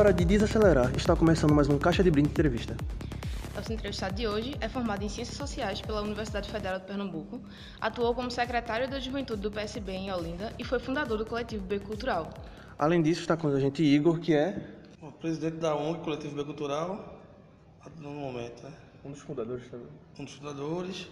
hora 0.00 0.14
de 0.14 0.24
desacelerar. 0.24 0.90
Está 0.96 1.14
começando 1.14 1.52
mais 1.52 1.68
um 1.68 1.78
Caixa 1.78 2.02
de 2.02 2.10
Brinde 2.10 2.30
Entrevista. 2.30 2.74
Nosso 3.54 3.70
entrevistado 3.70 4.14
de 4.14 4.26
hoje 4.26 4.56
é 4.58 4.66
formado 4.66 5.04
em 5.04 5.10
Ciências 5.10 5.36
Sociais 5.36 5.82
pela 5.82 6.00
Universidade 6.00 6.50
Federal 6.50 6.78
de 6.78 6.86
Pernambuco, 6.86 7.38
atuou 7.78 8.14
como 8.14 8.30
secretário 8.30 8.88
da 8.88 8.98
Juventude 8.98 9.42
do 9.42 9.50
PSB 9.50 9.92
em 9.92 10.10
Olinda 10.10 10.54
e 10.58 10.64
foi 10.64 10.78
fundador 10.78 11.18
do 11.18 11.26
coletivo 11.26 11.66
B 11.66 11.80
Cultural. 11.80 12.32
Além 12.78 13.02
disso, 13.02 13.20
está 13.20 13.36
com 13.36 13.48
a 13.48 13.60
gente 13.60 13.82
Igor, 13.82 14.18
que 14.20 14.32
é 14.32 14.56
o 15.02 15.12
presidente 15.12 15.58
da 15.58 15.76
ONG 15.76 16.00
Coletivo 16.00 16.34
B 16.34 16.44
Cultural, 16.44 17.20
no 17.98 18.10
momento, 18.10 18.62
né? 18.62 18.72
Um 19.04 19.10
dos 19.10 19.20
fundadores 19.20 19.68
também. 19.70 19.88
Um 20.18 20.24
dos 20.24 20.32
fundadores. 20.32 21.08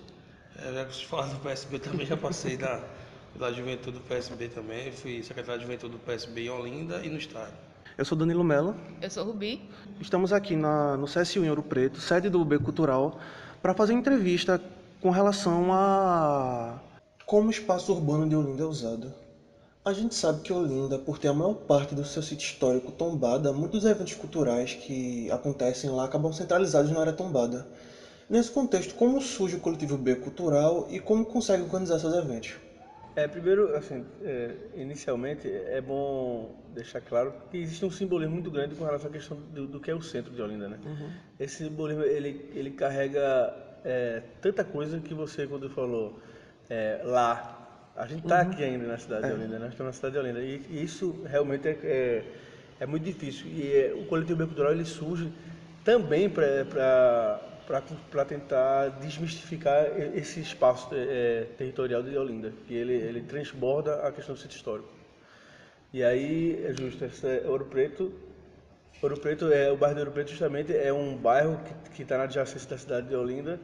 É, 0.56 0.72
já 0.72 0.84
que 0.86 0.94
vocês 0.94 1.06
falaram 1.06 1.34
do 1.34 1.40
PSB 1.40 1.78
também, 1.78 2.06
já 2.06 2.16
passei 2.16 2.56
da, 2.56 2.82
da 3.38 3.52
juventude 3.52 3.98
do 3.98 4.04
PSB 4.04 4.48
também. 4.48 4.90
Fui 4.92 5.22
secretário 5.22 5.60
de 5.60 5.66
juventude 5.66 5.92
do 5.92 5.98
PSB 5.98 6.46
em 6.46 6.48
Olinda 6.48 7.04
e 7.04 7.10
no 7.10 7.18
Estado. 7.18 7.67
Eu 7.98 8.04
sou 8.04 8.16
Danilo 8.16 8.44
Mello. 8.44 8.76
Eu 9.02 9.10
sou 9.10 9.24
Rubi. 9.24 9.60
Estamos 10.00 10.32
aqui 10.32 10.54
na, 10.54 10.96
no 10.96 11.06
CSU 11.06 11.44
em 11.44 11.50
Ouro 11.50 11.64
Preto, 11.64 12.00
sede 12.00 12.30
do 12.30 12.44
B 12.44 12.56
Cultural, 12.60 13.18
para 13.60 13.74
fazer 13.74 13.92
uma 13.92 13.98
entrevista 13.98 14.62
com 15.00 15.10
relação 15.10 15.72
a 15.72 16.78
como 17.26 17.48
o 17.48 17.50
espaço 17.50 17.92
urbano 17.92 18.28
de 18.28 18.36
Olinda 18.36 18.62
é 18.62 18.66
usado. 18.66 19.12
A 19.84 19.92
gente 19.92 20.14
sabe 20.14 20.42
que 20.42 20.52
Olinda, 20.52 20.96
por 20.96 21.18
ter 21.18 21.26
a 21.26 21.34
maior 21.34 21.54
parte 21.54 21.92
do 21.92 22.04
seu 22.04 22.22
sítio 22.22 22.46
histórico 22.46 22.92
tombada, 22.92 23.52
muitos 23.52 23.84
eventos 23.84 24.14
culturais 24.14 24.74
que 24.74 25.28
acontecem 25.32 25.90
lá 25.90 26.04
acabam 26.04 26.32
centralizados 26.32 26.92
na 26.92 27.00
área 27.00 27.12
tombada. 27.12 27.66
Nesse 28.30 28.52
contexto, 28.52 28.94
como 28.94 29.20
surge 29.20 29.56
o 29.56 29.60
coletivo 29.60 29.98
B 29.98 30.14
Cultural 30.14 30.86
e 30.88 31.00
como 31.00 31.24
consegue 31.24 31.64
organizar 31.64 31.98
seus 31.98 32.14
eventos? 32.14 32.58
É, 33.18 33.26
primeiro, 33.26 33.74
assim, 33.74 34.04
é, 34.22 34.54
inicialmente 34.76 35.50
é 35.50 35.80
bom 35.80 36.54
deixar 36.72 37.00
claro 37.00 37.34
que 37.50 37.56
existe 37.58 37.84
um 37.84 37.90
simbolismo 37.90 38.34
muito 38.34 38.48
grande 38.48 38.76
com 38.76 38.84
relação 38.84 39.10
à 39.10 39.12
questão 39.12 39.36
do, 39.52 39.66
do 39.66 39.80
que 39.80 39.90
é 39.90 39.94
o 39.94 40.00
centro 40.00 40.32
de 40.32 40.40
Olinda, 40.40 40.68
né? 40.68 40.78
Uhum. 40.86 41.10
Esse 41.40 41.64
simbolismo 41.64 42.04
ele 42.04 42.48
ele 42.54 42.70
carrega 42.70 43.52
é, 43.84 44.22
tanta 44.40 44.62
coisa 44.62 45.00
que 45.00 45.14
você 45.14 45.48
quando 45.48 45.68
falou 45.68 46.20
é, 46.70 47.00
lá 47.02 47.92
a 47.96 48.06
gente 48.06 48.22
está 48.22 48.36
uhum. 48.36 48.50
aqui 48.52 48.62
ainda 48.62 48.86
na 48.86 48.98
cidade 48.98 49.24
é. 49.24 49.28
de 49.30 49.34
Olinda, 49.34 49.54
né? 49.54 49.58
nós 49.64 49.72
estamos 49.72 49.88
na 49.88 49.96
cidade 49.96 50.12
de 50.12 50.20
Olinda 50.20 50.40
e, 50.40 50.62
e 50.70 50.84
isso 50.84 51.20
realmente 51.26 51.66
é, 51.66 51.72
é, 51.82 52.24
é 52.78 52.86
muito 52.86 53.02
difícil 53.02 53.48
e 53.48 53.72
é, 53.72 53.94
o 54.00 54.06
coletivo 54.06 54.46
cultural 54.46 54.70
ele 54.70 54.84
surge 54.84 55.28
também 55.82 56.30
para 56.30 57.40
para 58.10 58.24
tentar 58.24 58.88
desmistificar 58.98 59.86
esse 60.14 60.40
espaço 60.40 60.88
é, 60.92 61.46
territorial 61.58 62.02
de 62.02 62.16
Olinda, 62.16 62.50
que 62.66 62.72
ele, 62.72 62.94
ele 62.94 63.20
transborda 63.20 64.06
a 64.06 64.10
questão 64.10 64.34
do 64.34 64.40
sítio 64.40 64.56
histórico. 64.56 64.88
E 65.92 66.02
aí, 66.02 66.64
é 66.64 66.72
justo, 66.74 67.04
é 67.04 67.46
Ouro 67.46 67.66
Preto, 67.66 68.10
Ouro 69.00 69.20
Preto 69.20 69.52
é 69.52 69.70
o 69.70 69.76
bairro 69.76 69.94
de 69.94 70.00
Ouro 70.00 70.12
Preto 70.12 70.30
justamente 70.30 70.76
é 70.76 70.92
um 70.92 71.16
bairro 71.16 71.60
que 71.94 72.02
está 72.02 72.18
na 72.18 72.24
adjacência 72.24 72.68
da 72.68 72.76
cidade 72.76 73.06
de 73.06 73.14
Olinda 73.14 73.60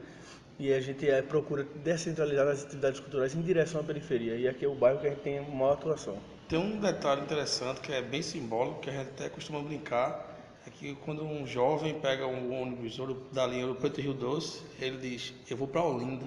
e 0.60 0.72
a 0.72 0.80
gente 0.80 1.10
é, 1.10 1.20
procura 1.22 1.66
descentralizar 1.82 2.47
as 2.47 2.62
atividades 2.62 3.00
culturais 3.00 3.34
em 3.34 3.42
direção 3.42 3.80
à 3.80 3.84
periferia. 3.84 4.36
E 4.36 4.47
aqui 4.47 4.64
é 4.64 4.69
o 4.69 4.77
bairro 4.77 5.00
que 5.00 5.08
a 5.08 5.10
gente 5.10 5.22
tem 5.22 5.41
maior 5.41 5.72
atuação. 5.72 6.16
Tem 6.48 6.58
um 6.58 6.78
detalhe 6.78 7.22
interessante 7.22 7.80
que 7.80 7.92
é 7.92 8.00
bem 8.00 8.22
simbólico, 8.22 8.80
que 8.80 8.91
a 8.91 8.92
gente 8.92 9.08
até 9.08 9.28
costuma 9.28 9.60
brincar, 9.60 10.33
é 10.33 10.33
que 10.78 10.94
quando 11.05 11.25
um 11.25 11.47
jovem 11.47 11.94
pega 11.94 12.27
um 12.27 12.61
ônibus 12.61 12.98
da 13.33 13.47
linha 13.47 13.67
Ouro 13.67 13.78
Preto 13.78 14.00
Rio 14.00 14.14
Doce, 14.14 14.62
ele 14.81 14.97
diz, 14.97 15.33
eu 15.48 15.56
vou 15.56 15.69
para 15.69 15.83
Olinda. 15.83 16.27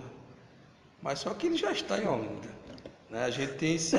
Mas 1.01 1.19
só 1.19 1.33
que 1.33 1.47
ele 1.47 1.57
já 1.57 1.71
está 1.71 1.97
em 1.99 2.07
Olinda. 2.07 2.49
Né? 3.09 3.23
A 3.23 3.29
gente 3.29 3.53
tem 3.53 3.75
esse, 3.75 3.97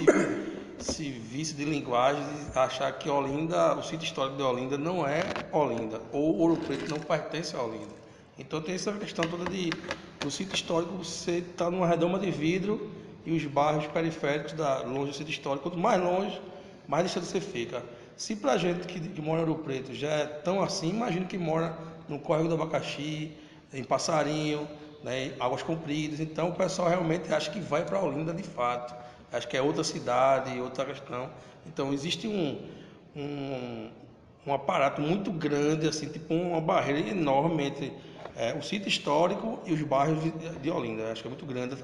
esse 0.79 1.11
vício 1.11 1.56
de 1.56 1.65
linguagem 1.65 2.22
de 2.22 2.59
achar 2.59 2.91
que 2.99 3.09
Olinda, 3.09 3.75
o 3.75 3.83
sítio 3.83 4.05
histórico 4.05 4.37
de 4.37 4.43
Olinda 4.43 4.77
não 4.77 5.06
é 5.06 5.22
Olinda, 5.53 6.00
ou 6.12 6.37
Ouro 6.39 6.56
Preto 6.56 6.91
não 6.91 6.99
pertence 6.99 7.55
a 7.55 7.62
Olinda. 7.62 7.99
Então 8.39 8.61
tem 8.61 8.75
essa 8.75 8.93
questão 8.93 9.25
toda 9.28 9.51
de 9.51 9.71
o 10.25 10.31
sítio 10.31 10.55
histórico 10.55 10.93
você 10.93 11.39
está 11.39 11.71
numa 11.71 11.87
redoma 11.87 12.19
de 12.19 12.31
vidro 12.31 12.91
e 13.27 13.33
os 13.33 13.45
bairros 13.45 13.87
periféricos 13.89 14.53
da 14.53 14.83
longe 14.83 15.11
do 15.11 15.17
sítio 15.17 15.33
histórico, 15.33 15.69
quanto 15.69 15.78
mais 15.78 16.01
longe, 16.01 16.41
mais 16.87 17.05
distante 17.05 17.27
você 17.27 17.41
fica. 17.41 17.83
Se 18.19 18.34
para 18.34 18.55
a 18.55 18.59
gente 18.59 18.84
que, 18.89 18.99
que, 18.99 19.23
mora 19.23 19.43
em 19.43 19.49
Ouro 19.49 19.62
Preto 19.62 19.95
já 19.95 20.09
é 20.09 20.27
tão 20.27 20.61
assim, 20.61 20.91
imagina 20.91 21.25
que 21.25 21.39
mora 21.39 21.79
no 22.09 22.19
Córrego 22.19 22.49
do 22.49 22.56
Abacaxi, 22.56 23.31
em 23.73 23.84
Passarinho, 23.84 24.67
né, 25.05 25.27
em 25.27 25.33
Águas 25.39 25.62
Compridas. 25.62 26.19
Então 26.19 26.49
o 26.49 26.53
pessoal 26.53 26.89
realmente 26.89 27.33
acha 27.33 27.49
que 27.49 27.61
vai 27.61 27.84
para 27.84 28.03
Olinda 28.03 28.34
de 28.34 28.43
fato. 28.43 28.93
Acho 29.33 29.47
que 29.47 29.57
é 29.57 29.62
outra 29.62 29.84
cidade, 29.84 30.61
outra 30.61 30.84
questão. 30.84 31.31
Então 31.65 31.93
existe 31.93 32.27
um, 32.27 32.61
um, 33.15 33.91
um 34.45 34.53
aparato 34.53 35.01
muito 35.01 35.31
grande, 35.31 35.87
assim, 35.87 36.09
tipo 36.09 36.34
uma 36.34 36.61
barreira 36.61 37.11
enorme 37.11 37.67
entre 37.69 37.93
é, 38.34 38.53
o 38.53 38.61
sítio 38.61 38.89
histórico 38.89 39.61
e 39.65 39.73
os 39.73 39.83
bairros 39.83 40.19
de 40.61 40.71
Olinda. 40.73 41.12
Acho 41.12 41.23
que 41.23 41.28
é 41.28 41.31
muito 41.31 41.47
grande. 41.47 41.77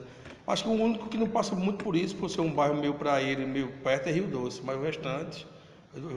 Acho 0.48 0.64
que 0.64 0.68
o 0.68 0.72
único 0.72 1.08
que 1.08 1.16
não 1.16 1.28
passa 1.28 1.54
muito 1.54 1.84
por 1.84 1.94
isso, 1.94 2.16
por 2.16 2.28
ser 2.28 2.40
um 2.40 2.52
bairro 2.52 2.74
meio 2.74 2.94
praia, 2.94 3.38
meio 3.38 3.68
perto, 3.84 4.08
é 4.08 4.12
Rio 4.12 4.26
Doce, 4.26 4.60
mas 4.64 4.76
o 4.76 4.82
restante, 4.82 5.46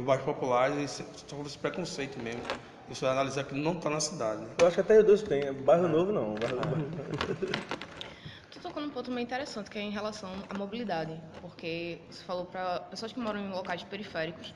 bairros 0.06 0.26
populares, 0.26 1.04
só 1.28 1.42
esse 1.42 1.58
preconceito 1.58 2.22
mesmo. 2.22 2.42
Isso 2.90 3.06
é 3.06 3.10
analisar 3.10 3.44
que 3.44 3.54
não 3.54 3.74
está 3.74 3.90
na 3.90 4.00
cidade. 4.00 4.42
Né? 4.42 4.48
Eu 4.60 4.68
acho 4.68 4.76
que 4.76 4.82
até 4.82 4.94
Rio 4.96 5.04
Doce 5.04 5.26
tem, 5.26 5.54
bairro 5.54 5.88
novo 5.88 6.12
não. 6.12 6.36
Bairro... 6.36 6.60
tu 8.50 8.60
tocou 8.60 8.82
num 8.82 8.90
ponto 8.90 9.12
meio 9.12 9.26
interessante, 9.26 9.70
que 9.70 9.78
é 9.78 9.82
em 9.82 9.92
relação 9.92 10.30
à 10.50 10.58
mobilidade, 10.58 11.20
porque 11.42 12.00
você 12.10 12.24
falou 12.24 12.46
para 12.46 12.80
pessoas 12.82 13.12
que 13.12 13.20
moram 13.20 13.40
em 13.40 13.50
locais 13.50 13.84
periféricos, 13.84 14.54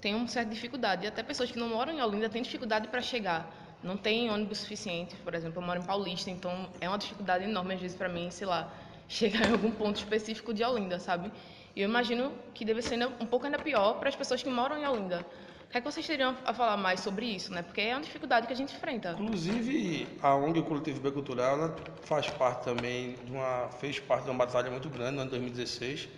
tem 0.00 0.14
uma 0.14 0.26
certa 0.26 0.50
dificuldade, 0.50 1.04
e 1.04 1.08
até 1.08 1.22
pessoas 1.22 1.50
que 1.50 1.58
não 1.58 1.68
moram 1.68 1.92
em 1.92 2.02
Olinda 2.02 2.28
têm 2.28 2.42
dificuldade 2.42 2.88
para 2.88 3.00
chegar 3.00 3.50
não 3.82 3.96
tem 3.96 4.30
ônibus 4.30 4.58
suficiente. 4.58 5.16
Por 5.16 5.34
exemplo, 5.34 5.60
eu 5.60 5.66
moro 5.66 5.80
em 5.80 5.84
Paulista, 5.84 6.30
então 6.30 6.68
é 6.80 6.88
uma 6.88 6.98
dificuldade 6.98 7.44
enorme 7.44 7.74
às 7.74 7.80
vezes 7.80 7.96
para 7.96 8.08
mim, 8.08 8.30
sei 8.30 8.46
lá, 8.46 8.72
chegar 9.08 9.48
em 9.48 9.52
algum 9.52 9.70
ponto 9.70 9.96
específico 9.96 10.52
de 10.54 10.62
Olinda, 10.62 10.98
sabe? 10.98 11.32
E 11.74 11.82
eu 11.82 11.88
imagino 11.88 12.32
que 12.54 12.64
deve 12.64 12.82
ser 12.82 12.98
um 13.20 13.26
pouco 13.26 13.46
ainda 13.46 13.58
pior 13.58 13.94
para 13.98 14.08
as 14.08 14.16
pessoas 14.16 14.42
que 14.42 14.50
moram 14.50 14.76
em 14.78 14.86
Olinda. 14.86 15.24
O 15.66 15.70
que, 15.70 15.78
é 15.78 15.80
que 15.80 15.90
vocês 15.90 16.04
teriam 16.04 16.36
a 16.44 16.52
falar 16.52 16.76
mais 16.76 16.98
sobre 16.98 17.26
isso, 17.26 17.52
né? 17.52 17.62
Porque 17.62 17.80
é 17.80 17.94
uma 17.94 18.02
dificuldade 18.02 18.46
que 18.48 18.52
a 18.52 18.56
gente 18.56 18.74
enfrenta. 18.74 19.16
Inclusive, 19.20 20.08
a 20.20 20.34
ONG 20.34 20.58
o 20.58 20.64
Coletivo 20.64 21.00
B 21.00 21.12
Cultural 21.12 21.76
faz 22.02 22.28
parte 22.28 22.64
também 22.64 23.14
de 23.24 23.30
uma 23.30 23.68
fez 23.78 24.00
parte 24.00 24.24
de 24.24 24.30
uma 24.30 24.44
batalha 24.44 24.68
muito 24.68 24.88
grande 24.88 25.14
no 25.14 25.22
ano 25.22 25.30
2016 25.30 26.08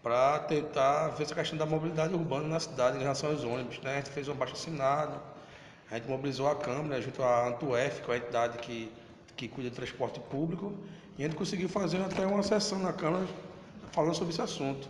para 0.00 0.38
tentar 0.40 1.08
ver 1.08 1.24
essa 1.24 1.34
questão 1.34 1.58
da 1.58 1.66
mobilidade 1.66 2.14
urbana 2.14 2.46
na 2.46 2.60
cidade 2.60 2.98
em 2.98 3.00
relação 3.00 3.30
aos 3.30 3.42
ônibus, 3.42 3.80
né? 3.80 3.94
A 3.94 3.96
gente 3.96 4.10
fez 4.10 4.28
um 4.28 4.34
baixo 4.34 4.52
assinado, 4.52 5.20
a 5.90 5.94
gente 5.96 6.06
mobilizou 6.08 6.46
a 6.46 6.54
Câmara 6.54 7.00
junto 7.00 7.22
à 7.22 7.48
Antuef, 7.48 8.02
que 8.02 8.10
é 8.10 8.14
a 8.14 8.16
entidade 8.18 8.58
que, 8.58 8.92
que 9.34 9.48
cuida 9.48 9.70
do 9.70 9.74
transporte 9.74 10.20
público, 10.20 10.72
e 11.18 11.24
a 11.24 11.26
gente 11.26 11.36
conseguiu 11.36 11.68
fazer 11.68 12.02
até 12.02 12.24
uma 12.26 12.42
sessão 12.42 12.78
na 12.78 12.92
Câmara 12.92 13.26
falando 13.94 14.14
sobre 14.14 14.32
esse 14.32 14.42
assunto. 14.42 14.88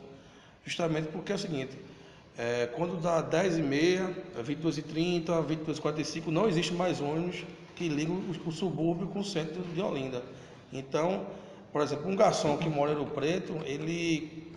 Justamente 0.64 1.08
porque 1.08 1.30
é 1.32 1.34
o 1.34 1.38
seguinte, 1.38 1.78
é, 2.36 2.66
quando 2.74 3.00
dá 3.00 3.22
10h30, 3.22 4.14
22h30, 4.42 5.24
22h45, 5.46 6.26
não 6.28 6.48
existe 6.48 6.72
mais 6.72 7.00
ônibus 7.00 7.44
que 7.76 7.88
ligam 7.88 8.16
o, 8.16 8.48
o 8.48 8.52
subúrbio 8.52 9.06
com 9.08 9.20
o 9.20 9.24
centro 9.24 9.62
de 9.62 9.80
Olinda. 9.80 10.22
Então, 10.72 11.26
por 11.72 11.82
exemplo, 11.82 12.10
um 12.10 12.16
garçom 12.16 12.56
que 12.56 12.68
mora 12.68 12.94
no 12.94 13.06
Preto, 13.06 13.54
ele 13.64 14.52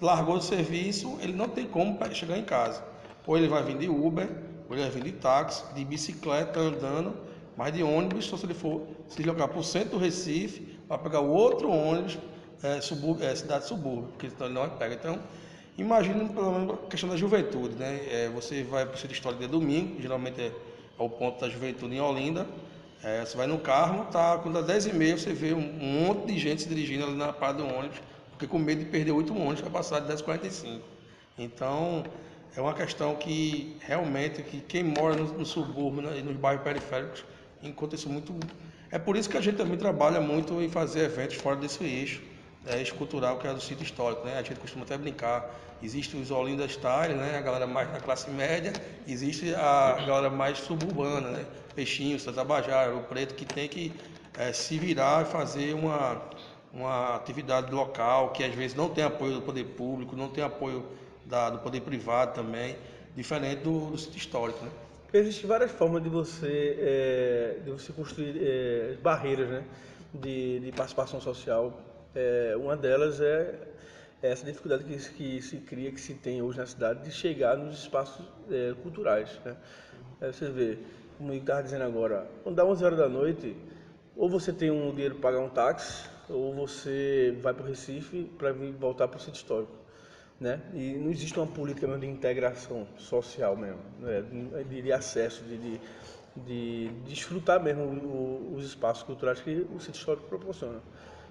largou 0.00 0.36
o 0.36 0.40
serviço, 0.40 1.18
ele 1.20 1.32
não 1.32 1.48
tem 1.48 1.66
como 1.66 1.98
chegar 2.14 2.38
em 2.38 2.44
casa. 2.44 2.82
Ou 3.26 3.36
ele 3.36 3.48
vai 3.48 3.62
vir 3.62 3.76
de 3.76 3.88
Uber, 3.88 4.28
ele 4.70 4.80
vai 4.80 4.90
vir 4.90 5.02
de 5.02 5.12
táxi, 5.12 5.64
de 5.74 5.84
bicicleta, 5.84 6.58
andando, 6.60 7.14
mas 7.56 7.72
de 7.72 7.82
ônibus, 7.82 8.24
só 8.24 8.36
se 8.36 8.46
ele 8.46 8.54
for 8.54 8.86
se 9.08 9.22
jogar 9.22 9.48
para 9.48 9.58
o 9.58 9.64
centro 9.64 9.90
do 9.90 9.98
Recife, 9.98 10.78
vai 10.88 10.98
pegar 10.98 11.20
o 11.20 11.30
outro 11.30 11.70
ônibus, 11.70 12.18
é, 12.62 12.80
subúrbio, 12.80 13.26
é, 13.26 13.34
cidade 13.34 13.66
subúrbio, 13.66 14.08
porque 14.08 14.30
não 14.48 14.68
pega. 14.70 14.94
Então, 14.94 15.18
imagine 15.78 16.28
pelo 16.28 16.52
menos 16.52 16.74
a 16.74 16.86
questão 16.88 17.08
da 17.08 17.16
juventude, 17.16 17.74
né? 17.76 18.00
É, 18.10 18.28
você 18.28 18.62
vai 18.62 18.84
para 18.84 18.94
o 18.94 18.98
centro 18.98 19.14
histórico 19.14 19.42
de 19.42 19.48
domingo, 19.48 20.00
geralmente 20.00 20.40
é, 20.40 20.46
é, 20.46 20.52
o 21.02 21.08
ponto 21.08 21.40
da 21.40 21.48
juventude 21.48 21.94
em 21.94 22.00
Olinda, 22.00 22.46
é, 23.02 23.24
você 23.24 23.36
vai 23.36 23.46
no 23.46 23.58
carro, 23.58 24.04
tá, 24.12 24.38
quando 24.38 24.54
dá 24.54 24.60
10 24.60 24.86
e 24.86 24.92
meia 24.92 25.16
você 25.16 25.32
vê 25.32 25.54
um, 25.54 25.58
um 25.58 26.06
monte 26.06 26.26
de 26.26 26.38
gente 26.38 26.62
se 26.62 26.68
dirigindo 26.68 27.04
ali 27.04 27.16
na 27.16 27.32
parada 27.32 27.62
do 27.62 27.74
ônibus, 27.74 27.98
porque 28.30 28.46
com 28.46 28.58
medo 28.58 28.80
de 28.80 28.90
perder 28.90 29.12
oito 29.12 29.34
ônibus 29.34 29.62
para 29.62 29.70
passar 29.70 30.00
de 30.00 30.12
10h45. 30.12 30.80
Então, 31.38 32.04
é 32.54 32.60
uma 32.60 32.74
questão 32.74 33.14
que 33.14 33.76
realmente 33.80 34.42
que 34.42 34.60
quem 34.60 34.84
mora 34.84 35.16
no, 35.16 35.24
no 35.38 35.46
subúrbio 35.46 36.02
né, 36.02 36.18
e 36.18 36.22
nos 36.22 36.36
bairros 36.36 36.62
periféricos 36.62 37.24
encontra 37.62 37.96
isso 37.96 38.08
muito. 38.08 38.34
É 38.90 38.98
por 38.98 39.16
isso 39.16 39.30
que 39.30 39.36
a 39.36 39.40
gente 39.40 39.56
também 39.56 39.78
trabalha 39.78 40.20
muito 40.20 40.60
em 40.60 40.68
fazer 40.68 41.04
eventos 41.04 41.36
fora 41.36 41.56
desse 41.56 41.82
eixo, 41.84 42.20
né, 42.64 42.78
eixo 42.78 42.94
cultural 42.94 43.38
que 43.38 43.46
é 43.46 43.54
do 43.54 43.60
sítio 43.60 43.84
histórico. 43.84 44.24
Né? 44.26 44.38
A 44.38 44.42
gente 44.42 44.60
costuma 44.60 44.84
até 44.84 44.96
brincar. 44.96 45.50
Existe 45.82 46.16
os 46.16 46.30
Olinda 46.30 46.68
Style, 46.68 47.14
né? 47.14 47.38
a 47.38 47.40
galera 47.40 47.66
mais 47.66 47.90
da 47.90 48.00
classe 48.00 48.30
média, 48.30 48.72
existe 49.08 49.54
a 49.54 49.94
galera 50.06 50.28
mais 50.28 50.58
suburbana, 50.58 51.30
né? 51.30 51.46
Peixinho, 51.74 52.20
Santa 52.20 52.44
Bajara, 52.44 52.94
o 52.94 53.04
Preto, 53.04 53.34
que 53.34 53.46
tem 53.46 53.66
que 53.66 53.90
é, 54.36 54.52
se 54.52 54.78
virar 54.78 55.22
e 55.22 55.24
fazer 55.30 55.74
uma, 55.74 56.20
uma 56.70 57.16
atividade 57.16 57.72
local 57.72 58.30
que 58.30 58.44
às 58.44 58.54
vezes 58.54 58.76
não 58.76 58.90
tem 58.90 59.04
apoio 59.04 59.34
do 59.34 59.42
poder 59.42 59.64
público, 59.64 60.14
não 60.14 60.28
tem 60.28 60.44
apoio 60.44 60.84
da, 61.24 61.48
do 61.50 61.58
poder 61.58 61.80
privado 61.80 62.34
também, 62.34 62.76
diferente 63.16 63.62
do, 63.62 63.90
do 63.90 63.98
sítio 63.98 64.18
histórico. 64.18 64.62
Né? 64.64 64.70
Existem 65.12 65.48
várias 65.48 65.70
formas 65.70 66.02
de 66.02 66.08
você, 66.08 66.76
é, 66.78 67.56
de 67.64 67.70
você 67.70 67.92
construir 67.92 68.36
é, 68.40 68.96
barreiras 69.02 69.48
né, 69.48 69.64
de, 70.14 70.60
de 70.60 70.72
participação 70.72 71.20
social. 71.20 71.72
É, 72.14 72.54
uma 72.56 72.76
delas 72.76 73.20
é 73.20 73.54
essa 74.22 74.44
dificuldade 74.44 74.84
que, 74.84 74.96
que, 74.96 75.42
se 75.42 75.56
cria, 75.58 75.90
que 75.90 76.00
se 76.00 76.14
tem 76.14 76.42
hoje 76.42 76.58
na 76.58 76.66
cidade, 76.66 77.04
de 77.04 77.10
chegar 77.10 77.56
nos 77.56 77.78
espaços 77.78 78.24
é, 78.50 78.74
culturais. 78.82 79.40
Né? 79.44 79.56
você 80.20 80.50
vê, 80.50 80.78
como 81.16 81.32
eu 81.32 81.38
estava 81.38 81.62
dizendo 81.62 81.84
agora, 81.84 82.26
quando 82.42 82.56
dá 82.56 82.64
11 82.64 82.84
horas 82.84 82.98
da 82.98 83.08
noite, 83.08 83.56
ou 84.16 84.28
você 84.28 84.52
tem 84.52 84.70
um 84.70 84.90
dinheiro 84.90 85.14
para 85.14 85.30
pagar 85.30 85.40
um 85.40 85.48
táxi, 85.48 86.08
ou 86.28 86.54
você 86.54 87.36
vai 87.40 87.54
para 87.54 87.64
o 87.64 87.66
Recife 87.66 88.24
para 88.36 88.52
voltar 88.52 89.08
para 89.08 89.16
o 89.16 89.20
centro 89.20 89.40
histórico 89.40 89.80
né? 90.40 90.58
E 90.72 90.94
não 90.94 91.10
existe 91.10 91.38
uma 91.38 91.46
política 91.46 91.86
mesmo 91.86 92.00
de 92.00 92.06
integração 92.08 92.88
social 92.96 93.54
mesmo, 93.54 93.80
né? 93.98 94.24
de, 94.66 94.82
de, 94.82 94.92
acesso, 94.92 95.44
de, 95.44 95.58
de, 95.58 95.80
de, 96.34 96.88
desfrutar 97.06 97.62
mesmo 97.62 98.54
os 98.54 98.64
espaços 98.64 99.02
culturais 99.02 99.38
que 99.40 99.66
o 99.74 99.78
sítio 99.78 99.98
histórico 99.98 100.26
proporciona. 100.26 100.80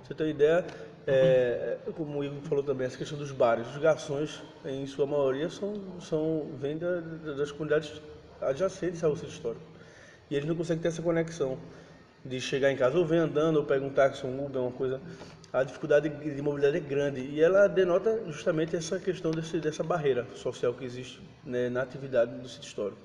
Você 0.04 0.14
tem 0.14 0.30
ideia, 0.30 0.66
é, 1.06 1.78
como 1.96 2.20
o 2.20 2.24
Igor 2.24 2.42
falou 2.42 2.64
também, 2.64 2.88
essa 2.88 2.98
questão 2.98 3.18
dos 3.18 3.32
bares, 3.32 3.68
os 3.68 3.78
garçons, 3.78 4.44
em 4.66 4.86
sua 4.86 5.06
maioria, 5.06 5.50
são, 5.50 5.74
são 6.00 6.50
vêm 6.60 6.78
da, 6.78 7.00
das 7.00 7.52
comunidades 7.52 8.02
adjacentes 8.42 9.04
ao 9.04 9.16
sítio 9.16 9.30
histórico. 9.30 9.66
E 10.30 10.36
eles 10.36 10.48
não 10.48 10.56
conseguem 10.56 10.82
ter 10.82 10.90
essa 10.90 11.02
conexão 11.02 11.58
de 12.24 12.40
chegar 12.42 12.72
em 12.72 12.76
casa, 12.76 12.98
ou 12.98 13.06
vem 13.06 13.20
andando, 13.20 13.58
ou 13.58 13.66
pega 13.66 13.86
um 13.86 13.90
táxi, 13.90 14.26
um 14.26 14.46
Uber, 14.46 14.62
uma 14.62 14.72
coisa 14.72 15.00
a 15.52 15.64
dificuldade 15.64 16.10
de 16.10 16.42
mobilidade 16.42 16.78
é 16.78 16.80
grande 16.80 17.22
e 17.22 17.42
ela 17.42 17.68
denota 17.68 18.22
justamente 18.28 18.76
essa 18.76 19.00
questão 19.00 19.32
desse, 19.32 19.58
dessa 19.60 19.84
barreira 19.84 20.28
social 20.36 20.74
que 20.74 20.86
existe 20.86 21.20
né, 21.44 21.70
na 21.70 21.82
atividade 21.82 22.36
do 22.36 22.48
sítio 22.48 22.68
histórico. 22.68 23.00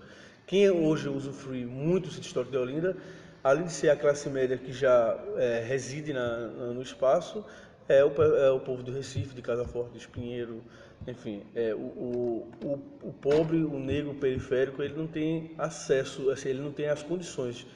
Quem 0.47 0.71
hoje 0.71 1.09
usufrui 1.09 1.65
muito 1.65 2.09
do 2.09 2.13
sítio 2.13 2.29
histórico 2.29 2.53
de 2.53 2.59
Olinda, 2.59 2.97
além 3.45 3.65
de 3.65 3.73
ser 3.73 3.91
a 3.91 3.97
classe 3.97 4.29
média 4.29 4.59
que 4.59 4.73
já 4.73 5.17
é, 5.37 5.63
reside 5.65 6.13
na, 6.13 6.49
no 6.49 6.83
espaço, 6.83 7.45
é 7.87 8.03
o, 8.03 8.11
é 8.23 8.51
o, 8.51 8.59
povo 8.59 8.83
do 8.83 8.91
Recife, 8.91 9.35
de 9.35 9.43
Casa 9.43 9.65
Forte, 9.67 9.93
de 9.93 9.99
Espinheiro, 9.99 10.63
enfim, 11.07 11.43
é, 11.55 11.75
o, 11.75 11.79
o, 11.79 12.51
o, 12.65 13.09
o 13.09 13.13
pobre, 13.13 13.59
o 13.59 13.79
negro 13.79 14.15
periférico, 14.15 14.83
ele 14.83 14.95
não 14.95 15.07
tem 15.07 15.53
acesso, 15.59 16.31
assim, 16.31 16.49
ele 16.49 16.63
não 16.63 16.73
tem 16.73 16.89
as 16.89 17.03
condições 17.03 17.67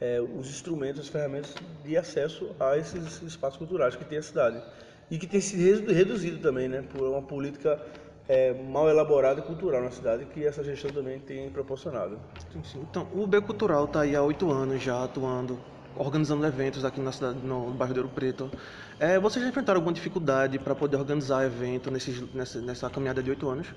é, 0.00 0.20
os 0.20 0.48
instrumentos, 0.48 1.00
as 1.00 1.08
ferramentas 1.08 1.54
de 1.84 1.96
acesso 1.96 2.54
a 2.60 2.76
esses 2.76 3.22
espaços 3.22 3.58
culturais 3.58 3.96
que 3.96 4.04
tem 4.04 4.18
a 4.18 4.22
cidade. 4.22 4.62
E 5.10 5.18
que 5.18 5.26
tem 5.26 5.40
se 5.40 5.56
reduzido 5.56 6.38
também, 6.38 6.68
né, 6.68 6.82
por 6.82 7.02
uma 7.08 7.22
política 7.22 7.80
é, 8.28 8.52
mal 8.52 8.88
elaborada 8.88 9.40
e 9.40 9.42
cultural 9.42 9.82
na 9.82 9.90
cidade, 9.90 10.24
que 10.26 10.44
essa 10.44 10.62
gestão 10.62 10.90
também 10.90 11.18
tem 11.18 11.48
proporcionado. 11.50 12.18
Sim, 12.52 12.62
sim. 12.64 12.86
Então, 12.90 13.06
o 13.14 13.26
B 13.26 13.40
Cultural 13.40 13.84
está 13.84 14.00
aí 14.00 14.16
há 14.16 14.22
oito 14.22 14.50
anos 14.50 14.82
já 14.82 15.04
atuando, 15.04 15.58
organizando 15.94 16.44
eventos 16.44 16.84
aqui 16.84 17.00
na 17.00 17.12
cidade, 17.12 17.38
no, 17.38 17.70
bairro 17.70 17.94
de 17.94 18.00
Ouro 18.00 18.12
Preto. 18.12 18.50
É, 18.98 19.18
vocês 19.18 19.44
já 19.44 19.48
enfrentaram 19.48 19.78
alguma 19.78 19.92
dificuldade 19.92 20.58
para 20.58 20.74
poder 20.74 20.96
organizar 20.96 21.44
evento 21.44 21.90
nesses, 21.90 22.20
nessa, 22.34 22.60
nessa 22.60 22.90
caminhada 22.90 23.22
de 23.22 23.30
oito 23.30 23.48
anos? 23.48 23.68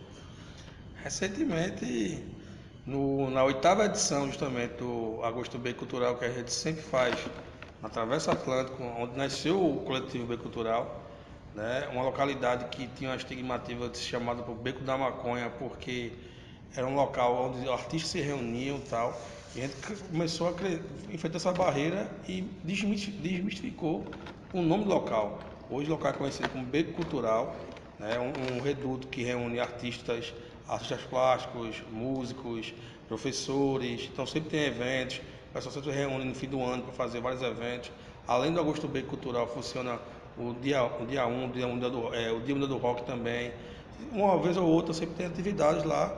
Recentemente 1.04 2.24
no, 2.86 3.30
na 3.30 3.44
oitava 3.44 3.86
edição, 3.86 4.28
justamente, 4.28 4.76
do 4.80 5.20
Agosto 5.24 5.60
B 5.60 5.74
Cultural, 5.74 6.18
que 6.18 6.26
a 6.26 6.32
gente 6.32 6.52
sempre 6.52 6.82
faz 6.82 7.16
na 7.82 7.88
Travessa 7.88 8.32
Atlântico, 8.32 8.84
onde 8.84 9.16
nasceu 9.16 9.64
o 9.64 9.82
coletivo 9.82 10.26
B 10.26 10.38
Cultural, 10.38 11.09
né? 11.56 11.88
uma 11.92 12.04
localidade 12.04 12.66
que 12.66 12.88
tinha 12.88 13.10
uma 13.10 13.16
estigmativa 13.16 13.92
chamada 13.94 14.44
por 14.44 14.56
Beco 14.56 14.84
da 14.84 14.98
Maconha, 14.98 15.50
porque 15.58 16.12
era 16.76 16.86
um 16.86 16.96
local 16.96 17.52
onde 17.52 17.68
artistas 17.70 18.12
se 18.12 18.22
reuniam 18.22 18.78
e 18.78 18.82
tal. 18.82 19.20
E 19.56 19.62
a 19.62 19.68
gente 19.68 19.76
começou 20.12 20.50
a 20.50 21.14
enfrentar 21.14 21.38
essa 21.38 21.52
barreira 21.52 22.10
e 22.28 22.42
desmistificou 22.64 24.06
o 24.54 24.62
nome 24.62 24.84
do 24.84 24.90
local. 24.90 25.40
Hoje 25.70 25.88
o 25.88 25.94
local 25.94 26.12
é 26.12 26.14
conhecido 26.14 26.50
como 26.50 26.66
Beco 26.66 26.94
Cultural, 26.94 27.56
né? 27.98 28.20
um, 28.20 28.58
um 28.58 28.62
reduto 28.62 29.08
que 29.08 29.24
reúne 29.24 29.60
artistas 29.60 30.34
artistas 30.70 31.02
plásticos, 31.02 31.84
músicos, 31.92 32.74
professores, 33.08 34.08
então 34.14 34.26
sempre 34.26 34.52
tem 34.52 34.66
eventos, 34.66 35.18
o 35.50 35.54
pessoal 35.54 35.74
sempre 35.74 35.92
reúne 35.92 36.26
no 36.26 36.36
fim 36.36 36.48
do 36.48 36.64
ano 36.64 36.84
para 36.84 36.94
fazer 36.94 37.20
vários 37.20 37.42
eventos. 37.42 37.92
Além 38.28 38.54
do 38.54 38.60
Agosto 38.60 38.88
Bem 38.88 39.04
Cultural, 39.04 39.48
funciona 39.48 40.00
o 40.38 40.54
dia 40.54 40.84
1, 40.84 41.04
o 41.04 41.08
dia 41.08 41.26
1 41.28 41.44
um, 41.44 41.52
dia 41.52 41.68
um 41.68 41.80
do, 41.80 42.14
é, 42.14 42.32
o 42.32 42.40
dia 42.40 42.56
do 42.56 42.78
rock 42.78 43.04
também. 43.04 43.52
Uma 44.12 44.38
vez 44.40 44.58
ou 44.58 44.68
outra 44.68 44.94
sempre 44.94 45.16
tem 45.16 45.26
atividades 45.26 45.84
lá. 45.84 46.18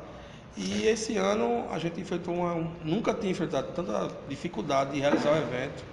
E 0.57 0.85
esse 0.85 1.17
ano 1.17 1.65
a 1.71 1.79
gente 1.79 1.99
enfrentou 1.99 2.35
uma. 2.35 2.55
Nunca 2.83 3.13
tinha 3.13 3.31
enfrentado 3.31 3.71
tanta 3.73 4.09
dificuldade 4.27 4.91
de 4.91 4.99
realizar 4.99 5.31
o 5.33 5.37
evento. 5.37 5.83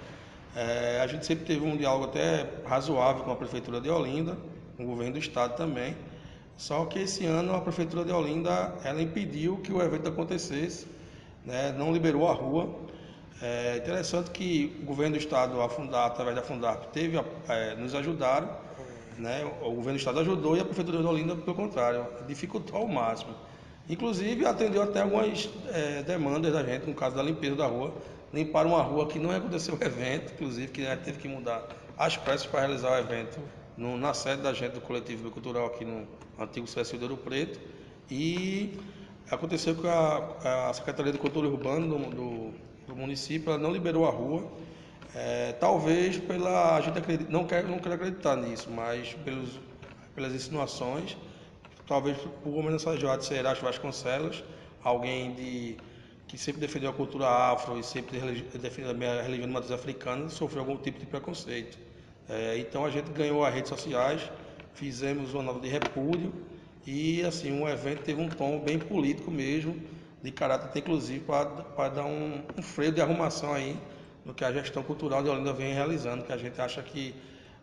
É, 0.55 0.99
a 1.01 1.07
gente 1.07 1.25
sempre 1.25 1.45
teve 1.45 1.65
um 1.65 1.77
diálogo 1.77 2.05
até 2.05 2.47
razoável 2.65 3.23
com 3.23 3.31
a 3.31 3.35
Prefeitura 3.35 3.79
de 3.79 3.89
Olinda, 3.89 4.37
com 4.75 4.83
o 4.83 4.87
governo 4.87 5.13
do 5.13 5.19
Estado 5.19 5.55
também. 5.55 5.95
Só 6.59 6.85
que 6.85 6.99
esse 6.99 7.25
ano 7.25 7.55
a 7.55 7.61
prefeitura 7.61 8.03
de 8.03 8.11
Olinda 8.11 8.75
ela 8.83 9.01
impediu 9.01 9.55
que 9.57 9.71
o 9.71 9.81
evento 9.81 10.09
acontecesse, 10.09 10.87
né? 11.45 11.73
não 11.77 11.93
liberou 11.93 12.27
a 12.27 12.33
rua. 12.33 12.69
É 13.41 13.77
interessante 13.77 14.31
que 14.31 14.77
o 14.81 14.85
governo 14.85 15.15
do 15.15 15.19
estado, 15.19 15.61
a 15.61 15.69
Fundar, 15.69 16.07
através 16.07 16.35
da 16.35 16.41
Fundarp, 16.41 16.91
teve, 16.91 17.17
é, 17.47 17.75
nos 17.75 17.95
ajudaram, 17.95 18.49
né? 19.17 19.49
o 19.61 19.71
governo 19.71 19.93
do 19.93 19.97
estado 19.97 20.19
ajudou 20.19 20.57
e 20.57 20.59
a 20.59 20.65
prefeitura 20.65 20.99
de 20.99 21.05
Olinda, 21.05 21.35
pelo 21.35 21.55
contrário, 21.55 22.05
dificultou 22.27 22.75
ao 22.75 22.87
máximo. 22.87 23.33
Inclusive 23.89 24.45
atendeu 24.45 24.83
até 24.83 25.01
algumas 25.01 25.49
é, 25.71 26.03
demandas 26.03 26.51
da 26.51 26.63
gente, 26.63 26.85
no 26.85 26.93
caso 26.93 27.15
da 27.15 27.23
limpeza 27.23 27.55
da 27.55 27.65
rua, 27.65 27.93
limpar 28.33 28.65
uma 28.65 28.81
rua 28.81 29.07
que 29.07 29.17
não 29.17 29.31
aconteceu 29.31 29.75
o 29.75 29.83
evento, 29.83 30.33
inclusive 30.33 30.67
que 30.67 30.85
a 30.85 30.95
gente 30.95 31.05
teve 31.05 31.19
que 31.19 31.27
mudar 31.27 31.65
as 31.97 32.17
pressas 32.17 32.45
para 32.45 32.59
realizar 32.59 32.91
o 32.91 32.97
evento 32.97 33.39
no, 33.77 33.97
na 33.97 34.13
sede 34.13 34.41
da 34.41 34.53
gente 34.53 34.73
do 34.73 34.81
coletivo 34.81 35.31
cultural 35.31 35.65
aqui 35.65 35.85
no 35.85 36.05
antigo 36.37 36.67
CSU 36.67 36.97
de 36.97 37.03
Ouro 37.03 37.17
Preto. 37.17 37.59
E 38.11 38.77
aconteceu 39.31 39.75
que 39.75 39.87
a, 39.87 40.67
a 40.69 40.73
Secretaria 40.73 41.11
de 41.11 41.17
Cultura 41.17 41.47
Urbana 41.47 41.87
do, 41.87 41.97
do, 42.09 42.53
do 42.89 42.95
município 42.95 43.57
não 43.57 43.71
liberou 43.71 44.05
a 44.05 44.11
rua. 44.11 44.45
É, 45.15 45.53
talvez 45.53 46.17
pela. 46.17 46.75
A 46.75 46.81
gente 46.81 46.97
acredita, 46.97 47.31
não 47.31 47.45
quer 47.45 47.63
não 47.63 47.79
quero 47.79 47.95
acreditar 47.95 48.35
nisso, 48.35 48.69
mas 48.69 49.13
pelos, 49.25 49.59
pelas 50.13 50.33
insinuações, 50.33 51.17
talvez 51.87 52.17
por 52.43 52.53
o 52.53 53.17
de 53.17 53.25
Seiracho 53.25 53.63
Vasconcelos, 53.63 54.43
alguém 54.83 55.33
de, 55.33 55.77
que 56.27 56.37
sempre 56.37 56.61
defendeu 56.61 56.91
a 56.91 56.93
cultura 56.93 57.27
afro 57.27 57.79
e 57.79 57.83
sempre 57.83 58.19
defendeu 58.59 58.91
a 58.91 59.21
religião 59.23 59.47
de 59.47 59.53
matriz 59.53 59.71
africana, 59.71 60.29
sofreu 60.29 60.61
algum 60.61 60.77
tipo 60.77 60.99
de 60.99 61.05
preconceito. 61.05 61.77
É, 62.29 62.59
então 62.59 62.85
a 62.85 62.91
gente 62.91 63.09
ganhou 63.09 63.43
as 63.43 63.51
redes 63.51 63.69
sociais, 63.69 64.21
fizemos 64.75 65.33
uma 65.33 65.41
nota 65.41 65.59
de 65.59 65.69
repúdio 65.69 66.31
e 66.85 67.23
assim 67.23 67.51
um 67.51 67.67
evento 67.67 68.03
teve 68.03 68.21
um 68.21 68.29
tom 68.29 68.59
bem 68.59 68.77
político 68.77 69.31
mesmo, 69.31 69.75
de 70.21 70.31
caráter 70.31 70.77
inclusive 70.77 71.19
para 71.21 71.89
dar 71.89 72.05
um, 72.05 72.41
um, 72.57 72.61
freio 72.61 72.91
de 72.91 73.01
arrumação 73.01 73.53
aí 73.53 73.77
no 74.25 74.33
que 74.33 74.43
a 74.43 74.51
gestão 74.51 74.83
cultural 74.83 75.23
de 75.23 75.29
Olinda 75.29 75.53
vem 75.53 75.73
realizando, 75.73 76.23
que 76.23 76.33
a 76.33 76.37
gente 76.37 76.59
acha 76.59 76.81
que 76.81 77.15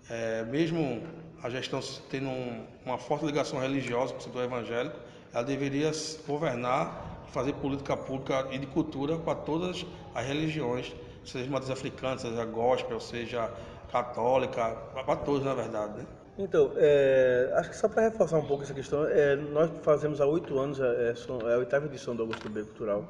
é, 0.08 0.44
mesmo 0.44 1.02
a 1.42 1.50
gestão 1.50 1.80
tendo 2.10 2.28
um, 2.28 2.64
uma 2.84 2.98
forte 2.98 3.26
ligação 3.26 3.58
religiosa 3.58 4.12
com 4.12 4.20
o 4.20 4.22
setor 4.22 4.44
evangélico, 4.44 4.96
ela 5.32 5.44
deveria 5.44 5.92
governar, 6.26 7.24
fazer 7.32 7.52
política 7.54 7.96
pública 7.96 8.48
e 8.50 8.58
de 8.58 8.66
cultura 8.66 9.18
para 9.18 9.34
todas 9.34 9.84
as 10.14 10.26
religiões, 10.26 10.94
seja 11.24 11.50
matriz 11.50 11.70
africana, 11.70 12.18
seja 12.18 12.44
gospel, 12.44 12.98
seja 13.00 13.52
católica, 13.92 14.70
para 14.94 15.16
todos, 15.16 15.44
na 15.44 15.54
verdade. 15.54 15.98
Né? 15.98 16.06
Então, 16.38 16.72
é, 16.76 17.50
acho 17.54 17.70
que 17.70 17.76
só 17.76 17.88
para 17.88 18.02
reforçar 18.02 18.36
um 18.36 18.46
pouco 18.46 18.62
essa 18.62 18.74
questão, 18.74 19.06
é, 19.06 19.34
nós 19.36 19.70
fazemos 19.82 20.20
há 20.20 20.26
oito 20.26 20.58
anos, 20.58 20.78
é, 20.78 21.14
é, 21.14 21.54
a 21.54 21.58
oitava 21.58 21.86
edição 21.86 22.14
do 22.14 22.22
Augusto 22.22 22.50
B 22.50 22.62
Cultural. 22.62 23.08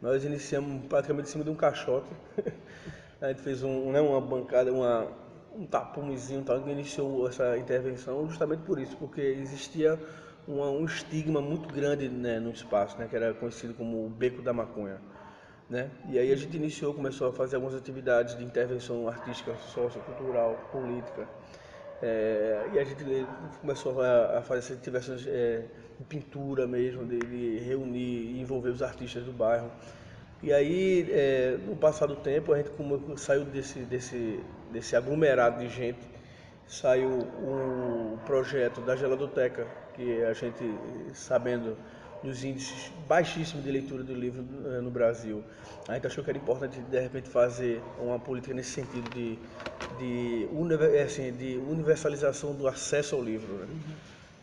Nós 0.00 0.24
iniciamos 0.24 0.86
praticamente 0.86 1.28
em 1.28 1.32
cima 1.32 1.42
de 1.42 1.50
um 1.50 1.56
caixote. 1.56 2.08
a 3.20 3.28
gente 3.28 3.42
fez 3.42 3.64
um, 3.64 3.90
né, 3.90 4.00
uma 4.00 4.20
bancada, 4.20 4.72
uma, 4.72 5.08
um 5.52 5.66
tapumezinho 5.66 6.44
tal, 6.44 6.62
que 6.62 6.70
iniciou 6.70 7.26
essa 7.28 7.58
intervenção 7.58 8.24
justamente 8.28 8.62
por 8.62 8.78
isso, 8.78 8.96
porque 8.96 9.20
existia 9.20 9.98
uma, 10.46 10.70
um 10.70 10.84
estigma 10.84 11.40
muito 11.40 11.68
grande 11.74 12.08
né, 12.08 12.38
no 12.38 12.52
espaço, 12.52 12.96
né, 12.98 13.08
que 13.10 13.16
era 13.16 13.34
conhecido 13.34 13.74
como 13.74 14.06
o 14.06 14.08
Beco 14.08 14.42
da 14.42 14.52
Maconha. 14.52 15.00
Né? 15.68 15.90
E 16.08 16.20
aí 16.20 16.32
a 16.32 16.36
gente 16.36 16.56
iniciou, 16.56 16.94
começou 16.94 17.28
a 17.28 17.32
fazer 17.32 17.56
algumas 17.56 17.74
atividades 17.74 18.36
de 18.36 18.44
intervenção 18.44 19.08
artística, 19.08 19.56
sociocultural, 19.56 20.56
política. 20.70 21.26
É, 22.02 22.66
e 22.72 22.78
a 22.78 22.84
gente 22.84 23.04
começou 23.60 24.00
a, 24.00 24.38
a 24.38 24.42
fazer 24.42 24.74
intervenções 24.74 25.26
é, 25.26 25.64
pintura 26.08 26.66
mesmo, 26.66 27.04
de, 27.04 27.18
de, 27.18 27.58
reunir 27.58 28.32
e 28.32 28.40
envolver 28.40 28.70
os 28.70 28.82
artistas 28.82 29.24
do 29.24 29.32
bairro. 29.32 29.70
E 30.42 30.52
aí, 30.52 31.06
é, 31.10 31.58
no 31.66 31.76
passar 31.76 32.06
do 32.06 32.16
tempo, 32.16 32.52
a 32.52 32.56
gente 32.56 32.70
como, 32.70 33.16
saiu 33.18 33.44
desse, 33.44 33.80
desse, 33.80 34.40
desse 34.72 34.96
aglomerado 34.96 35.58
de 35.58 35.68
gente, 35.68 36.00
saiu 36.66 37.10
o 37.10 38.18
projeto 38.24 38.80
da 38.80 38.96
Geladoteca, 38.96 39.66
que 39.94 40.22
a 40.22 40.32
gente, 40.32 40.64
sabendo 41.12 41.76
dos 42.22 42.44
índices 42.44 42.92
baixíssimos 43.08 43.64
de 43.64 43.70
leitura 43.70 44.02
do 44.02 44.14
livro 44.14 44.42
uh, 44.42 44.80
no 44.80 44.90
Brasil. 44.90 45.42
A 45.88 45.94
gente 45.94 46.06
achou 46.06 46.22
que 46.22 46.30
era 46.30 46.38
importante, 46.38 46.80
de 46.80 47.00
repente, 47.00 47.28
fazer 47.28 47.82
uma 47.98 48.18
política 48.18 48.54
nesse 48.54 48.70
sentido 48.70 49.10
de, 49.10 49.38
de, 50.00 50.48
assim, 51.04 51.30
de 51.32 51.56
universalização 51.56 52.54
do 52.54 52.66
acesso 52.66 53.14
ao 53.14 53.22
livro. 53.22 53.52
Né? 53.54 53.66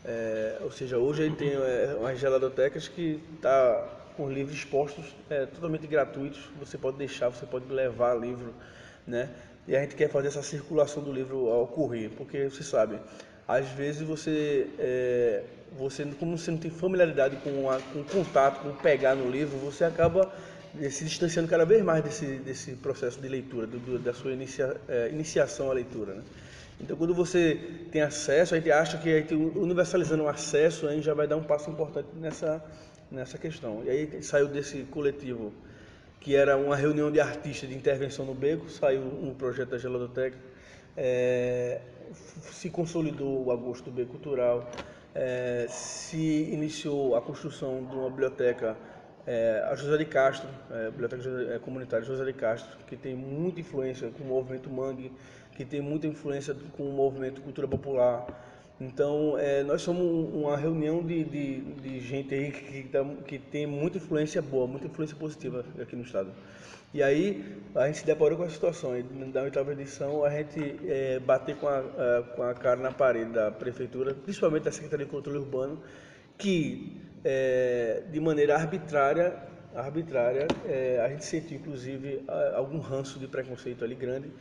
É, 0.05 0.57
ou 0.61 0.71
seja, 0.71 0.97
hoje 0.97 1.23
a 1.23 1.25
gente 1.25 1.37
tem 1.37 1.51
é, 1.51 1.95
umas 1.99 2.19
geladotecas 2.19 2.87
que 2.87 3.21
está 3.35 3.85
com 4.15 4.29
livros 4.29 4.55
expostos 4.57 5.05
é, 5.29 5.45
totalmente 5.45 5.85
gratuitos. 5.87 6.39
Você 6.59 6.77
pode 6.77 6.97
deixar, 6.97 7.29
você 7.29 7.45
pode 7.45 7.71
levar 7.71 8.13
livro, 8.15 8.53
né? 9.05 9.29
E 9.67 9.75
a 9.75 9.81
gente 9.81 9.95
quer 9.95 10.09
fazer 10.09 10.29
essa 10.29 10.41
circulação 10.41 11.03
do 11.03 11.11
livro 11.11 11.45
ocorrer, 11.61 12.09
porque 12.11 12.49
você 12.49 12.63
sabe, 12.63 12.97
às 13.45 13.67
vezes 13.67 14.01
você, 14.01 14.67
é, 14.79 15.43
você 15.77 16.05
como 16.17 16.37
você 16.37 16.51
não 16.51 16.57
tem 16.57 16.71
familiaridade 16.71 17.35
com, 17.37 17.69
a, 17.69 17.77
com 17.91 17.99
o 17.99 18.03
contato, 18.05 18.61
com 18.61 18.73
pegar 18.77 19.13
no 19.13 19.29
livro, 19.29 19.57
você 19.57 19.83
acaba 19.83 20.21
é, 20.23 20.31
se 20.89 21.03
distanciando 21.05 21.49
cada 21.49 21.65
vez 21.65 21.83
mais 21.83 22.03
desse, 22.03 22.25
desse 22.25 22.71
processo 22.73 23.19
de 23.19 23.27
leitura, 23.27 23.67
do, 23.67 23.79
do, 23.79 23.99
da 23.99 24.13
sua 24.13 24.31
inicia, 24.31 24.75
é, 24.87 25.09
iniciação 25.09 25.69
à 25.71 25.73
leitura. 25.73 26.15
Né? 26.15 26.23
Então, 26.79 26.95
quando 26.95 27.13
você 27.13 27.59
tem 27.91 28.01
acesso, 28.01 28.53
a 28.53 28.57
gente 28.57 28.71
acha 28.71 28.97
que 28.97 29.09
a 29.09 29.19
gente, 29.19 29.33
universalizando 29.33 30.23
o 30.23 30.27
acesso, 30.27 30.87
a 30.87 30.91
gente 30.91 31.03
já 31.03 31.13
vai 31.13 31.27
dar 31.27 31.35
um 31.35 31.43
passo 31.43 31.69
importante 31.69 32.07
nessa, 32.15 32.63
nessa 33.11 33.37
questão. 33.37 33.83
E 33.83 33.89
aí 33.89 34.23
saiu 34.23 34.47
desse 34.47 34.83
coletivo 34.83 35.51
que 36.19 36.35
era 36.35 36.57
uma 36.57 36.75
reunião 36.75 37.11
de 37.11 37.19
artistas 37.19 37.69
de 37.69 37.75
intervenção 37.75 38.25
no 38.25 38.33
beco, 38.33 38.69
saiu 38.69 39.01
um 39.01 39.33
projeto 39.33 39.69
da 39.69 39.77
Geladoteca, 39.77 40.37
é, 40.95 41.79
se 42.51 42.69
consolidou 42.69 43.45
o 43.45 43.51
agosto 43.51 43.85
do 43.85 43.91
beco 43.91 44.11
cultural, 44.11 44.69
é, 45.15 45.67
se 45.69 46.49
iniciou 46.51 47.15
a 47.15 47.21
construção 47.21 47.85
de 47.85 47.95
uma 47.95 48.09
biblioteca, 48.09 48.75
é, 49.27 49.67
a 49.69 49.75
José 49.75 49.97
de 49.97 50.05
Castro, 50.05 50.49
é, 50.71 50.89
Biblioteca 50.89 51.53
é, 51.53 51.59
Comunitária 51.59 52.05
José 52.05 52.25
de 52.25 52.33
Castro, 52.33 52.77
que 52.87 52.95
tem 52.95 53.15
muita 53.15 53.59
influência 53.59 54.09
com 54.09 54.23
o 54.23 54.27
movimento 54.27 54.69
Mangue, 54.69 55.11
que 55.51 55.65
tem 55.65 55.81
muita 55.81 56.07
influência 56.07 56.55
com 56.75 56.83
o 56.83 56.93
movimento 56.93 57.41
Cultura 57.41 57.67
Popular, 57.67 58.25
então, 58.79 59.35
é, 59.39 59.63
nós 59.63 59.81
somos 59.81 60.31
uma 60.33 60.55
reunião 60.55 61.03
de, 61.03 61.23
de, 61.23 61.61
de 61.61 61.99
gente 61.99 62.33
aí 62.33 62.51
que, 62.51 62.83
que, 62.83 62.89
tá, 62.89 63.03
que, 63.25 63.39
tem 63.39 63.65
muita 63.65 63.97
influência 63.97 64.39
boa, 64.39 64.67
muita 64.67 64.85
influência 64.85 65.15
positiva 65.15 65.65
aqui 65.81 65.95
no 65.95 66.03
Estado. 66.03 66.29
E 66.93 67.01
aí, 67.01 67.57
a 67.75 67.87
gente 67.87 67.99
se 67.99 68.05
deparou 68.05 68.37
com 68.37 68.43
a 68.43 68.49
situação. 68.49 68.95
E 68.95 69.03
na 69.03 69.41
oitava 69.41 69.71
edição, 69.71 70.23
a 70.23 70.29
gente 70.29 70.79
é, 70.85 71.19
bater 71.19 71.55
com 71.55 71.67
a, 71.67 71.79
a, 71.79 72.23
com 72.35 72.43
a 72.43 72.53
cara 72.53 72.79
na 72.79 72.91
parede 72.91 73.31
da 73.31 73.49
Prefeitura, 73.49 74.13
principalmente 74.13 74.63
da 74.63 74.71
Secretaria 74.71 75.07
de 75.07 75.11
Controle 75.11 75.39
Urbano, 75.39 75.81
que, 76.37 77.01
é, 77.23 78.03
de 78.11 78.19
maneira 78.19 78.55
arbitrária, 78.55 79.35
arbitrária 79.75 80.47
é, 80.65 81.01
a 81.03 81.09
gente 81.09 81.25
sentiu, 81.25 81.57
inclusive, 81.57 82.23
algum 82.55 82.79
ranço 82.79 83.19
de 83.19 83.27
preconceito 83.27 83.83
ali 83.83 83.95
grande, 83.95 84.31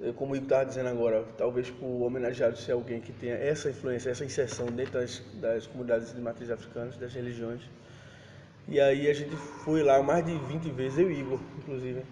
eh, 0.00 0.12
como 0.14 0.32
o 0.32 0.36
Igor 0.36 0.44
estava 0.46 0.64
dizendo 0.64 0.88
agora, 0.88 1.24
talvez 1.36 1.70
por 1.70 2.02
homenageado 2.02 2.56
ser 2.56 2.72
alguém 2.72 3.00
que 3.00 3.12
tenha 3.12 3.34
essa 3.34 3.68
influência, 3.68 4.10
essa 4.10 4.24
inserção 4.24 4.66
dentro 4.66 5.00
das, 5.00 5.22
das 5.34 5.66
comunidades 5.66 6.14
de 6.14 6.20
matriz 6.20 6.50
africanas, 6.50 6.96
das 6.96 7.12
religiões. 7.12 7.62
E 8.68 8.80
aí 8.80 9.10
a 9.10 9.14
gente 9.14 9.34
foi 9.64 9.82
lá 9.82 10.00
mais 10.02 10.24
de 10.24 10.36
20 10.38 10.70
vezes, 10.70 10.98
eu 10.98 11.10
e 11.10 11.20
Igor, 11.20 11.40
inclusive. 11.58 12.02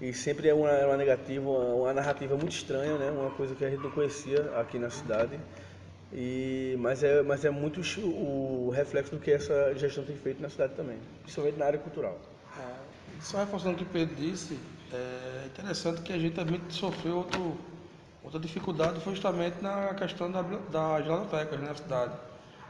E 0.00 0.12
sempre 0.12 0.48
é 0.48 0.54
uma, 0.54 0.70
é 0.70 0.86
uma 0.86 0.96
negativa, 0.96 1.48
uma, 1.48 1.74
uma, 1.74 1.92
narrativa 1.92 2.36
muito 2.36 2.52
estranha, 2.52 2.96
né? 2.96 3.10
uma 3.10 3.30
coisa 3.30 3.54
que 3.54 3.64
a 3.64 3.70
gente 3.70 3.82
não 3.82 3.90
conhecia 3.90 4.40
aqui 4.56 4.78
na 4.78 4.90
cidade. 4.90 5.38
E, 6.12 6.76
mas, 6.78 7.02
é, 7.02 7.22
mas 7.22 7.44
é 7.44 7.50
muito 7.50 7.80
o, 8.00 8.70
reflexo 8.70 9.12
do 9.12 9.20
que 9.20 9.30
essa 9.30 9.74
gestão 9.76 10.04
tem 10.04 10.16
feito 10.16 10.42
na 10.42 10.50
cidade 10.50 10.74
também, 10.74 10.98
principalmente 11.22 11.58
na 11.58 11.64
área 11.64 11.78
cultural. 11.78 12.18
É, 12.58 12.74
só 13.20 13.38
reforçando 13.38 13.74
o 13.74 13.76
que 13.78 13.84
o 13.84 13.86
Pedro 13.86 14.14
disse, 14.14 14.58
é 14.92 15.46
interessante 15.46 16.02
que 16.02 16.12
a 16.12 16.18
gente 16.18 16.34
também 16.34 16.60
sofreu 16.68 17.16
outro, 17.18 17.56
outra 18.22 18.38
dificuldade 18.38 19.00
foi 19.00 19.14
justamente 19.14 19.62
na 19.62 19.94
questão 19.94 20.30
da, 20.30 20.42
da 20.42 21.00
gelatotecas 21.00 21.60
na 21.60 21.74
cidade. 21.74 22.12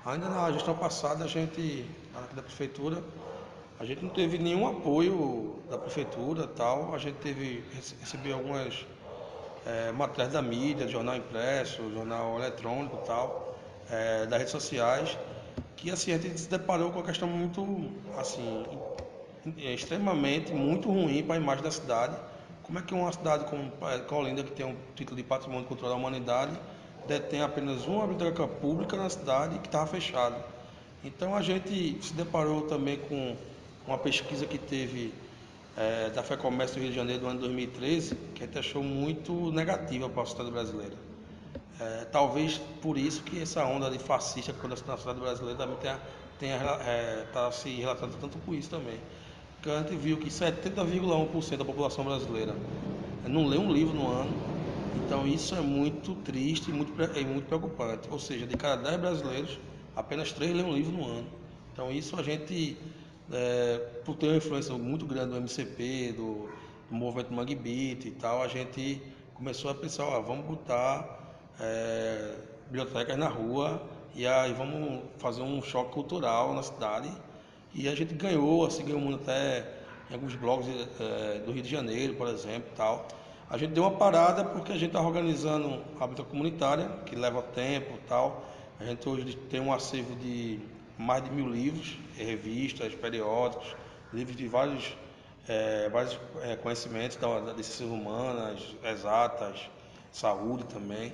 Ainda 0.05 0.29
na 0.29 0.51
gestão 0.53 0.77
passada, 0.77 1.25
a 1.25 1.29
gente, 1.29 1.85
da 2.35 2.43
prefeitura, 2.43 3.03
a 3.79 3.85
gente 3.85 4.03
não 4.03 4.11
teve 4.11 4.39
nenhum 4.39 4.67
apoio 4.69 5.57
da 5.69 5.77
prefeitura 5.77 6.47
tal. 6.47 6.95
A 6.95 6.99
gente 6.99 7.17
teve, 7.17 7.65
recebeu 8.01 8.37
algumas 8.37 8.87
é, 9.67 10.27
da 10.27 10.43
mídia, 10.43 10.89
jornal 10.89 11.17
impresso, 11.17 11.91
jornal 11.93 12.39
eletrônico 12.39 12.99
tal, 13.07 13.57
é, 13.91 14.27
das 14.27 14.39
redes 14.39 14.53
sociais, 14.53 15.17
que 15.77 15.91
assim, 15.91 16.13
a 16.13 16.19
gente 16.19 16.41
se 16.41 16.49
deparou 16.49 16.91
com 16.91 17.01
a 17.01 17.03
questão 17.03 17.29
muito 17.29 17.91
assim, 18.17 18.65
é 19.59 19.75
extremamente 19.75 20.53
muito 20.53 20.89
ruim 20.89 21.23
para 21.23 21.35
a 21.35 21.39
imagem 21.39 21.65
da 21.65 21.71
cidade. 21.71 22.17
Como 22.63 22.79
é 22.79 22.83
que 22.83 22.95
uma 22.95 23.13
cidade 23.13 23.45
como 23.47 23.71
Colinda, 24.07 24.43
que 24.45 24.53
tem 24.53 24.65
um 24.65 24.77
título 24.95 25.17
de 25.17 25.25
Patrimônio 25.25 25.67
Cultural 25.67 25.91
da 25.91 25.97
Humanidade, 25.97 26.53
detém 27.07 27.43
apenas 27.43 27.85
uma 27.87 28.07
biblioteca 28.07 28.47
pública 28.47 28.97
na 28.97 29.11
cidade 29.11 29.59
que 29.59 29.67
estava 29.67 29.87
fechada? 29.87 30.37
Então 31.05 31.35
a 31.35 31.43
gente 31.43 31.99
se 32.01 32.15
deparou 32.15 32.63
também 32.63 32.97
com 32.97 33.37
uma 33.87 33.99
pesquisa 33.99 34.47
que 34.47 34.59
teve 34.59 35.13
é, 35.77 36.11
da 36.11 36.23
FEComércio 36.23 36.77
do 36.77 36.83
Rio 36.83 36.91
de 36.91 36.97
Janeiro 36.97 37.23
do 37.23 37.29
ano 37.29 37.41
2013, 37.41 38.15
que 38.35 38.43
a 38.43 38.47
gente 38.47 38.59
achou 38.59 38.83
muito 38.83 39.51
negativa 39.51 40.09
para 40.09 40.23
a 40.23 40.27
sociedade 40.27 40.51
brasileira. 40.51 40.95
É, 41.81 42.05
talvez 42.13 42.59
por 42.81 42.97
isso 42.97 43.23
que 43.23 43.41
essa 43.41 43.65
onda 43.65 43.91
de 43.91 43.99
fascista 43.99 44.53
que 44.53 44.59
acontece 44.59 44.85
na 44.87 44.97
sociedade 44.97 45.21
brasileira 45.21 45.59
também 45.59 45.77
tenha, 45.79 46.01
tenha 46.39 46.57
é, 46.57 47.27
tá 47.33 47.51
se 47.51 47.71
relatando 47.71 48.17
tanto 48.21 48.39
com 48.39 48.55
isso 48.55 48.71
também 48.71 48.99
que 49.63 49.71
a 49.71 49.79
gente 49.79 49.95
viu 49.95 50.17
que 50.17 50.29
70,1% 50.29 51.57
da 51.57 51.65
população 51.65 52.05
brasileira 52.05 52.55
não 53.29 53.47
lê 53.47 53.57
um 53.57 53.73
livro 53.73 53.95
no 53.95 54.11
ano. 54.11 54.33
Então 54.97 55.25
isso 55.25 55.55
é 55.55 55.61
muito 55.61 56.17
triste 56.17 56.71
e 56.71 56.75
muito, 56.75 57.01
é 57.01 57.23
muito 57.23 57.47
preocupante. 57.47 58.09
Ou 58.11 58.19
seja, 58.19 58.45
de 58.45 58.57
cada 58.57 58.83
10 58.83 59.01
brasileiros, 59.01 59.61
apenas 59.95 60.33
3 60.33 60.53
lêem 60.53 60.67
um 60.67 60.75
livro 60.75 60.93
no 60.93 61.07
ano. 61.07 61.27
Então 61.73 61.93
isso 61.93 62.19
a 62.19 62.23
gente, 62.25 62.77
é, 63.31 63.79
por 64.05 64.17
ter 64.17 64.29
uma 64.29 64.37
influência 64.37 64.75
muito 64.75 65.07
grande 65.07 65.31
do 65.31 65.37
MCP, 65.37 66.13
do, 66.13 66.49
do 66.89 66.95
movimento 66.95 67.33
Mangue 67.33 67.55
Beat 67.55 68.07
e 68.07 68.11
tal, 68.11 68.43
a 68.43 68.49
gente 68.49 69.01
começou 69.35 69.71
a 69.71 69.75
pensar, 69.75 70.05
ó, 70.05 70.21
vamos 70.21 70.47
botar 70.47 71.35
é, 71.61 72.35
bibliotecas 72.67 73.17
na 73.17 73.29
rua 73.29 73.83
e 74.15 74.27
aí 74.27 74.53
vamos 74.53 75.03
fazer 75.19 75.43
um 75.43 75.63
choque 75.63 75.93
cultural 75.93 76.55
na 76.55 76.63
cidade 76.63 77.11
e 77.75 77.89
a 77.89 77.95
gente 77.95 78.15
ganhou, 78.15 78.67
assim, 78.67 78.85
ganhou 78.85 79.01
muito 79.01 79.23
até 79.23 79.67
em 80.11 80.15
alguns 80.15 80.35
blogs 80.35 80.69
é, 81.01 81.39
do 81.41 81.53
Rio 81.53 81.63
de 81.63 81.71
Janeiro, 81.71 82.15
por 82.15 82.29
exemplo, 82.29 82.71
tal. 82.77 83.07
A 83.49 83.57
gente 83.57 83.73
deu 83.73 83.83
uma 83.83 83.93
parada 83.93 84.45
porque 84.45 84.73
a 84.73 84.77
gente 84.77 84.89
está 84.89 85.01
organizando 85.01 85.83
a 85.99 86.05
habitação 86.05 86.31
comunitária, 86.31 86.89
que 87.07 87.17
leva 87.17 87.43
tempo 87.43 87.99
tal. 88.07 88.45
A 88.79 88.85
gente 88.85 89.09
hoje 89.09 89.37
tem 89.51 89.61
um 89.61 89.73
acervo 89.73 90.15
de 90.17 90.59
mais 91.03 91.25
de 91.25 91.31
mil 91.31 91.49
livros, 91.49 91.99
revistas, 92.17 92.95
periódicos, 92.95 93.75
livros 94.13 94.37
de 94.37 94.47
vários, 94.47 94.97
é, 95.49 95.89
vários 95.89 96.19
é, 96.43 96.57
conhecimentos 96.57 97.17
da, 97.17 97.41
da, 97.41 97.53
de 97.53 97.65
ciências 97.65 97.89
humanas, 97.89 98.77
exatas, 98.85 99.69
saúde 100.13 100.65
também, 100.65 101.13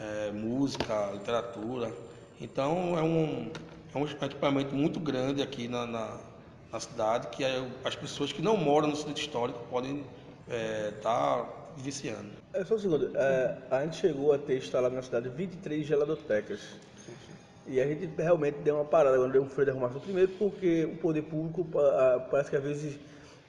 é, 0.00 0.30
música, 0.30 1.10
literatura. 1.12 1.92
Então 2.40 2.96
é 2.96 3.02
um, 3.02 3.50
é 3.94 3.98
um 3.98 4.04
equipamento 4.04 4.74
muito 4.74 5.00
grande 5.00 5.42
aqui 5.42 5.68
na, 5.68 5.86
na, 5.86 6.18
na 6.72 6.80
cidade 6.80 7.28
que 7.28 7.44
as 7.84 7.96
pessoas 7.96 8.32
que 8.32 8.42
não 8.42 8.56
moram 8.56 8.88
no 8.88 8.96
centro 8.96 9.20
histórico 9.20 9.58
podem 9.70 10.04
estar 10.46 10.54
é, 10.54 10.90
tá 11.02 11.48
viciando. 11.76 12.30
É 12.52 12.64
só 12.64 12.74
um 12.74 12.78
segundo, 12.78 13.16
é, 13.16 13.58
a 13.70 13.82
gente 13.82 13.96
chegou 13.96 14.32
a 14.32 14.38
ter 14.38 14.58
instalado 14.58 14.94
na 14.94 15.02
cidade 15.02 15.28
23 15.28 15.86
geladotecas. 15.86 16.60
E 17.68 17.80
a 17.80 17.86
gente 17.86 18.08
realmente 18.16 18.58
deu 18.58 18.76
uma 18.76 18.84
parada, 18.84 19.16
quando 19.16 19.32
deu 19.32 19.42
um 19.42 19.48
freio 19.48 19.66
de 19.66 19.70
arrumação. 19.72 20.00
Primeiro 20.00 20.32
porque 20.38 20.84
o 20.84 20.96
poder 20.96 21.22
público 21.22 21.66
parece 22.30 22.50
que 22.50 22.56
às 22.56 22.62
vezes 22.62 22.98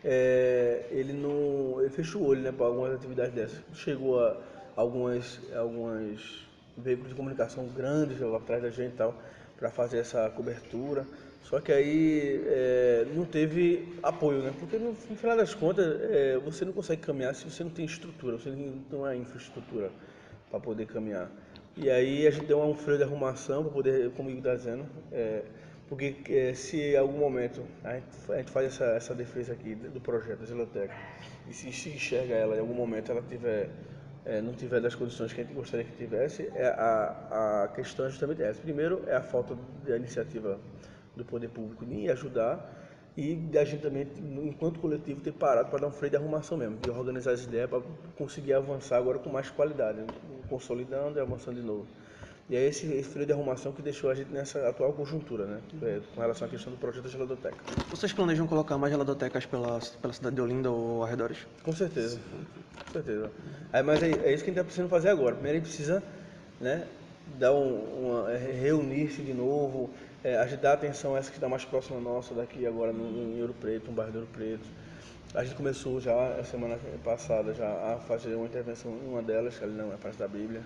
é, 0.04 0.86
ele 0.90 1.14
não 1.14 1.80
ele 1.82 1.90
fecha 1.90 2.18
o 2.18 2.26
olho 2.26 2.42
né, 2.42 2.52
para 2.52 2.66
algumas 2.66 2.94
atividades 2.94 3.34
dessas. 3.34 3.60
Chegou 3.74 4.20
a 4.20 4.36
algumas, 4.76 5.40
algumas 5.56 6.20
veículos 6.78 7.10
de 7.10 7.16
comunicação 7.16 7.68
grandes 7.76 8.22
atrás 8.22 8.62
da 8.62 8.70
gente 8.70 8.94
e 8.94 8.98
tal 8.98 9.16
para 9.58 9.70
fazer 9.70 9.98
essa 9.98 10.30
cobertura. 10.30 11.06
Só 11.44 11.60
que 11.60 11.72
aí 11.72 12.44
é, 12.46 13.08
não 13.16 13.26
teve 13.26 13.98
apoio, 14.04 14.44
né? 14.44 14.54
Porque 14.60 14.78
no, 14.78 14.90
no 14.90 15.16
final 15.16 15.38
das 15.38 15.54
contas 15.54 16.00
é, 16.12 16.38
você 16.38 16.66
não 16.66 16.74
consegue 16.74 17.02
caminhar 17.02 17.34
se 17.34 17.50
você 17.50 17.64
não 17.64 17.72
tem 17.72 17.86
estrutura, 17.86 18.38
você 18.38 18.50
não 18.50 18.80
tem 18.90 19.00
uma 19.00 19.16
infraestrutura 19.16 19.90
para 20.50 20.60
poder 20.60 20.86
caminhar. 20.86 21.30
E 21.80 21.92
aí 21.92 22.26
a 22.26 22.32
gente 22.32 22.48
deu 22.48 22.60
um 22.60 22.74
freio 22.74 22.98
de 22.98 23.04
arrumação 23.04 23.64
para 23.64 23.72
poder, 23.72 24.10
como 24.12 24.30
o 24.30 24.32
Igor 24.32 24.40
está 24.40 24.56
dizendo, 24.56 24.86
é, 25.12 25.44
porque 25.88 26.16
é, 26.28 26.54
se 26.56 26.94
em 26.94 26.98
algum 26.98 27.20
momento 27.20 27.62
a 27.84 27.94
gente, 27.94 28.06
a 28.30 28.38
gente, 28.38 28.50
faz 28.50 28.66
essa, 28.66 28.86
essa 28.86 29.14
defesa 29.14 29.54
aqui 29.54 29.76
do 29.76 30.02
projeto 30.02 30.40
da 30.40 30.46
Zeloteca 30.46 30.96
e 31.48 31.54
se, 31.54 31.72
se 31.72 31.90
enxerga 31.90 32.34
ela 32.34 32.56
em 32.56 32.60
algum 32.60 32.74
momento 32.74 33.12
ela 33.12 33.22
tiver 33.22 33.70
é, 34.26 34.42
não 34.42 34.54
tiver 34.54 34.82
das 34.82 34.96
condições 34.96 35.32
que 35.32 35.40
a 35.40 35.44
gente 35.44 35.54
gostaria 35.54 35.86
que 35.86 35.96
tivesse, 35.96 36.52
é 36.56 36.68
a, 36.68 37.64
a 37.64 37.68
questão 37.70 38.08
é 38.08 38.10
justamente 38.10 38.42
essa. 38.42 38.60
Primeiro, 38.60 39.04
é 39.08 39.16
a 39.16 39.22
falta 39.22 39.56
de 39.86 39.96
iniciativa 39.96 40.60
do 41.16 41.24
poder 41.24 41.48
público 41.48 41.86
em 41.86 42.10
ajudar 42.10 42.74
e 43.16 43.36
da 43.36 43.64
gente 43.64 43.82
também, 43.82 44.08
enquanto 44.44 44.80
coletivo, 44.80 45.22
ter 45.22 45.32
parado 45.32 45.70
para 45.70 45.80
dar 45.80 45.88
um 45.88 45.92
freio 45.92 46.12
de 46.12 46.18
arrumação 46.18 46.58
mesmo, 46.58 46.78
de 46.78 46.90
organizar 46.90 47.32
as 47.32 47.44
ideias 47.46 47.70
para 47.70 47.82
conseguir 48.18 48.54
avançar 48.54 48.98
agora 48.98 49.18
com 49.18 49.30
mais 49.30 49.50
qualidade, 49.50 50.00
consolidando 50.48 51.18
e 51.18 51.22
avançando 51.22 51.56
de 51.56 51.62
novo. 51.62 51.86
E 52.50 52.56
é 52.56 52.66
esse, 52.66 52.86
esse 52.94 53.26
de 53.26 53.34
arrumação 53.34 53.74
que 53.74 53.82
deixou 53.82 54.10
a 54.10 54.16
gente 54.16 54.32
nessa 54.32 54.70
atual 54.70 54.94
conjuntura, 54.94 55.46
né? 55.46 55.60
É, 55.82 56.00
com 56.16 56.22
relação 56.22 56.48
à 56.48 56.50
questão 56.50 56.72
do 56.72 56.80
projeto 56.80 57.04
da 57.04 57.10
geladoteca. 57.10 57.58
Vocês 57.90 58.14
planejam 58.14 58.48
colocar 58.48 58.78
mais 58.78 58.92
geladotecas 58.92 59.46
pela, 59.46 59.80
pela 60.02 60.14
cidade 60.14 60.36
de 60.36 60.42
Olinda 60.42 60.72
ou 60.72 61.04
arredores? 61.04 61.46
Com 61.62 61.74
certeza, 61.74 62.18
com 62.86 62.94
certeza. 62.94 63.30
Aí, 63.74 63.84
mas 63.84 64.02
é, 64.02 64.12
é, 64.12 64.12
isso 64.12 64.22
que 64.22 64.32
a 64.32 64.34
gente 64.34 64.50
está 64.50 64.64
precisando 64.64 64.90
fazer 64.90 65.10
agora. 65.10 65.36
Primeiro 65.36 65.58
a 65.58 65.60
gente 65.60 65.68
precisa 65.68 66.02
né, 66.62 66.88
dar 67.38 67.54
um, 67.54 68.30
é, 68.30 68.38
reunir-se 68.38 69.22
de 69.22 69.34
novo, 69.34 69.90
é, 70.24 70.38
a 70.38 70.74
atenção 70.74 71.16
a 71.16 71.20
essa 71.20 71.30
que 71.30 71.36
está 71.36 71.50
mais 71.50 71.66
próxima 71.66 72.00
nossa 72.00 72.34
daqui 72.34 72.66
agora 72.66 72.94
no, 72.94 73.12
no 73.12 73.42
Ouro 73.42 73.56
Preto, 73.60 73.88
no 73.88 73.94
bairro 73.94 74.14
do 74.14 74.20
Ouro 74.20 74.30
Preto. 74.32 74.68
A 75.38 75.44
gente 75.44 75.54
começou 75.54 76.02
já 76.02 76.30
a 76.40 76.44
semana 76.44 76.80
passada 77.04 77.54
já 77.54 77.68
a 77.68 78.00
fazer 78.08 78.34
uma 78.34 78.48
intervenção 78.48 78.92
em 78.92 79.08
uma 79.08 79.22
delas, 79.22 79.56
que 79.56 79.64
ali 79.64 79.74
não 79.74 79.94
é 79.94 79.96
parte 79.96 80.18
da 80.18 80.28
Bíblia. 80.28 80.64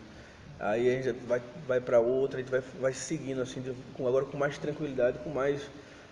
Aí 0.58 0.90
a 0.90 1.02
gente 1.02 1.20
vai, 1.28 1.42
vai 1.68 1.82
para 1.82 2.00
outra, 2.00 2.38
a 2.38 2.42
gente 2.42 2.50
vai, 2.50 2.64
vai 2.80 2.94
seguindo 2.94 3.42
assim, 3.42 3.60
de, 3.60 3.74
com, 3.94 4.08
agora 4.08 4.24
com 4.24 4.38
mais 4.38 4.58
tranquilidade, 4.58 5.18
com 5.26 5.30
mais, 5.30 5.62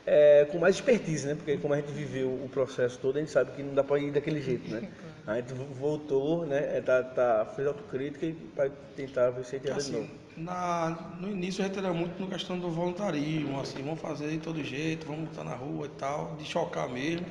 é, 0.06 0.46
com 0.52 0.58
mais 0.58 0.76
expertise, 0.76 1.26
né? 1.26 1.36
Porque 1.36 1.56
como 1.56 1.74
a 1.74 1.78
gente 1.78 1.94
viveu 1.94 2.28
o 2.28 2.50
processo 2.50 3.00
todo, 3.00 3.16
a 3.16 3.20
gente 3.22 3.32
sabe 3.32 3.52
que 3.54 3.64
não 3.64 3.74
dá 3.74 3.82
para 3.82 3.98
ir 3.98 4.12
daquele 4.12 4.42
jeito, 4.42 4.70
né? 4.70 4.90
A 5.28 5.36
gente 5.36 5.54
voltou, 5.54 6.44
né? 6.44 6.78
É, 6.78 6.82
tá, 6.82 7.04
tá, 7.04 7.46
fez 7.56 7.68
autocrítica 7.68 8.26
e 8.26 8.36
vai 8.56 8.72
tentar 8.96 9.30
ver 9.30 9.46
se 9.46 9.58
a 9.58 9.60
gente 9.60 9.70
assim, 9.70 9.92
de 9.92 9.98
novo. 9.98 10.10
Na, 10.36 11.14
no 11.22 11.30
início 11.30 11.64
a 11.64 11.68
gente 11.68 11.78
era 11.78 11.94
muito 11.94 12.20
na 12.20 12.28
questão 12.28 12.58
do 12.58 12.72
voluntarismo, 12.72 13.60
assim, 13.60 13.84
vamos 13.84 14.02
fazer 14.02 14.32
de 14.32 14.40
todo 14.40 14.64
jeito, 14.64 15.06
vamos 15.06 15.30
estar 15.30 15.44
na 15.44 15.54
rua 15.54 15.86
e 15.86 15.90
tal, 16.00 16.36
de 16.36 16.46
chocar 16.46 16.90
mesmo. 16.90 17.28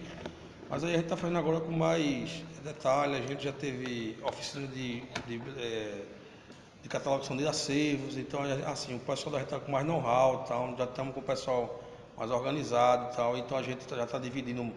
Mas 0.70 0.84
aí 0.84 0.90
a 0.90 0.96
gente 0.96 1.04
está 1.04 1.16
fazendo 1.16 1.38
agora 1.38 1.60
com 1.60 1.72
mais 1.72 2.42
detalhe, 2.62 3.16
a 3.16 3.26
gente 3.26 3.42
já 3.42 3.52
teve 3.52 4.18
oficina 4.22 4.66
de, 4.66 5.00
de 5.26 5.42
é, 5.58 6.02
de 6.82 6.88
catalogação 6.88 7.37
de 7.37 7.46
acervos, 7.46 8.16
então 8.16 8.40
assim, 8.66 8.94
o 8.94 9.00
pessoal 9.00 9.32
da 9.32 9.38
gente 9.38 9.48
está 9.48 9.58
com 9.58 9.72
mais 9.72 9.87
know-how, 9.87 10.44
tal, 10.44 10.75
já 10.76 10.84
estamos 10.84 11.14
com 11.14 11.20
o 11.20 11.22
pessoal 11.22 11.82
mais 12.16 12.30
organizado 12.30 13.14
tal, 13.16 13.37
então 13.37 13.56
a 13.58 13.62
gente 13.62 13.84
já 13.88 14.04
está 14.04 14.18
dividindo 14.18 14.72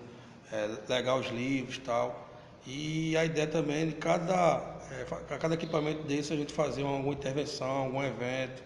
é, 0.52 0.70
legal 0.90 1.20
os 1.20 1.28
livros 1.28 1.78
tal. 1.80 2.28
E 2.66 3.18
a 3.18 3.26
ideia 3.26 3.48
também 3.48 3.88
de 3.88 3.94
cada, 3.94 4.62
é, 4.92 5.38
cada 5.38 5.56
equipamento 5.56 6.04
desse 6.04 6.34
a 6.34 6.36
gente 6.36 6.54
fazer 6.54 6.84
uma, 6.84 6.98
alguma 6.98 7.14
intervenção, 7.14 7.68
algum 7.68 8.04
evento. 8.04 8.62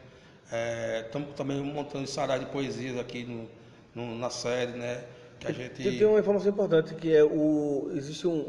Estamos 1.05 1.29
é, 1.29 1.33
também 1.33 1.61
montando 1.61 2.05
sarau 2.07 2.37
de 2.37 2.45
poesias 2.47 2.99
aqui 2.99 3.23
no, 3.23 3.49
no, 3.95 4.17
na 4.17 4.29
sede, 4.29 4.77
né? 4.77 5.03
Que 5.45 5.51
a 5.51 5.55
gente... 5.55 5.97
Tem 5.97 6.05
uma 6.05 6.19
informação 6.19 6.49
importante 6.49 6.95
que 6.95 7.15
é 7.15 7.23
o. 7.23 7.89
Existe 7.93 8.27
um. 8.27 8.43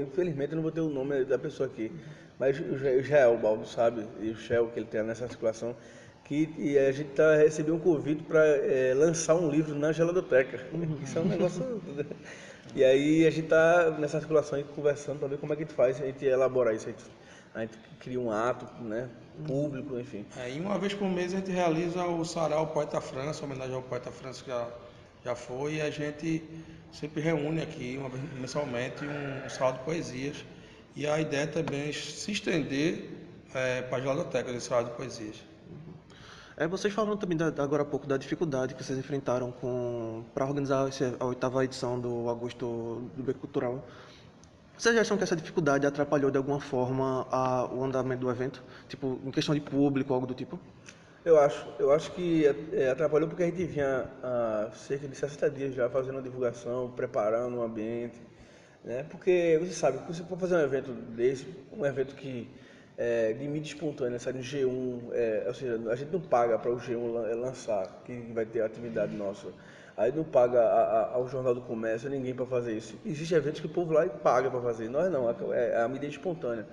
Infelizmente 0.00 0.52
eu 0.52 0.56
não 0.56 0.62
vou 0.62 0.72
ter 0.72 0.80
o 0.80 0.88
nome 0.88 1.24
da 1.24 1.38
pessoa 1.38 1.68
aqui. 1.68 1.92
Mas 2.40 2.58
o 2.58 2.74
Israel, 2.98 3.34
o 3.34 3.38
Baldo 3.38 3.66
sabe, 3.66 4.06
e 4.18 4.30
o 4.30 4.36
Shell 4.36 4.68
que 4.68 4.78
ele 4.78 4.86
tem 4.86 5.02
nessa 5.02 5.24
articulação, 5.24 5.76
que 6.24 6.48
e 6.56 6.78
a 6.78 6.90
gente 6.90 7.10
tá 7.10 7.36
recebendo 7.36 7.74
um 7.74 7.78
convite 7.78 8.22
para 8.22 8.42
é, 8.42 8.94
lançar 8.94 9.34
um 9.34 9.50
livro 9.50 9.74
na 9.74 9.92
geladoteca. 9.92 10.66
Uhum. 10.72 10.98
Isso 11.04 11.18
é 11.18 11.20
um 11.20 11.26
negócio. 11.26 11.82
e 12.74 12.82
aí 12.82 13.26
a 13.26 13.30
gente 13.30 13.44
está 13.44 13.90
nessa 13.98 14.16
articulação 14.16 14.56
aí 14.56 14.64
conversando 14.64 15.18
para 15.18 15.28
ver 15.28 15.36
como 15.36 15.52
é 15.52 15.56
que 15.56 15.64
a 15.64 15.66
gente 15.66 15.74
faz, 15.74 16.00
a 16.00 16.06
gente 16.06 16.24
elaborar 16.24 16.74
isso. 16.74 16.88
A 16.88 16.92
gente, 16.92 17.04
a 17.54 17.60
gente 17.60 17.78
cria 17.98 18.18
um 18.18 18.30
ato, 18.30 18.64
né, 18.82 19.10
público, 19.46 19.98
enfim. 19.98 20.24
É, 20.38 20.50
e 20.50 20.60
uma 20.60 20.78
vez 20.78 20.94
por 20.94 21.10
mês 21.10 21.34
a 21.34 21.36
gente 21.36 21.50
realiza 21.50 22.02
o 22.04 22.24
Sarau 22.24 22.68
Poeta 22.68 23.02
França, 23.02 23.44
homenagem 23.44 23.74
ao 23.74 23.82
Poeta 23.82 24.10
França 24.10 24.42
que 24.42 24.48
já, 24.48 24.66
já 25.24 25.34
foi, 25.34 25.74
e 25.74 25.80
a 25.80 25.90
gente 25.90 26.42
sempre 26.92 27.20
reúne 27.20 27.62
aqui, 27.62 27.96
uma 27.98 28.10
mensalmente, 28.40 29.04
um, 29.04 29.46
um 29.46 29.48
saldo 29.48 29.78
de 29.78 29.84
poesias 29.84 30.44
e 30.96 31.06
a 31.06 31.20
ideia 31.20 31.46
também 31.46 31.88
é 31.88 31.92
se 31.92 32.32
estender 32.32 33.10
é, 33.54 33.82
para 33.82 33.98
a 33.98 34.00
geodoteca 34.00 34.52
desse 34.52 34.70
lado 34.70 34.90
de 34.90 34.96
poesias. 34.96 35.36
É, 36.56 36.66
vocês 36.66 36.92
falaram 36.92 37.16
também 37.16 37.38
da, 37.38 37.46
agora 37.62 37.82
há 37.82 37.86
pouco 37.86 38.06
da 38.06 38.16
dificuldade 38.16 38.74
que 38.74 38.84
vocês 38.84 38.98
enfrentaram 38.98 39.54
para 40.34 40.44
organizar 40.44 40.88
esse, 40.88 41.16
a 41.18 41.24
oitava 41.24 41.64
edição 41.64 41.98
do 41.98 42.28
Agosto 42.28 43.10
do 43.16 43.22
Beco 43.22 43.40
Cultural. 43.40 43.82
Vocês 44.76 44.96
acham 44.96 45.16
que 45.16 45.22
essa 45.22 45.36
dificuldade 45.36 45.86
atrapalhou 45.86 46.30
de 46.30 46.38
alguma 46.38 46.60
forma 46.60 47.26
a, 47.30 47.66
o 47.66 47.84
andamento 47.84 48.20
do 48.20 48.30
evento? 48.30 48.62
Tipo, 48.88 49.18
em 49.24 49.30
questão 49.30 49.54
de 49.54 49.60
público, 49.60 50.12
algo 50.12 50.26
do 50.26 50.34
tipo? 50.34 50.58
Eu 51.22 51.38
acho, 51.38 51.66
eu 51.78 51.92
acho 51.92 52.10
que 52.12 52.46
é, 52.72 52.88
atrapalhou 52.88 53.28
porque 53.28 53.42
a 53.42 53.46
gente 53.46 53.62
vinha 53.64 54.06
há 54.22 54.70
cerca 54.72 55.06
de 55.06 55.14
60 55.14 55.50
dias 55.50 55.74
já 55.74 55.88
fazendo 55.90 56.18
a 56.18 56.22
divulgação, 56.22 56.90
preparando 56.96 57.58
o 57.58 57.62
ambiente, 57.62 58.18
né? 58.82 59.04
Porque 59.10 59.58
você 59.60 59.72
sabe, 59.74 59.98
quando 59.98 60.14
você 60.14 60.22
for 60.22 60.38
fazer 60.38 60.54
um 60.54 60.60
evento 60.60 60.90
desse, 60.92 61.46
um 61.76 61.84
evento 61.84 62.14
que 62.14 62.48
é, 62.96 63.34
de 63.34 63.46
mídia 63.46 63.68
espontânea, 63.74 64.18
sabe, 64.18 64.38
no 64.38 64.44
G1, 64.44 65.12
é, 65.12 65.44
ou 65.46 65.52
seja, 65.52 65.78
a 65.90 65.94
gente 65.94 66.10
não 66.10 66.20
paga 66.20 66.58
para 66.58 66.70
o 66.70 66.76
G1 66.78 67.30
é, 67.30 67.34
lançar, 67.34 68.02
que 68.06 68.14
vai 68.32 68.46
ter 68.46 68.62
atividade 68.62 69.14
nossa. 69.14 69.48
Aí 69.98 70.10
não 70.12 70.24
paga 70.24 70.58
a, 70.58 70.82
a, 70.82 71.14
ao 71.16 71.28
Jornal 71.28 71.54
do 71.54 71.60
Comércio, 71.60 72.08
ninguém 72.08 72.34
para 72.34 72.46
fazer 72.46 72.74
isso. 72.74 72.98
Existem 73.04 73.36
eventos 73.36 73.60
que 73.60 73.66
o 73.66 73.70
povo 73.70 73.92
lá 73.92 74.06
paga 74.08 74.50
para 74.50 74.60
fazer, 74.62 74.88
nós 74.88 75.12
não, 75.12 75.28
é, 75.28 75.72
é 75.72 75.82
a 75.82 75.86
mídia 75.88 76.08
espontânea. 76.08 76.66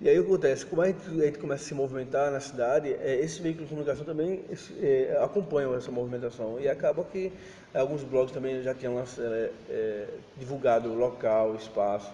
E 0.00 0.08
aí 0.08 0.18
o 0.18 0.24
que 0.24 0.28
acontece? 0.28 0.66
Como 0.66 0.82
a 0.82 0.86
gente, 0.88 0.98
a 1.08 1.24
gente, 1.24 1.38
começa 1.38 1.64
a 1.64 1.68
se 1.68 1.74
movimentar 1.74 2.30
na 2.30 2.38
cidade, 2.38 2.92
é, 2.92 3.18
esses 3.20 3.38
veículos 3.38 3.68
de 3.68 3.74
comunicação 3.74 4.04
também 4.04 4.42
é, 4.80 5.18
acompanham 5.22 5.74
essa 5.74 5.90
movimentação. 5.90 6.60
E 6.60 6.68
acaba 6.68 7.02
que 7.04 7.32
alguns 7.74 8.02
blogs 8.02 8.32
também 8.32 8.62
já 8.62 8.74
tinham 8.74 8.98
é, 8.98 9.50
é, 9.70 10.06
divulgado 10.36 10.92
local, 10.92 11.54
espaço. 11.54 12.10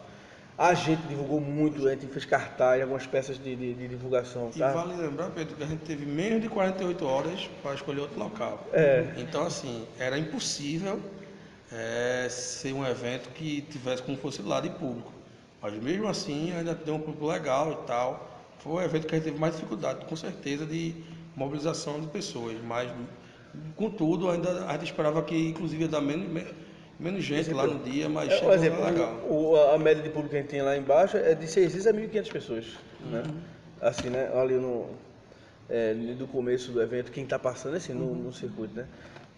A 0.56 0.74
gente 0.74 1.02
divulgou 1.08 1.40
muito, 1.40 1.88
a 1.88 1.90
gente 1.90 2.06
fez 2.06 2.24
cartaz, 2.24 2.80
algumas 2.80 3.06
peças 3.06 3.36
de, 3.36 3.56
de, 3.56 3.74
de 3.74 3.88
divulgação. 3.88 4.50
E 4.54 4.60
tá? 4.60 4.70
vale 4.70 4.94
lembrar, 4.94 5.30
Pedro, 5.30 5.56
que 5.56 5.62
a 5.64 5.66
gente 5.66 5.84
teve 5.84 6.06
menos 6.06 6.40
de 6.40 6.48
48 6.48 7.04
horas 7.04 7.50
para 7.62 7.74
escolher 7.74 8.00
outro 8.00 8.18
local. 8.18 8.64
É. 8.72 9.06
Então, 9.16 9.44
assim, 9.44 9.84
era 9.98 10.16
impossível 10.16 11.00
é, 11.72 12.28
ser 12.30 12.74
um 12.74 12.86
evento 12.86 13.30
que 13.30 13.62
tivesse 13.62 14.02
como 14.02 14.16
fosse 14.18 14.40
lá 14.42 14.60
de 14.60 14.70
público. 14.70 15.12
Mas 15.62 15.74
mesmo 15.74 16.08
assim 16.08 16.52
ainda 16.52 16.74
tem 16.74 16.92
um 16.92 16.98
público 16.98 17.26
legal 17.26 17.72
e 17.72 17.86
tal. 17.86 18.28
Foi 18.58 18.72
o 18.72 18.80
evento 18.82 19.06
que 19.06 19.14
a 19.14 19.18
gente 19.18 19.24
teve 19.26 19.38
mais 19.38 19.54
dificuldade, 19.54 20.04
com 20.06 20.16
certeza, 20.16 20.66
de 20.66 20.94
mobilização 21.36 22.00
de 22.00 22.08
pessoas. 22.08 22.56
Mas, 22.64 22.90
contudo, 23.76 24.28
ainda 24.28 24.66
a 24.66 24.72
gente 24.72 24.86
esperava 24.86 25.22
que 25.22 25.48
inclusive 25.48 25.82
ia 25.82 25.88
dar 25.88 26.00
menos, 26.00 26.46
menos 26.98 27.24
gente 27.24 27.52
lá 27.52 27.66
no 27.66 27.78
dia, 27.78 28.08
mas 28.08 28.30
é, 28.30 28.36
chegou 28.36 28.52
exemplo, 28.52 28.84
legal. 28.84 29.14
O, 29.28 29.56
a 29.56 29.78
média 29.78 30.02
de 30.02 30.08
público 30.10 30.30
que 30.30 30.36
a 30.36 30.40
gente 30.40 30.50
tem 30.50 30.62
lá 30.62 30.76
embaixo 30.76 31.16
é 31.16 31.34
de 31.34 31.46
600 31.46 31.86
a 31.86 31.92
1.500 31.92 32.32
pessoas. 32.32 32.66
Né? 33.00 33.22
Uhum. 33.24 33.40
Assim, 33.80 34.10
né? 34.10 34.30
Ali 34.34 34.54
no, 34.54 34.86
é, 35.68 35.94
do 35.94 36.26
começo 36.26 36.70
do 36.70 36.82
evento, 36.82 37.10
quem 37.10 37.24
está 37.24 37.38
passando 37.38 37.76
assim, 37.76 37.92
no, 37.92 38.14
no 38.14 38.32
circuito, 38.32 38.74
né? 38.74 38.86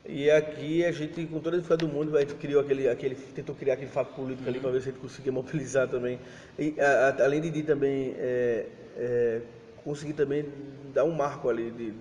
E 0.06 0.30
aqui 0.30 0.84
a 0.84 0.92
gente, 0.92 1.24
com 1.24 1.40
toda 1.40 1.56
a 1.56 1.60
dificuldade 1.60 1.90
do 1.90 1.96
mundo, 1.96 2.14
a 2.16 2.20
gente 2.20 2.34
criou 2.34 2.60
aquele, 2.60 2.88
aquele, 2.88 3.14
tentou 3.14 3.54
criar 3.54 3.74
aquele 3.74 3.90
fato 3.90 4.14
político 4.14 4.46
ali 4.46 4.60
para 4.60 4.70
ver 4.70 4.82
se 4.82 4.90
a 4.90 4.92
gente 4.92 5.00
conseguia 5.00 5.32
mobilizar 5.32 5.88
também. 5.88 6.20
E 6.58 6.74
a, 6.78 7.08
a, 7.08 7.24
além 7.24 7.40
de, 7.40 7.62
também 7.62 8.14
é, 8.18 8.66
é, 8.98 9.40
conseguir 9.82 10.12
também 10.12 10.44
dar 10.92 11.04
um 11.04 11.12
marco 11.12 11.48
ali 11.48 11.70
de, 11.70 11.94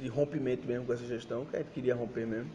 de, 0.00 0.08
rompimento 0.08 0.68
mesmo 0.68 0.86
com 0.86 0.92
essa 0.92 1.04
gestão, 1.04 1.44
que 1.46 1.56
a 1.56 1.58
gente 1.58 1.70
queria 1.72 1.96
romper 1.96 2.26
mesmo. 2.26 2.50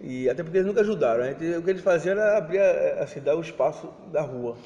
E 0.00 0.30
até 0.30 0.44
porque 0.44 0.58
eles 0.58 0.68
nunca 0.68 0.82
ajudaram. 0.82 1.24
Gente, 1.24 1.56
o 1.56 1.62
que 1.62 1.70
eles 1.70 1.82
faziam 1.82 2.12
era 2.12 2.38
abrir, 2.38 2.60
assim, 3.00 3.18
dar 3.18 3.34
o 3.36 3.40
espaço 3.40 3.88
da 4.12 4.20
rua. 4.20 4.56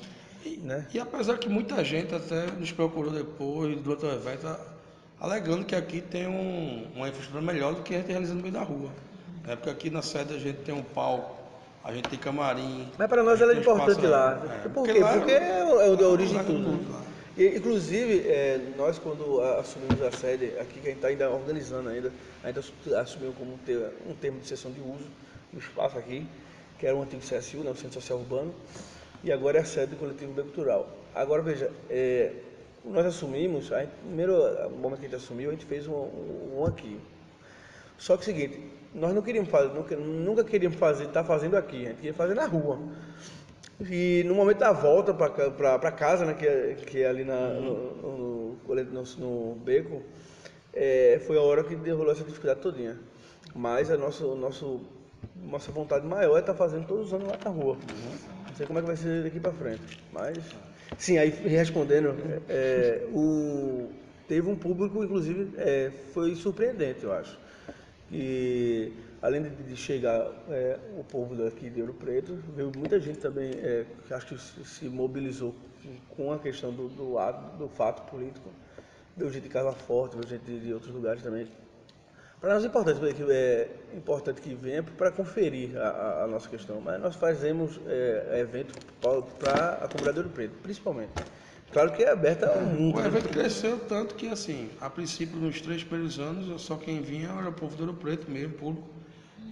E, 0.44 0.58
né? 0.58 0.86
e 0.92 0.98
apesar 0.98 1.38
que 1.38 1.48
muita 1.48 1.82
gente 1.82 2.14
até 2.14 2.46
nos 2.58 2.72
procurou 2.72 3.10
depois 3.10 3.80
do 3.80 3.90
outro 3.90 4.06
evento, 4.10 4.54
alegando 5.18 5.64
que 5.64 5.74
aqui 5.74 6.02
tem 6.02 6.26
um, 6.26 6.86
uma 6.94 7.08
infraestrutura 7.08 7.42
melhor 7.42 7.74
do 7.74 7.82
que 7.82 7.94
a 7.94 7.98
gente 7.98 8.10
realiza 8.10 8.34
no 8.34 8.42
meio 8.42 8.52
da 8.52 8.62
rua. 8.62 8.90
É 9.46 9.54
porque 9.54 9.70
aqui 9.70 9.90
na 9.90 10.02
sede 10.02 10.34
a 10.34 10.38
gente 10.38 10.58
tem 10.58 10.74
um 10.74 10.82
palco, 10.82 11.36
a 11.84 11.92
gente 11.92 12.08
tem 12.08 12.18
camarim. 12.18 12.90
Mas 12.98 13.08
para 13.08 13.22
nós 13.22 13.40
ela 13.40 13.52
é 13.52 13.56
importante 13.56 14.04
lá. 14.04 14.42
É, 14.64 14.68
Por 14.68 14.84
quê? 14.84 14.94
Porque, 14.94 15.30
é, 15.30 15.36
é, 15.36 15.60
é 15.60 16.04
a 16.04 16.08
origem 16.08 16.38
de 16.38 16.44
tudo. 16.44 17.06
E, 17.36 17.56
inclusive, 17.56 18.26
é, 18.28 18.58
nós 18.76 18.98
quando 18.98 19.40
assumimos 19.42 20.00
a 20.02 20.10
sede, 20.10 20.58
aqui 20.58 20.80
que 20.80 20.88
a 20.88 20.90
gente 20.90 20.96
está 20.96 21.08
ainda 21.08 21.30
organizando 21.30 21.90
ainda, 21.90 22.10
ainda 22.42 22.60
assumiu 22.98 23.32
como 23.38 23.54
um 23.54 23.58
termo, 23.58 23.92
um 24.08 24.14
termo 24.14 24.40
de 24.40 24.46
sessão 24.46 24.72
de 24.72 24.80
uso 24.80 25.06
do 25.52 25.58
espaço 25.58 25.98
aqui, 25.98 26.26
que 26.78 26.86
era 26.86 26.96
o 26.96 27.02
antigo 27.02 27.22
CSU, 27.22 27.58
né, 27.58 27.70
o 27.70 27.76
Centro 27.76 28.00
Social 28.00 28.18
Urbano, 28.18 28.54
e 29.22 29.30
agora 29.30 29.58
é 29.58 29.60
a 29.60 29.64
sede 29.64 29.92
do 29.92 29.96
coletivo 29.96 30.32
bem 30.32 30.44
cultural. 30.44 30.88
Agora 31.14 31.42
veja, 31.42 31.70
é, 31.90 32.32
nós 32.84 33.04
assumimos, 33.04 33.70
a 33.70 33.80
gente, 33.80 33.90
primeiro 34.06 34.34
momento 34.70 35.00
que 35.00 35.06
a 35.06 35.08
gente 35.08 35.16
assumiu, 35.16 35.50
a 35.50 35.52
gente 35.52 35.66
fez 35.66 35.86
um, 35.86 35.92
um, 35.92 36.58
um 36.58 36.64
aqui. 36.64 36.98
Só 37.98 38.16
que 38.16 38.30
é 38.30 38.32
o 38.32 38.36
seguinte, 38.36 38.60
nós 38.96 39.14
não 39.14 39.22
queríamos 39.22 39.50
fazer, 39.50 39.72
nunca, 39.72 39.96
nunca 39.96 40.42
queríamos 40.42 40.78
fazer, 40.78 41.04
estar 41.04 41.22
tá 41.22 41.24
fazendo 41.24 41.56
aqui, 41.56 41.84
a 41.84 41.88
gente 41.90 41.96
queria 41.96 42.14
fazer 42.14 42.34
na 42.34 42.46
rua. 42.46 42.80
E 43.88 44.24
no 44.26 44.34
momento 44.34 44.58
da 44.58 44.72
volta 44.72 45.12
para 45.12 45.92
casa, 45.92 46.24
né, 46.24 46.34
que, 46.34 46.46
é, 46.46 46.74
que 46.74 47.02
é 47.02 47.06
ali 47.06 47.24
na, 47.24 47.50
no, 47.50 48.56
no, 48.66 48.74
no, 48.74 49.02
no 49.18 49.54
beco, 49.56 50.02
é, 50.72 51.20
foi 51.26 51.36
a 51.36 51.42
hora 51.42 51.62
que 51.62 51.76
derrolou 51.76 52.10
essa 52.10 52.24
dificuldade 52.24 52.60
todinha. 52.60 52.98
Mas 53.54 53.90
a 53.90 53.96
nosso, 53.96 54.34
nosso 54.34 54.80
nossa 55.44 55.70
vontade 55.70 56.06
maior 56.06 56.36
é 56.36 56.40
estar 56.40 56.52
tá 56.52 56.58
fazendo 56.58 56.86
todos 56.86 57.06
os 57.06 57.12
anos 57.12 57.28
lá 57.28 57.38
na 57.44 57.50
rua. 57.50 57.76
Não 58.48 58.54
sei 58.54 58.66
como 58.66 58.78
é 58.78 58.82
que 58.82 58.88
vai 58.88 58.96
ser 58.96 59.24
daqui 59.24 59.38
para 59.38 59.52
frente. 59.52 59.82
Mas, 60.12 60.38
sim, 60.98 61.18
aí 61.18 61.28
respondendo, 61.28 62.14
é, 62.48 63.06
o, 63.12 63.90
teve 64.26 64.48
um 64.48 64.56
público, 64.56 65.02
inclusive, 65.04 65.52
é, 65.58 65.90
foi 66.12 66.34
surpreendente, 66.34 67.04
eu 67.04 67.12
acho. 67.12 67.38
E 68.10 68.92
além 69.20 69.42
de 69.42 69.76
chegar 69.76 70.30
é, 70.48 70.78
o 70.98 71.04
povo 71.04 71.34
daqui 71.34 71.68
de 71.68 71.80
Ouro 71.80 71.94
Preto, 71.94 72.38
veio 72.54 72.70
muita 72.76 73.00
gente 73.00 73.18
também 73.18 73.50
é, 73.54 73.84
que 74.06 74.14
acho 74.14 74.26
que 74.26 74.38
se 74.38 74.86
mobilizou 74.86 75.54
com 76.16 76.32
a 76.32 76.38
questão 76.38 76.72
do, 76.72 76.88
do, 76.88 77.18
ato, 77.18 77.56
do 77.56 77.68
fato 77.68 78.08
político. 78.10 78.48
Veio 79.16 79.30
gente 79.32 79.44
de 79.44 79.48
Casa 79.48 79.72
Forte, 79.72 80.16
veio 80.16 80.28
gente 80.28 80.44
de 80.44 80.72
outros 80.72 80.92
lugares 80.92 81.22
também. 81.22 81.48
Para 82.40 82.54
nós 82.54 82.64
é 82.64 82.66
importante, 82.66 83.00
é 83.32 83.68
importante 83.94 84.40
que 84.40 84.54
venha 84.54 84.82
para 84.82 85.10
conferir 85.10 85.76
a, 85.78 86.24
a, 86.24 86.26
nossa 86.26 86.48
questão, 86.48 86.80
mas 86.80 87.00
nós 87.00 87.16
fazemos 87.16 87.80
é, 87.86 88.40
evento 88.40 88.74
para 89.38 89.78
a 89.82 89.88
comunidade 89.88 90.12
de 90.12 90.18
Ouro 90.18 90.30
Preto, 90.30 90.54
principalmente. 90.62 91.12
Claro 91.76 91.92
que 91.92 92.04
é 92.04 92.10
aberta 92.10 92.48
ao 92.48 92.62
mundo. 92.62 92.96
O 92.96 93.04
evento 93.04 93.28
cresceu 93.28 93.78
tanto 93.78 94.14
que, 94.14 94.28
assim, 94.28 94.70
a 94.80 94.88
princípio, 94.88 95.36
nos 95.36 95.60
três 95.60 95.84
primeiros 95.84 96.18
anos, 96.18 96.62
só 96.62 96.74
quem 96.74 97.02
vinha 97.02 97.28
era 97.28 97.50
o 97.50 97.52
povo 97.52 97.76
do 97.76 97.82
Ouro 97.82 97.92
Preto 97.92 98.30
mesmo, 98.30 98.54
público 98.54 98.88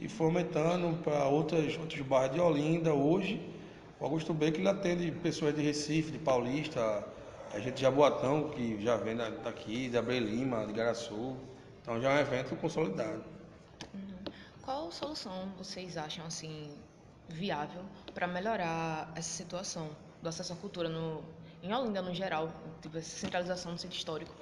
e 0.00 0.08
foi 0.08 0.28
aumentando 0.28 0.96
para 1.02 1.26
outros 1.26 1.76
bairros 2.08 2.34
de 2.34 2.40
Olinda. 2.40 2.94
Hoje, 2.94 3.46
o 4.00 4.04
Augusto 4.06 4.32
Beco 4.32 4.56
ele 4.56 4.66
atende 4.66 5.10
pessoas 5.10 5.54
de 5.54 5.60
Recife, 5.60 6.12
de 6.12 6.18
Paulista, 6.18 7.06
a 7.52 7.60
gente 7.60 7.74
de 7.74 7.82
Jaboatão, 7.82 8.48
que 8.48 8.82
já 8.82 8.96
vem 8.96 9.18
daqui, 9.18 9.90
de 9.90 9.98
Abre 9.98 10.18
Lima, 10.18 10.66
de 10.66 10.72
Garaçu. 10.72 11.36
Então 11.82 12.00
já 12.00 12.10
é 12.10 12.14
um 12.14 12.20
evento 12.20 12.56
consolidado. 12.56 13.22
Uhum. 13.92 14.32
Qual 14.62 14.90
solução 14.90 15.52
vocês 15.58 15.98
acham 15.98 16.24
assim 16.24 16.70
viável 17.28 17.82
para 18.14 18.26
melhorar 18.26 19.12
essa 19.14 19.28
situação 19.28 19.90
do 20.22 20.28
acesso 20.30 20.54
à 20.54 20.56
cultura 20.56 20.88
no, 20.88 21.22
em 21.64 21.72
Olinda 21.72 22.00
no 22.00 22.14
geral, 22.14 22.52
tipo, 22.80 22.96
essa 22.96 23.16
centralização 23.16 23.74
do 23.74 23.80
centro 23.80 23.96
histórico? 23.96 24.34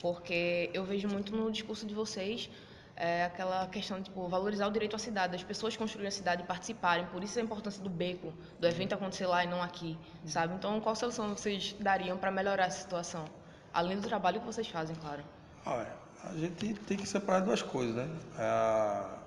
Porque 0.00 0.70
eu 0.74 0.84
vejo 0.84 1.06
muito 1.06 1.36
no 1.36 1.50
discurso 1.50 1.86
de 1.86 1.94
vocês 1.94 2.48
é 2.94 3.24
aquela 3.24 3.66
questão 3.68 3.98
de 3.98 4.04
tipo, 4.04 4.28
valorizar 4.28 4.66
o 4.66 4.70
direito 4.70 4.94
à 4.94 4.98
cidade, 4.98 5.32
das 5.32 5.42
pessoas 5.42 5.76
construírem 5.76 6.08
a 6.08 6.12
cidade 6.12 6.42
e 6.42 6.46
participarem. 6.46 7.06
Por 7.06 7.22
isso 7.24 7.38
a 7.38 7.42
importância 7.42 7.82
do 7.82 7.90
beco, 7.90 8.32
do 8.58 8.66
evento 8.66 8.94
acontecer 8.94 9.26
lá 9.26 9.44
e 9.44 9.48
não 9.48 9.62
aqui, 9.62 9.98
sabe? 10.26 10.54
Então, 10.54 10.80
qual 10.80 10.94
solução 10.94 11.28
vocês 11.34 11.74
dariam 11.80 12.18
para 12.18 12.30
melhorar 12.30 12.66
essa 12.66 12.80
situação? 12.80 13.24
Além 13.72 13.98
do 13.98 14.06
trabalho 14.06 14.40
que 14.40 14.46
vocês 14.46 14.68
fazem, 14.68 14.94
claro. 14.96 15.24
Olha, 15.64 15.92
a 16.24 16.36
gente 16.36 16.74
tem 16.74 16.96
que 16.96 17.06
separar 17.06 17.40
duas 17.40 17.62
coisas, 17.62 17.94
né? 17.94 18.08
A, 18.38 19.18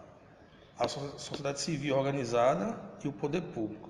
a 0.78 0.88
sociedade 0.88 1.60
civil 1.60 1.98
organizada 1.98 2.80
e 3.04 3.08
o 3.08 3.12
poder 3.12 3.42
público. 3.42 3.90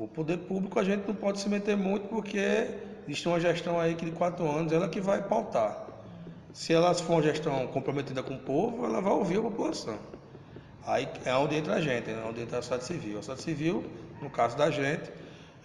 O 0.00 0.08
poder 0.08 0.38
público 0.38 0.80
a 0.80 0.82
gente 0.82 1.06
não 1.06 1.14
pode 1.14 1.40
se 1.40 1.48
meter 1.50 1.76
muito 1.76 2.08
porque 2.08 2.70
existe 3.06 3.28
uma 3.28 3.38
gestão 3.38 3.78
aí 3.78 3.94
que 3.94 4.06
de 4.06 4.12
quatro 4.12 4.50
anos 4.50 4.72
ela 4.72 4.88
que 4.88 4.98
vai 4.98 5.22
pautar. 5.22 5.86
Se 6.54 6.72
ela 6.72 6.94
for 6.94 7.16
uma 7.16 7.22
gestão 7.22 7.66
comprometida 7.66 8.22
com 8.22 8.32
o 8.32 8.38
povo, 8.38 8.86
ela 8.86 9.02
vai 9.02 9.12
ouvir 9.12 9.40
a 9.40 9.42
população. 9.42 9.98
Aí 10.86 11.06
é 11.26 11.34
onde 11.34 11.54
entra 11.56 11.74
a 11.74 11.80
gente, 11.82 12.10
é 12.10 12.24
onde 12.26 12.40
entra 12.40 12.60
a 12.60 12.62
sociedade 12.62 12.86
civil. 12.86 13.18
A 13.18 13.22
sociedade 13.22 13.42
civil, 13.42 13.84
no 14.22 14.30
caso 14.30 14.56
da 14.56 14.70
gente, 14.70 15.12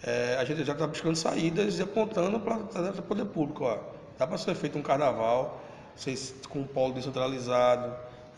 é, 0.04 0.36
a 0.38 0.44
gente 0.44 0.62
já 0.64 0.74
está 0.74 0.86
buscando 0.86 1.16
saídas 1.16 1.78
e 1.78 1.82
apontando 1.82 2.38
para 2.38 2.56
o 2.58 3.02
poder 3.04 3.24
público. 3.24 3.64
Ó. 3.64 3.78
Dá 4.18 4.26
para 4.26 4.36
ser 4.36 4.54
feito 4.54 4.76
um 4.76 4.82
carnaval 4.82 5.62
com 6.50 6.58
um 6.58 6.66
polo 6.66 6.92
descentralizado, 6.92 7.90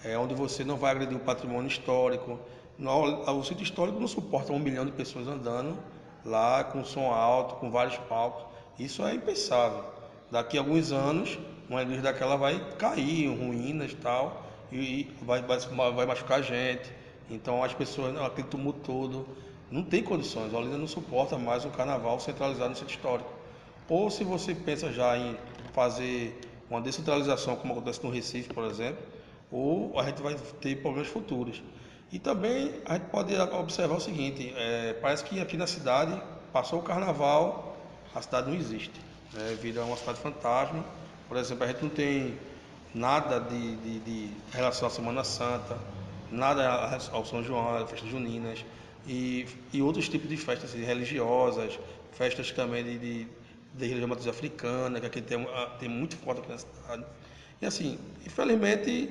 é, 0.04 0.16
onde 0.16 0.32
você 0.32 0.62
não 0.62 0.76
vai 0.76 0.92
agredir 0.92 1.16
o 1.16 1.20
patrimônio 1.20 1.66
histórico. 1.66 2.38
O 2.80 3.42
sítio 3.42 3.64
histórico 3.64 3.98
não 3.98 4.06
suporta 4.06 4.52
um 4.52 4.58
milhão 4.58 4.86
de 4.86 4.92
pessoas 4.92 5.26
andando 5.26 5.76
lá 6.24 6.62
com 6.62 6.84
som 6.84 7.10
alto, 7.12 7.56
com 7.56 7.70
vários 7.70 7.96
palcos. 7.96 8.44
Isso 8.78 9.04
é 9.04 9.14
impensável. 9.14 9.84
Daqui 10.30 10.56
a 10.56 10.60
alguns 10.60 10.92
anos, 10.92 11.38
uma 11.68 11.82
igreja 11.82 12.02
daquela 12.02 12.36
vai 12.36 12.60
cair, 12.78 13.26
ruínas 13.28 13.90
e 13.90 13.96
tal, 13.96 14.46
e 14.70 15.10
vai, 15.22 15.42
vai, 15.42 15.58
vai 15.92 16.06
machucar 16.06 16.38
a 16.38 16.42
gente. 16.42 16.92
Então 17.28 17.64
as 17.64 17.74
pessoas, 17.74 18.16
aquele 18.20 18.46
tumulto 18.46 18.78
todo, 18.80 19.26
não 19.70 19.82
tem 19.82 20.02
condições. 20.02 20.54
A 20.54 20.58
Olinda 20.58 20.78
não 20.78 20.86
suporta 20.86 21.36
mais 21.36 21.64
um 21.64 21.70
carnaval 21.70 22.20
centralizado 22.20 22.70
no 22.70 22.76
centro 22.76 22.94
histórico. 22.94 23.30
Ou 23.88 24.08
se 24.08 24.22
você 24.22 24.54
pensa 24.54 24.92
já 24.92 25.16
em 25.18 25.36
fazer 25.72 26.38
uma 26.70 26.80
descentralização, 26.80 27.56
como 27.56 27.72
acontece 27.72 28.04
no 28.04 28.10
Recife, 28.10 28.52
por 28.54 28.64
exemplo, 28.64 29.02
ou 29.50 29.98
a 29.98 30.04
gente 30.04 30.22
vai 30.22 30.36
ter 30.60 30.80
problemas 30.80 31.08
futuros. 31.08 31.60
E 32.10 32.18
também 32.18 32.74
a 32.86 32.94
gente 32.94 33.06
pode 33.06 33.34
observar 33.36 33.96
o 33.96 34.00
seguinte: 34.00 34.52
é, 34.56 34.94
parece 34.94 35.24
que 35.24 35.40
aqui 35.40 35.56
na 35.56 35.66
cidade 35.66 36.20
passou 36.52 36.78
o 36.78 36.82
carnaval, 36.82 37.76
a 38.14 38.22
cidade 38.22 38.50
não 38.50 38.56
existe, 38.56 39.00
né? 39.34 39.56
vira 39.60 39.84
uma 39.84 39.96
cidade 39.96 40.18
fantasma 40.18 40.84
por 41.28 41.36
exemplo, 41.36 41.64
a 41.64 41.66
gente 41.66 41.82
não 41.82 41.90
tem 41.90 42.38
nada 42.94 43.38
de, 43.38 43.76
de, 43.76 43.98
de 44.00 44.30
relação 44.50 44.88
à 44.88 44.90
Semana 44.90 45.22
Santa, 45.22 45.78
nada 46.32 46.98
ao 47.12 47.24
São 47.24 47.44
João, 47.44 47.86
festas 47.86 48.08
juninas 48.08 48.64
e, 49.06 49.46
e 49.72 49.82
outros 49.82 50.08
tipos 50.08 50.28
de 50.28 50.38
festas 50.38 50.70
assim, 50.70 50.82
religiosas, 50.82 51.78
festas 52.12 52.50
também 52.50 52.82
de, 52.82 52.98
de, 52.98 53.28
de 53.74 53.86
religião 53.86 54.08
matriz 54.08 54.26
africana, 54.26 54.98
que 55.00 55.06
aqui 55.06 55.20
tem, 55.20 55.46
ah, 55.54 55.76
tem 55.78 55.88
muito 55.88 56.16
forte 56.16 56.40
aqui 56.40 56.50
na 56.50 56.58
cidade. 56.58 57.04
E 57.60 57.66
assim, 57.66 57.98
infelizmente, 58.24 59.10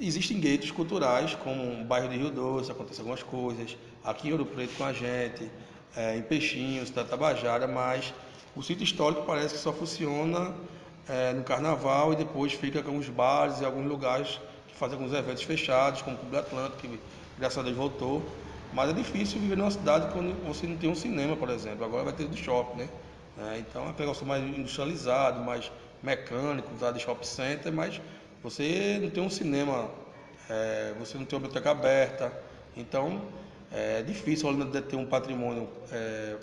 existem 0.00 0.38
guetos 0.40 0.70
culturais, 0.70 1.34
como 1.34 1.80
o 1.80 1.84
bairro 1.84 2.08
de 2.08 2.16
Rio 2.16 2.30
Doce, 2.30 2.70
acontecem 2.70 3.00
algumas 3.00 3.22
coisas, 3.22 3.76
aqui 4.04 4.28
em 4.28 4.32
Ouro 4.32 4.46
Preto 4.46 4.76
com 4.76 4.84
a 4.84 4.92
gente, 4.92 5.50
é, 5.96 6.16
em 6.16 6.22
Peixinhos, 6.22 6.90
Tabajara, 6.90 7.66
mas 7.66 8.12
o 8.54 8.62
sítio 8.62 8.84
histórico 8.84 9.22
parece 9.22 9.54
que 9.54 9.60
só 9.60 9.72
funciona 9.72 10.54
é, 11.08 11.32
no 11.32 11.42
carnaval 11.42 12.12
e 12.12 12.16
depois 12.16 12.52
fica 12.52 12.82
com 12.82 12.96
os 12.98 13.08
bares 13.08 13.60
e 13.60 13.64
alguns 13.64 13.86
lugares 13.86 14.40
que 14.68 14.74
fazem 14.74 14.96
alguns 14.96 15.12
eventos 15.12 15.42
fechados, 15.42 16.02
como 16.02 16.16
o 16.16 16.18
Clube 16.18 16.36
Atlântico, 16.36 16.78
que 16.78 17.00
graças 17.38 17.58
a 17.58 17.62
Deus 17.62 17.76
voltou. 17.76 18.22
Mas 18.72 18.90
é 18.90 18.92
difícil 18.92 19.40
viver 19.40 19.56
numa 19.56 19.70
cidade 19.70 20.12
quando 20.12 20.34
você 20.46 20.66
não 20.66 20.76
tem 20.76 20.90
um 20.90 20.94
cinema, 20.94 21.34
por 21.36 21.48
exemplo. 21.48 21.84
Agora 21.84 22.04
vai 22.04 22.12
ter 22.12 22.26
do 22.26 22.36
shopping, 22.36 22.82
né? 22.82 22.88
É, 23.38 23.58
então 23.58 23.86
é 23.86 23.88
um 23.88 23.94
negócio 23.98 24.26
mais 24.26 24.42
industrializado, 24.42 25.40
mais 25.40 25.70
mecânico, 26.02 26.68
usado 26.74 26.98
de 26.98 27.02
shopping 27.02 27.24
center, 27.24 27.72
mas 27.72 28.00
você 28.42 28.98
não 29.00 29.10
tem 29.10 29.22
um 29.22 29.30
cinema, 29.30 29.90
é, 30.48 30.94
você 30.98 31.18
não 31.18 31.24
tem 31.24 31.38
uma 31.38 31.46
biblioteca 31.46 31.70
aberta. 31.70 32.32
Então 32.76 33.22
é 33.72 34.02
difícil 34.02 34.48
ainda 34.48 34.80
ter 34.80 34.96
um 34.96 35.06
patrimônio 35.06 35.68
é, 35.92 36.36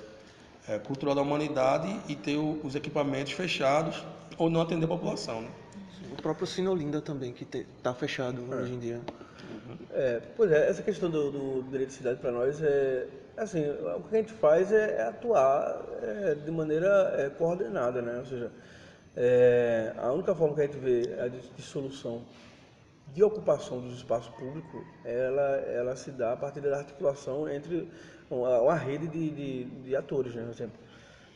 é, 0.69 0.79
cultural 0.79 1.15
da 1.15 1.21
humanidade 1.21 1.99
e 2.07 2.15
ter 2.15 2.37
o, 2.37 2.59
os 2.63 2.75
equipamentos 2.75 3.33
fechados 3.33 4.03
ou 4.37 4.49
não 4.49 4.61
atender 4.61 4.85
a 4.85 4.89
população. 4.89 5.41
Né? 5.41 5.49
O 6.11 6.21
próprio 6.21 6.45
Cine 6.45 6.67
Olinda 6.67 7.01
também, 7.01 7.31
que 7.31 7.47
está 7.57 7.93
fechado 7.93 8.43
é. 8.51 8.55
hoje 8.55 8.73
em 8.73 8.79
dia. 8.79 9.01
É, 9.91 10.21
pois 10.35 10.51
é, 10.51 10.69
essa 10.69 10.81
questão 10.81 11.09
do, 11.09 11.31
do 11.31 11.63
direito 11.69 11.89
de 11.89 11.95
cidade 11.95 12.19
para 12.19 12.31
nós 12.31 12.61
é 12.61 13.07
assim, 13.37 13.63
o 13.97 14.01
que 14.03 14.15
a 14.15 14.19
gente 14.19 14.33
faz 14.33 14.71
é, 14.71 14.97
é 14.97 15.01
atuar 15.03 15.81
é, 16.01 16.35
de 16.35 16.51
maneira 16.51 17.15
é, 17.17 17.29
coordenada, 17.29 18.01
né? 18.01 18.19
Ou 18.19 18.25
seja, 18.25 18.51
é, 19.15 19.93
a 19.97 20.11
única 20.11 20.35
forma 20.35 20.55
que 20.55 20.61
a 20.61 20.65
gente 20.65 20.77
vê 20.77 21.15
a 21.19 21.27
de, 21.27 21.39
de, 23.13 23.23
ocupação 23.23 23.79
dos 23.79 23.95
espaços 23.95 24.33
públicos, 24.35 24.81
ela, 25.05 25.41
ela 25.41 25.95
se 25.95 26.11
dá 26.11 26.33
a 26.33 26.37
partir 26.37 26.59
da 26.61 26.77
articulação 26.77 27.47
entre 27.49 27.89
uma, 28.29 28.59
uma 28.59 28.75
rede 28.75 29.07
de, 29.07 29.29
de, 29.29 29.63
de, 29.63 29.95
atores, 29.95 30.35
né? 30.35 30.43
Por 30.43 30.51
exemplo, 30.51 30.79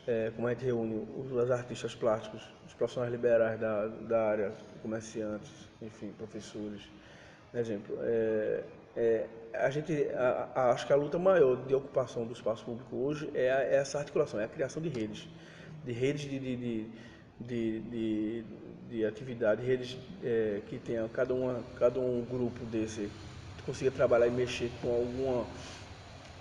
é, 0.07 0.31
como 0.35 0.47
a 0.47 0.53
gente 0.53 0.65
reúne 0.65 1.07
os 1.17 1.51
artistas 1.51 1.95
plásticos, 1.95 2.41
os 2.67 2.73
profissionais 2.73 3.11
liberais 3.11 3.59
da, 3.59 3.87
da 3.87 4.25
área, 4.25 4.51
comerciantes, 4.81 5.51
enfim, 5.81 6.11
professores. 6.17 6.81
Por 7.51 7.59
exemplo, 7.59 7.97
é, 8.01 8.63
é, 8.95 9.27
a 9.53 9.69
gente, 9.69 9.93
a, 10.15 10.49
a, 10.53 10.69
acho 10.71 10.85
que 10.85 10.93
a 10.93 10.95
luta 10.95 11.17
maior 11.17 11.55
de 11.65 11.73
ocupação 11.73 12.25
do 12.25 12.33
espaço 12.33 12.65
público 12.65 12.95
hoje 12.95 13.29
é, 13.33 13.51
a, 13.51 13.61
é 13.61 13.75
essa 13.75 13.99
articulação, 13.99 14.39
é 14.39 14.45
a 14.45 14.47
criação 14.47 14.81
de 14.81 14.89
redes, 14.89 15.27
de 15.85 15.91
redes 15.91 16.21
de, 16.21 16.39
de, 16.39 16.55
de, 16.55 16.89
de, 17.39 17.79
de, 17.81 18.43
de 18.89 19.05
atividade, 19.05 19.65
redes 19.65 19.97
é, 20.23 20.61
que 20.67 20.77
tenham 20.77 21.07
cada, 21.07 21.33
uma, 21.33 21.63
cada 21.77 21.99
um 21.99 22.25
grupo 22.29 22.65
desse 22.65 23.09
consiga 23.65 23.91
trabalhar 23.91 24.27
e 24.27 24.31
mexer 24.31 24.71
com 24.81 24.91
alguma 24.91 25.45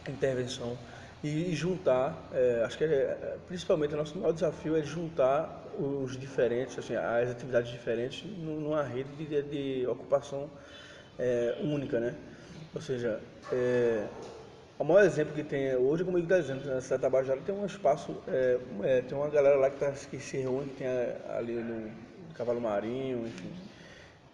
intervenção 0.08 0.78
e 1.22 1.54
juntar, 1.54 2.28
é, 2.32 2.62
acho 2.64 2.78
que 2.78 2.84
é, 2.84 3.36
principalmente 3.46 3.92
o 3.92 3.96
nosso 3.96 4.16
maior 4.16 4.32
desafio 4.32 4.76
é 4.76 4.82
juntar 4.82 5.64
os 5.78 6.16
diferentes, 6.16 6.78
assim, 6.78 6.94
as 6.96 7.30
atividades 7.30 7.70
diferentes 7.70 8.24
numa 8.38 8.82
rede 8.82 9.10
de, 9.16 9.42
de 9.42 9.86
ocupação 9.86 10.48
é, 11.18 11.56
única, 11.60 12.00
né? 12.00 12.14
Ou 12.74 12.80
seja, 12.80 13.20
é, 13.52 14.06
o 14.78 14.84
maior 14.84 15.04
exemplo 15.04 15.34
que 15.34 15.42
tem 15.42 15.74
hoje, 15.74 16.04
como 16.04 16.18
eu 16.18 16.22
estou 16.22 16.40
dizendo, 16.40 16.64
na 16.66 16.80
cidade 16.80 17.02
da 17.02 17.10
Tabajara 17.10 17.40
tem 17.40 17.54
um 17.54 17.66
espaço, 17.66 18.16
é, 18.28 18.58
é, 18.82 19.02
tem 19.02 19.18
uma 19.18 19.28
galera 19.28 19.56
lá 19.56 19.70
que, 19.70 19.78
tá, 19.78 19.90
que 19.90 20.18
se 20.20 20.36
reúne, 20.36 20.68
que 20.68 20.76
tem 20.76 20.86
ali 21.36 21.54
no 21.54 21.90
Cavalo 22.34 22.60
Marinho, 22.60 23.26
enfim, 23.26 23.50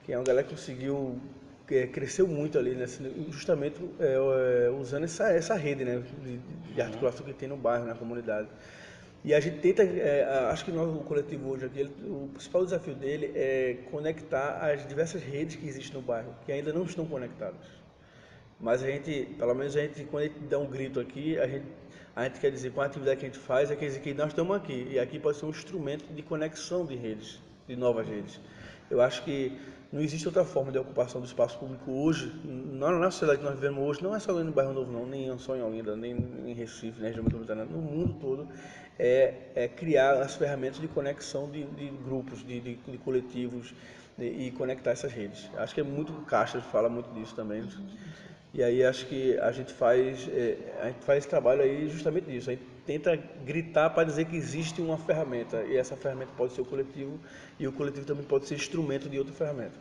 que 0.04 0.12
é 0.12 0.18
uma 0.18 0.24
galera 0.24 0.46
que 0.46 0.54
conseguiu 0.54 1.18
é, 1.70 1.86
cresceu 1.86 2.28
muito 2.28 2.58
ali, 2.58 2.74
nesse, 2.74 3.02
justamente 3.30 3.80
é, 3.98 4.66
é, 4.66 4.70
usando 4.70 5.04
essa, 5.04 5.30
essa 5.32 5.54
rede 5.54 5.84
né, 5.84 6.02
de, 6.22 6.38
de 6.74 6.80
articulação 6.80 7.24
que 7.24 7.32
tem 7.32 7.48
no 7.48 7.56
bairro, 7.56 7.86
na 7.86 7.94
comunidade. 7.94 8.48
E 9.24 9.32
a 9.32 9.40
gente 9.40 9.60
tenta, 9.60 9.82
é, 9.82 10.24
acho 10.50 10.66
que 10.66 10.70
nós, 10.70 10.94
o 10.94 10.98
coletivo 10.98 11.48
hoje 11.48 11.64
aqui, 11.64 11.80
ele, 11.80 11.94
o 12.04 12.28
principal 12.34 12.62
desafio 12.62 12.94
dele 12.94 13.32
é 13.34 13.78
conectar 13.90 14.58
as 14.60 14.86
diversas 14.86 15.22
redes 15.22 15.56
que 15.56 15.66
existem 15.66 15.94
no 15.94 16.02
bairro, 16.02 16.34
que 16.44 16.52
ainda 16.52 16.70
não 16.70 16.82
estão 16.82 17.06
conectadas. 17.06 17.56
Mas 18.60 18.82
a 18.82 18.86
gente, 18.86 19.34
pelo 19.38 19.54
menos 19.54 19.76
a 19.76 19.80
gente, 19.80 20.04
quando 20.04 20.22
a 20.22 20.26
gente 20.26 20.38
dá 20.40 20.58
um 20.58 20.66
grito 20.66 21.00
aqui, 21.00 21.38
a 21.38 21.46
gente, 21.46 21.66
a 22.14 22.24
gente 22.24 22.40
quer 22.40 22.50
dizer, 22.50 22.72
com 22.72 22.80
a 22.80 22.86
atividade 22.86 23.20
que 23.20 23.26
a 23.26 23.28
gente 23.28 23.38
faz, 23.38 23.70
é 23.70 23.76
quer 23.76 23.86
dizer 23.86 24.00
que 24.00 24.14
nós 24.14 24.28
estamos 24.28 24.56
aqui. 24.56 24.88
E 24.90 24.98
aqui 24.98 25.18
pode 25.18 25.36
ser 25.36 25.46
um 25.46 25.50
instrumento 25.50 26.04
de 26.12 26.22
conexão 26.22 26.86
de 26.86 26.94
redes, 26.94 27.40
de 27.66 27.76
novas 27.76 28.06
redes. 28.06 28.40
Eu 28.90 29.00
acho 29.00 29.22
que 29.24 29.58
não 29.94 30.00
existe 30.00 30.26
outra 30.26 30.44
forma 30.44 30.72
de 30.72 30.78
ocupação 30.78 31.20
do 31.20 31.26
espaço 31.26 31.56
público 31.56 31.90
hoje, 31.90 32.32
na 32.44 33.10
sociedade 33.12 33.38
que 33.38 33.44
nós 33.44 33.54
vivemos 33.54 33.80
hoje, 33.80 34.02
não 34.02 34.12
é 34.12 34.18
só 34.18 34.32
no 34.32 34.50
bairro 34.50 34.72
Novo 34.72 34.90
não, 34.90 35.06
nem 35.06 35.38
só 35.38 35.54
em 35.54 35.62
Olinda, 35.62 35.94
nem 35.94 36.12
em 36.46 36.52
Recife, 36.52 37.00
na 37.00 37.06
região 37.06 37.22
metropolitana, 37.22 37.64
no 37.64 37.78
mundo 37.78 38.14
todo, 38.14 38.48
é, 38.98 39.34
é, 39.54 39.68
criar 39.68 40.14
as 40.20 40.34
ferramentas 40.34 40.80
de 40.80 40.88
conexão 40.88 41.48
de, 41.48 41.64
de 41.64 41.90
grupos, 42.04 42.44
de, 42.44 42.60
de, 42.60 42.74
de 42.74 42.98
coletivos 42.98 43.72
e 44.18 44.50
conectar 44.52 44.90
essas 44.90 45.12
redes. 45.12 45.48
Acho 45.56 45.72
que 45.74 45.80
é 45.80 45.84
muito, 45.84 46.12
Caixa 46.22 46.60
fala 46.60 46.88
muito 46.88 47.12
disso 47.14 47.34
também. 47.36 47.64
E 48.54 48.62
aí 48.62 48.84
acho 48.84 49.06
que 49.06 49.36
a 49.40 49.50
gente 49.50 49.72
faz, 49.72 50.28
é, 50.28 50.56
a 50.80 50.86
gente 50.86 51.04
faz 51.04 51.18
esse 51.18 51.28
trabalho 51.28 51.60
aí 51.60 51.88
justamente 51.88 52.26
disso. 52.26 52.50
A 52.50 52.52
gente 52.52 52.64
tenta 52.86 53.16
gritar 53.44 53.90
para 53.90 54.04
dizer 54.04 54.26
que 54.26 54.36
existe 54.36 54.80
uma 54.80 54.96
ferramenta 54.96 55.64
e 55.64 55.76
essa 55.76 55.96
ferramenta 55.96 56.30
pode 56.36 56.52
ser 56.52 56.60
o 56.60 56.64
coletivo 56.64 57.18
e 57.58 57.66
o 57.66 57.72
coletivo 57.72 58.06
também 58.06 58.24
pode 58.24 58.46
ser 58.46 58.54
instrumento 58.54 59.08
de 59.08 59.18
outra 59.18 59.34
ferramenta. 59.34 59.74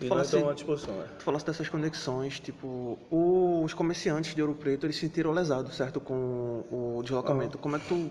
E 0.00 0.06
nós 0.06 0.26
estamos 0.26 0.50
à 0.50 0.52
disposição. 0.52 1.00
É. 1.00 1.04
Tu 1.18 1.22
falaste 1.24 1.46
dessas 1.46 1.68
conexões, 1.68 2.38
tipo, 2.40 2.98
os 3.10 3.72
comerciantes 3.72 4.34
de 4.34 4.42
Ouro 4.42 4.54
Preto, 4.54 4.84
eles 4.84 4.96
se 4.96 5.02
sentiram 5.02 5.30
lesados, 5.30 5.74
certo, 5.74 5.98
com 5.98 6.64
o 6.70 7.00
deslocamento. 7.02 7.56
Como 7.56 7.76
é 7.76 7.78
que 7.78 7.88
tu 7.88 8.10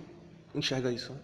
enxerga 0.55 0.91
isso? 0.91 1.15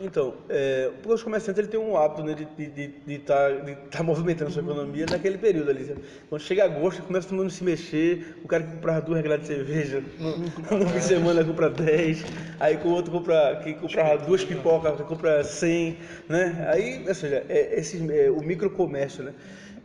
Então, 0.00 0.34
é, 0.48 0.90
os 1.06 1.22
comerciantes 1.22 1.60
ele 1.60 1.68
tem 1.68 1.78
um 1.78 1.96
hábito 1.96 2.24
né, 2.24 2.34
de 2.34 3.14
estar 3.14 3.52
tá, 3.52 3.74
tá 3.98 4.02
movimentando 4.02 4.50
sua 4.50 4.60
economia 4.60 5.06
naquele 5.08 5.38
período 5.38 5.70
ali. 5.70 5.94
Quando 6.28 6.42
chega 6.42 6.64
agosto, 6.64 7.00
começa 7.02 7.28
todo 7.28 7.36
mundo 7.38 7.46
a 7.46 7.50
se 7.50 7.62
mexer, 7.62 8.36
o 8.42 8.48
cara 8.48 8.64
que 8.64 8.72
comprava 8.72 9.00
duas 9.02 9.18
regras 9.18 9.42
de 9.42 9.46
cerveja, 9.46 10.02
no, 10.18 10.88
fim 10.88 10.98
de 10.98 11.04
semana 11.04 11.44
compra 11.44 11.70
10, 11.70 12.24
aí 12.58 12.76
com 12.76 12.88
o 12.88 12.92
outro 12.92 13.12
compra, 13.12 13.60
que 13.62 13.74
comprava 13.74 14.18
duas 14.26 14.44
pipocas, 14.44 15.00
compra 15.02 15.44
100, 15.44 15.98
né? 16.28 16.68
Aí, 16.72 17.04
ou 17.06 17.14
seja, 17.14 17.46
é, 17.48 17.78
esse, 17.78 18.04
é, 18.12 18.28
o 18.32 18.40
microcomércio, 18.40 19.22
né? 19.22 19.32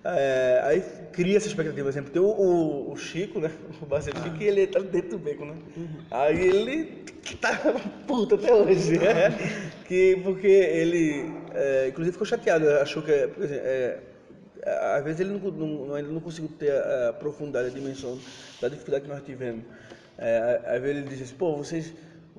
É, 0.03 0.61
aí 0.63 0.83
cria 1.11 1.37
essa 1.37 1.47
expectativa, 1.47 1.83
por 1.83 1.89
exemplo, 1.89 2.11
tem 2.11 2.21
o, 2.21 2.25
o, 2.25 2.91
o 2.91 2.97
Chico, 2.97 3.39
né? 3.39 3.51
O 3.81 3.85
Barcelona 3.85 4.25
ah. 4.25 4.29
Chico, 4.29 4.43
ele 4.43 4.67
tá 4.67 4.79
dentro 4.79 5.11
do 5.11 5.19
beco, 5.19 5.45
né? 5.45 5.55
Uhum. 5.75 5.87
Aí 6.09 6.47
ele 6.47 7.03
tá 7.41 7.59
puto 8.07 8.35
até 8.35 8.53
hoje, 8.53 8.97
né? 8.97 9.29
que, 9.85 10.19
porque 10.23 10.47
ele, 10.47 11.31
é, 11.53 11.87
inclusive, 11.89 12.13
ficou 12.13 12.25
chateado, 12.25 12.69
achou 12.69 13.01
que, 13.01 13.27
por 13.27 13.43
exemplo, 13.43 13.63
é, 13.65 13.99
às 14.95 15.03
vezes 15.03 15.19
ele 15.19 15.31
não, 15.31 15.51
não, 15.51 15.95
ainda 15.95 16.09
não 16.09 16.21
conseguiu 16.21 16.49
ter 16.57 16.71
a, 16.71 17.09
a, 17.09 17.13
profundidade, 17.13 17.67
a 17.67 17.71
dimensão 17.71 18.19
da 18.61 18.69
dificuldade 18.69 19.05
que 19.05 19.09
nós 19.09 19.23
tivemos. 19.23 19.63
É, 20.17 20.61
às 20.65 20.81
vezes 20.81 20.97
ele 20.97 21.09
diz 21.09 21.21
assim, 21.21 21.35
pô, 21.35 21.57
vocês 21.57 21.93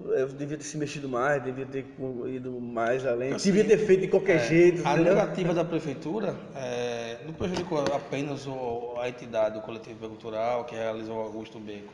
eu 0.08 0.28
devia 0.28 0.56
ter 0.56 0.64
se 0.64 0.76
mexido 0.76 1.08
mais, 1.08 1.42
devia 1.42 1.66
ter 1.66 1.84
ido 2.28 2.60
mais 2.60 3.06
além, 3.06 3.32
assim, 3.32 3.52
devia 3.52 3.64
ter 3.64 3.78
feito 3.86 4.00
de 4.02 4.08
qualquer 4.08 4.36
é, 4.36 4.48
jeito. 4.48 4.86
A 4.86 4.96
negativa 4.96 5.54
da 5.54 5.64
prefeitura 5.64 6.34
é, 6.54 7.18
não 7.24 7.32
prejudicou 7.32 7.80
apenas 7.94 8.46
o, 8.46 8.94
a 9.00 9.08
entidade, 9.08 9.58
o 9.58 9.62
coletivo 9.62 10.08
cultural 10.08 10.64
que 10.64 10.74
realizou 10.74 11.16
o 11.16 11.20
Augusto 11.20 11.58
Beco, 11.58 11.92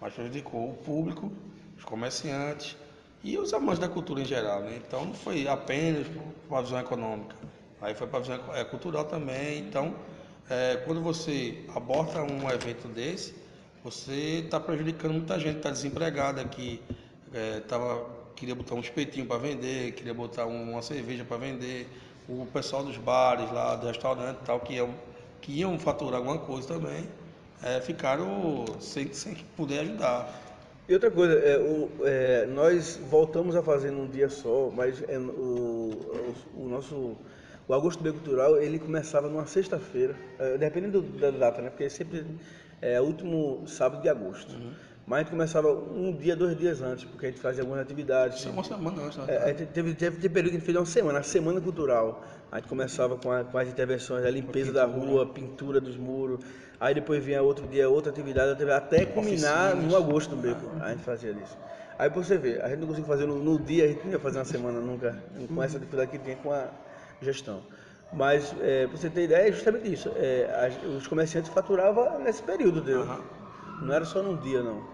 mas 0.00 0.12
prejudicou 0.12 0.70
o 0.70 0.74
público, 0.74 1.32
os 1.76 1.84
comerciantes 1.84 2.76
e 3.22 3.38
os 3.38 3.52
amantes 3.54 3.78
da 3.78 3.88
cultura 3.88 4.20
em 4.20 4.24
geral. 4.24 4.60
Né? 4.60 4.80
Então 4.86 5.06
não 5.06 5.14
foi 5.14 5.46
apenas 5.48 6.06
para 6.48 6.58
a 6.58 6.62
visão 6.62 6.80
econômica, 6.80 7.36
aí 7.80 7.94
foi 7.94 8.06
para 8.06 8.18
a 8.18 8.22
visão 8.22 8.40
é, 8.54 8.64
cultural 8.64 9.04
também. 9.04 9.60
Então, 9.60 9.94
é, 10.48 10.76
quando 10.84 11.00
você 11.00 11.64
aborta 11.74 12.22
um 12.22 12.50
evento 12.50 12.88
desse, 12.88 13.34
você 13.82 14.42
está 14.44 14.58
prejudicando 14.58 15.12
muita 15.12 15.38
gente, 15.38 15.58
está 15.58 15.70
desempregada 15.70 16.40
aqui 16.40 16.80
é, 17.34 17.60
tava, 17.60 18.06
queria 18.36 18.54
botar 18.54 18.76
um 18.76 18.80
espetinho 18.80 19.26
para 19.26 19.38
vender, 19.38 19.92
queria 19.92 20.14
botar 20.14 20.46
uma 20.46 20.80
cerveja 20.80 21.24
para 21.24 21.36
vender, 21.36 21.88
o 22.28 22.46
pessoal 22.46 22.84
dos 22.84 22.96
bares 22.96 23.50
lá, 23.52 23.74
do 23.74 23.86
restaurante 23.86 24.38
tal, 24.44 24.60
que 24.60 24.74
iam, 24.74 24.94
que 25.40 25.52
iam 25.52 25.78
faturar 25.78 26.18
alguma 26.18 26.38
coisa 26.38 26.68
também, 26.68 27.04
é, 27.62 27.80
ficaram 27.80 28.64
sem, 28.80 29.12
sem 29.12 29.34
poder 29.56 29.80
ajudar. 29.80 30.42
E 30.88 30.94
outra 30.94 31.10
coisa, 31.10 31.34
é, 31.34 31.58
o, 31.58 31.90
é, 32.04 32.46
nós 32.46 33.00
voltamos 33.10 33.56
a 33.56 33.62
fazer 33.62 33.90
num 33.90 34.06
dia 34.06 34.28
só, 34.28 34.70
mas 34.74 35.02
é, 35.08 35.18
o, 35.18 35.22
o, 35.22 36.34
o, 36.62 36.68
nosso 36.68 37.16
o 37.66 37.74
Agosto 37.74 38.02
Bem 38.02 38.12
Cultural 38.12 38.58
ele 38.58 38.78
começava 38.78 39.28
numa 39.28 39.46
sexta-feira, 39.46 40.14
é, 40.38 40.58
dependendo 40.58 41.00
da 41.00 41.30
data, 41.30 41.62
né? 41.62 41.70
Porque 41.70 41.88
sempre 41.88 42.26
é 42.82 43.00
o 43.00 43.04
último 43.04 43.66
sábado 43.66 44.02
de 44.02 44.10
agosto. 44.10 44.54
Uhum. 44.54 44.72
Mas 45.06 45.18
a 45.18 45.22
gente 45.22 45.30
começava 45.30 45.70
um 45.70 46.12
dia, 46.12 46.34
dois 46.34 46.56
dias 46.56 46.80
antes, 46.80 47.04
porque 47.04 47.26
a 47.26 47.28
gente 47.28 47.40
fazia 47.40 47.62
algumas 47.62 47.80
atividades. 47.82 48.38
Isso 48.38 48.48
é 48.48 48.52
uma 48.52 48.64
semana 48.64 49.02
antes, 49.02 49.18
né? 49.18 49.24
É, 49.28 49.52
teve, 49.52 49.94
teve, 49.94 50.16
teve 50.16 50.28
período 50.30 50.52
que 50.52 50.56
a 50.56 50.60
gente 50.60 50.64
fez 50.64 50.76
uma 50.78 50.86
semana, 50.86 51.18
a 51.18 51.22
semana 51.22 51.60
cultural. 51.60 52.24
A 52.50 52.56
gente 52.56 52.68
começava 52.68 53.16
com, 53.16 53.30
a, 53.30 53.44
com 53.44 53.58
as 53.58 53.68
intervenções, 53.68 54.24
a 54.24 54.30
limpeza 54.30 54.72
da 54.72 54.86
rua, 54.86 55.26
pintura 55.26 55.78
dos 55.78 55.96
muros. 55.96 56.40
Aí 56.80 56.94
depois 56.94 57.22
vinha 57.22 57.42
outro 57.42 57.66
dia, 57.66 57.88
outra 57.88 58.10
atividade, 58.10 58.70
até 58.70 59.04
culminar 59.04 59.76
no 59.76 59.94
agosto 59.94 60.34
do 60.34 60.40
beco. 60.40 60.70
A 60.80 60.90
gente 60.90 61.02
fazia 61.02 61.32
isso. 61.32 61.56
Aí 61.98 62.08
você 62.08 62.38
ver, 62.38 62.62
a 62.62 62.68
gente 62.68 62.80
não 62.80 62.88
conseguiu 62.88 63.06
fazer 63.06 63.26
no, 63.26 63.36
no, 63.36 63.58
dia, 63.58 63.84
a 63.84 63.88
gente 63.88 64.04
não 64.04 64.12
ia 64.12 64.18
fazer 64.18 64.38
uma 64.38 64.44
semana 64.44 64.80
nunca, 64.80 65.22
com 65.54 65.62
essa 65.62 65.78
dificuldade 65.78 66.10
que 66.10 66.18
tem 66.18 66.34
com 66.36 66.50
a 66.50 66.68
gestão. 67.20 67.60
Mas, 68.12 68.54
é, 68.60 68.86
pra 68.86 68.96
você 68.96 69.10
ter 69.10 69.24
ideia, 69.24 69.48
é 69.48 69.52
justamente 69.52 69.92
isso. 69.92 70.10
É, 70.16 70.50
as, 70.66 70.96
os 70.96 71.06
comerciantes 71.06 71.52
faturavam 71.52 72.18
nesse 72.20 72.42
período, 72.42 72.80
deu. 72.80 73.02
Uhum. 73.02 73.20
Não 73.82 73.94
era 73.94 74.04
só 74.04 74.22
num 74.22 74.36
dia, 74.36 74.62
não 74.62 74.93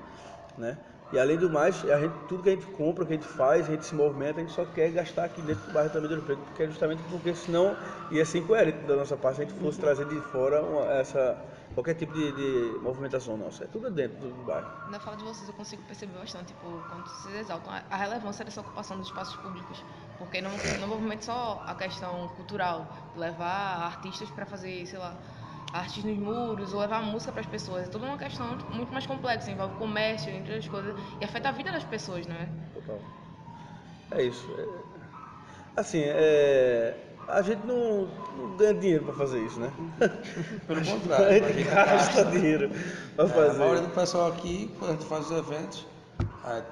né? 0.61 0.79
E 1.13 1.19
além 1.19 1.37
do 1.37 1.51
mais, 1.51 1.85
a 1.91 1.99
gente, 1.99 2.15
tudo 2.29 2.45
que 2.45 2.51
a 2.51 2.53
gente 2.53 2.67
compra, 2.67 3.05
que 3.05 3.13
a 3.13 3.17
gente 3.17 3.27
faz, 3.27 3.67
a 3.67 3.73
gente 3.73 3.85
se 3.85 3.97
movimenta, 3.97 4.39
a 4.39 4.45
gente 4.45 4.53
só 4.53 4.65
quer 4.65 4.91
gastar 4.93 5.25
aqui 5.25 5.43
dentro 5.43 5.67
do 5.67 5.73
bairro 5.73 5.91
também 5.91 6.09
do 6.09 6.23
Preto, 6.23 6.39
porque 6.39 6.63
é 6.63 6.67
justamente 6.69 7.03
porque 7.11 7.35
senão 7.35 7.77
ia 8.13 8.25
ser 8.25 8.39
incoerente 8.39 8.79
da 8.87 8.95
nossa 8.95 9.17
parte 9.17 9.37
se 9.37 9.43
a 9.43 9.45
gente 9.45 9.59
fosse 9.59 9.81
trazer 9.81 10.07
de 10.07 10.21
fora 10.21 10.63
uma, 10.63 10.85
essa, 10.93 11.37
qualquer 11.75 11.95
tipo 11.95 12.13
de, 12.13 12.31
de, 12.31 12.79
movimentação 12.79 13.37
nossa. 13.37 13.65
É 13.65 13.67
tudo 13.67 13.91
dentro 13.91 14.19
do 14.19 14.45
bairro. 14.45 14.69
Na 14.89 15.01
fala 15.01 15.17
de 15.17 15.25
vocês 15.25 15.49
eu 15.49 15.55
consigo 15.55 15.83
perceber 15.83 16.17
bastante, 16.17 16.49
tipo, 16.49 16.81
quando 16.89 17.05
vocês 17.09 17.41
exaltam 17.41 17.73
a 17.91 17.97
relevância 17.97 18.45
dessa 18.45 18.61
ocupação 18.61 18.97
dos 18.97 19.09
espaços 19.09 19.35
públicos. 19.35 19.85
Porque 20.17 20.41
não, 20.41 20.53
não 20.81 20.87
movimenta 20.87 21.23
só 21.23 21.65
a 21.67 21.75
questão 21.75 22.29
cultural, 22.37 22.87
levar 23.17 23.85
artistas 23.85 24.31
para 24.31 24.47
fazer, 24.47 24.87
sei 24.87 24.99
lá, 24.99 25.17
artes 25.73 26.05
nos 26.05 26.19
muros, 26.19 26.73
ou 26.73 26.81
levar 26.81 27.03
música 27.03 27.33
para 27.33 27.41
as 27.41 27.47
pessoas. 27.47 27.89
É 27.89 27.91
toda 27.91 28.07
uma 28.07 28.19
questão 28.19 28.59
muito 28.73 28.93
mais 28.93 29.07
complexa, 29.07 29.51
envolve 29.51 29.75
comércio, 29.77 30.31
entre 30.31 30.55
outras 30.55 30.69
coisas, 30.69 30.97
e 31.21 31.25
afeta 31.25 31.49
a 31.49 31.53
vida 31.53 31.73
das 31.73 31.85
pessoas, 31.85 32.27
não 32.27 32.37
é? 32.37 32.49
Total. 32.75 32.99
É 34.13 34.23
isso. 34.23 34.47
É... 34.59 35.81
Assim, 35.81 36.03
é... 36.05 36.97
a 37.29 37.43
gente 37.43 37.65
não, 37.67 38.09
não 38.37 38.57
ganha 38.57 38.75
dinheiro 38.75 39.05
para 39.05 39.15
fazer 39.15 39.41
isso, 39.45 39.61
né? 39.61 39.73
Pelo 40.67 40.85
contrário, 40.85 41.45
a 41.45 41.53
gente 41.53 41.63
gasta 41.65 42.25
dinheiro 42.27 42.71
para 43.17 43.29
fazer. 43.29 43.49
É, 43.49 43.51
a 43.51 43.59
maioria 43.59 43.83
do 43.83 43.95
pessoal 43.95 44.33
aqui, 44.33 44.75
quando 44.79 44.91
a 44.91 44.95
gente 44.95 45.07
faz 45.07 45.31
os 45.31 45.39
eventos, 45.39 45.87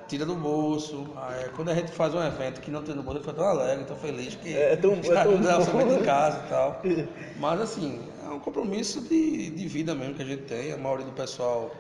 tira 0.07 0.25
do 0.25 0.35
bolso. 0.35 1.07
quando 1.55 1.69
a 1.71 1.75
gente 1.75 1.93
faz 1.93 2.15
um 2.15 2.23
evento 2.23 2.61
que 2.61 2.71
não 2.71 2.83
tem 2.83 2.95
no 2.95 3.03
bolso, 3.03 3.19
eu 3.19 3.25
fico 3.25 3.37
tão 3.37 3.47
alegre, 3.47 3.85
tão 3.85 3.97
feliz 3.97 4.35
que 4.35 4.55
é, 4.55 4.73
é 4.73 4.77
tão, 4.77 4.95
é 5.05 5.23
tão 5.23 5.39
bom. 5.39 5.93
em 5.93 6.03
casa 6.03 6.43
e 6.45 6.49
tal. 6.49 6.83
Mas 7.39 7.61
assim, 7.61 8.01
é 8.25 8.29
um 8.29 8.41
compromisso 8.41 9.01
de, 9.03 9.51
de 9.51 9.69
vida 9.69 9.95
mesmo 9.95 10.15
que 10.15 10.23
a 10.23 10.27
gente 10.27 10.43
tem. 10.45 10.73
A 10.73 10.77
maioria 10.77 11.07
do 11.07 11.13
pessoal 11.13 11.71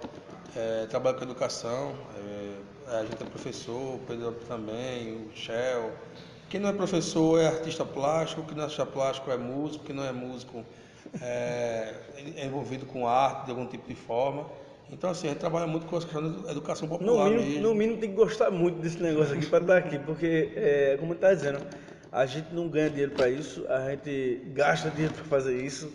é, 0.56 0.86
trabalha 0.86 1.16
com 1.16 1.24
educação, 1.24 1.94
é, 2.16 2.96
a 2.98 3.02
gente 3.04 3.22
é 3.22 3.26
professor, 3.26 3.94
o 3.94 4.00
Pedro 4.06 4.32
também, 4.46 5.12
o 5.14 5.36
Shell. 5.36 5.92
Quem 6.48 6.60
não 6.60 6.70
é 6.70 6.72
professor 6.72 7.38
é 7.38 7.46
artista 7.48 7.84
plástico, 7.84 8.42
quem 8.42 8.54
não 8.54 8.62
é 8.62 8.64
artista 8.64 8.86
plástico 8.86 9.30
é 9.30 9.36
músico, 9.36 9.84
quem 9.84 9.94
não 9.94 10.04
é 10.04 10.12
músico 10.12 10.64
é, 11.20 11.94
é 12.36 12.46
envolvido 12.46 12.86
com 12.86 13.06
arte 13.06 13.46
de 13.46 13.50
algum 13.50 13.66
tipo 13.66 13.86
de 13.86 13.94
forma. 13.94 14.46
Então, 14.90 15.10
assim, 15.10 15.26
a 15.26 15.30
gente 15.30 15.40
trabalha 15.40 15.66
muito 15.66 15.86
com 15.86 15.96
a 15.96 16.00
questão 16.00 16.42
da 16.42 16.50
educação 16.50 16.88
popular. 16.88 17.30
No 17.30 17.36
mínimo, 17.36 17.60
no 17.60 17.74
mínimo 17.74 17.98
tem 17.98 18.10
que 18.10 18.16
gostar 18.16 18.50
muito 18.50 18.80
desse 18.80 19.02
negócio 19.02 19.34
aqui 19.34 19.46
para 19.46 19.60
estar 19.60 19.76
aqui, 19.76 19.98
porque, 19.98 20.52
é, 20.56 20.96
como 20.98 21.12
está 21.12 21.32
dizendo, 21.32 21.60
a 22.10 22.24
gente 22.26 22.54
não 22.54 22.68
ganha 22.68 22.88
dinheiro 22.88 23.12
para 23.12 23.28
isso, 23.28 23.66
a 23.68 23.90
gente 23.90 24.42
gasta 24.54 24.90
dinheiro 24.90 25.14
para 25.14 25.24
fazer 25.24 25.62
isso. 25.62 25.92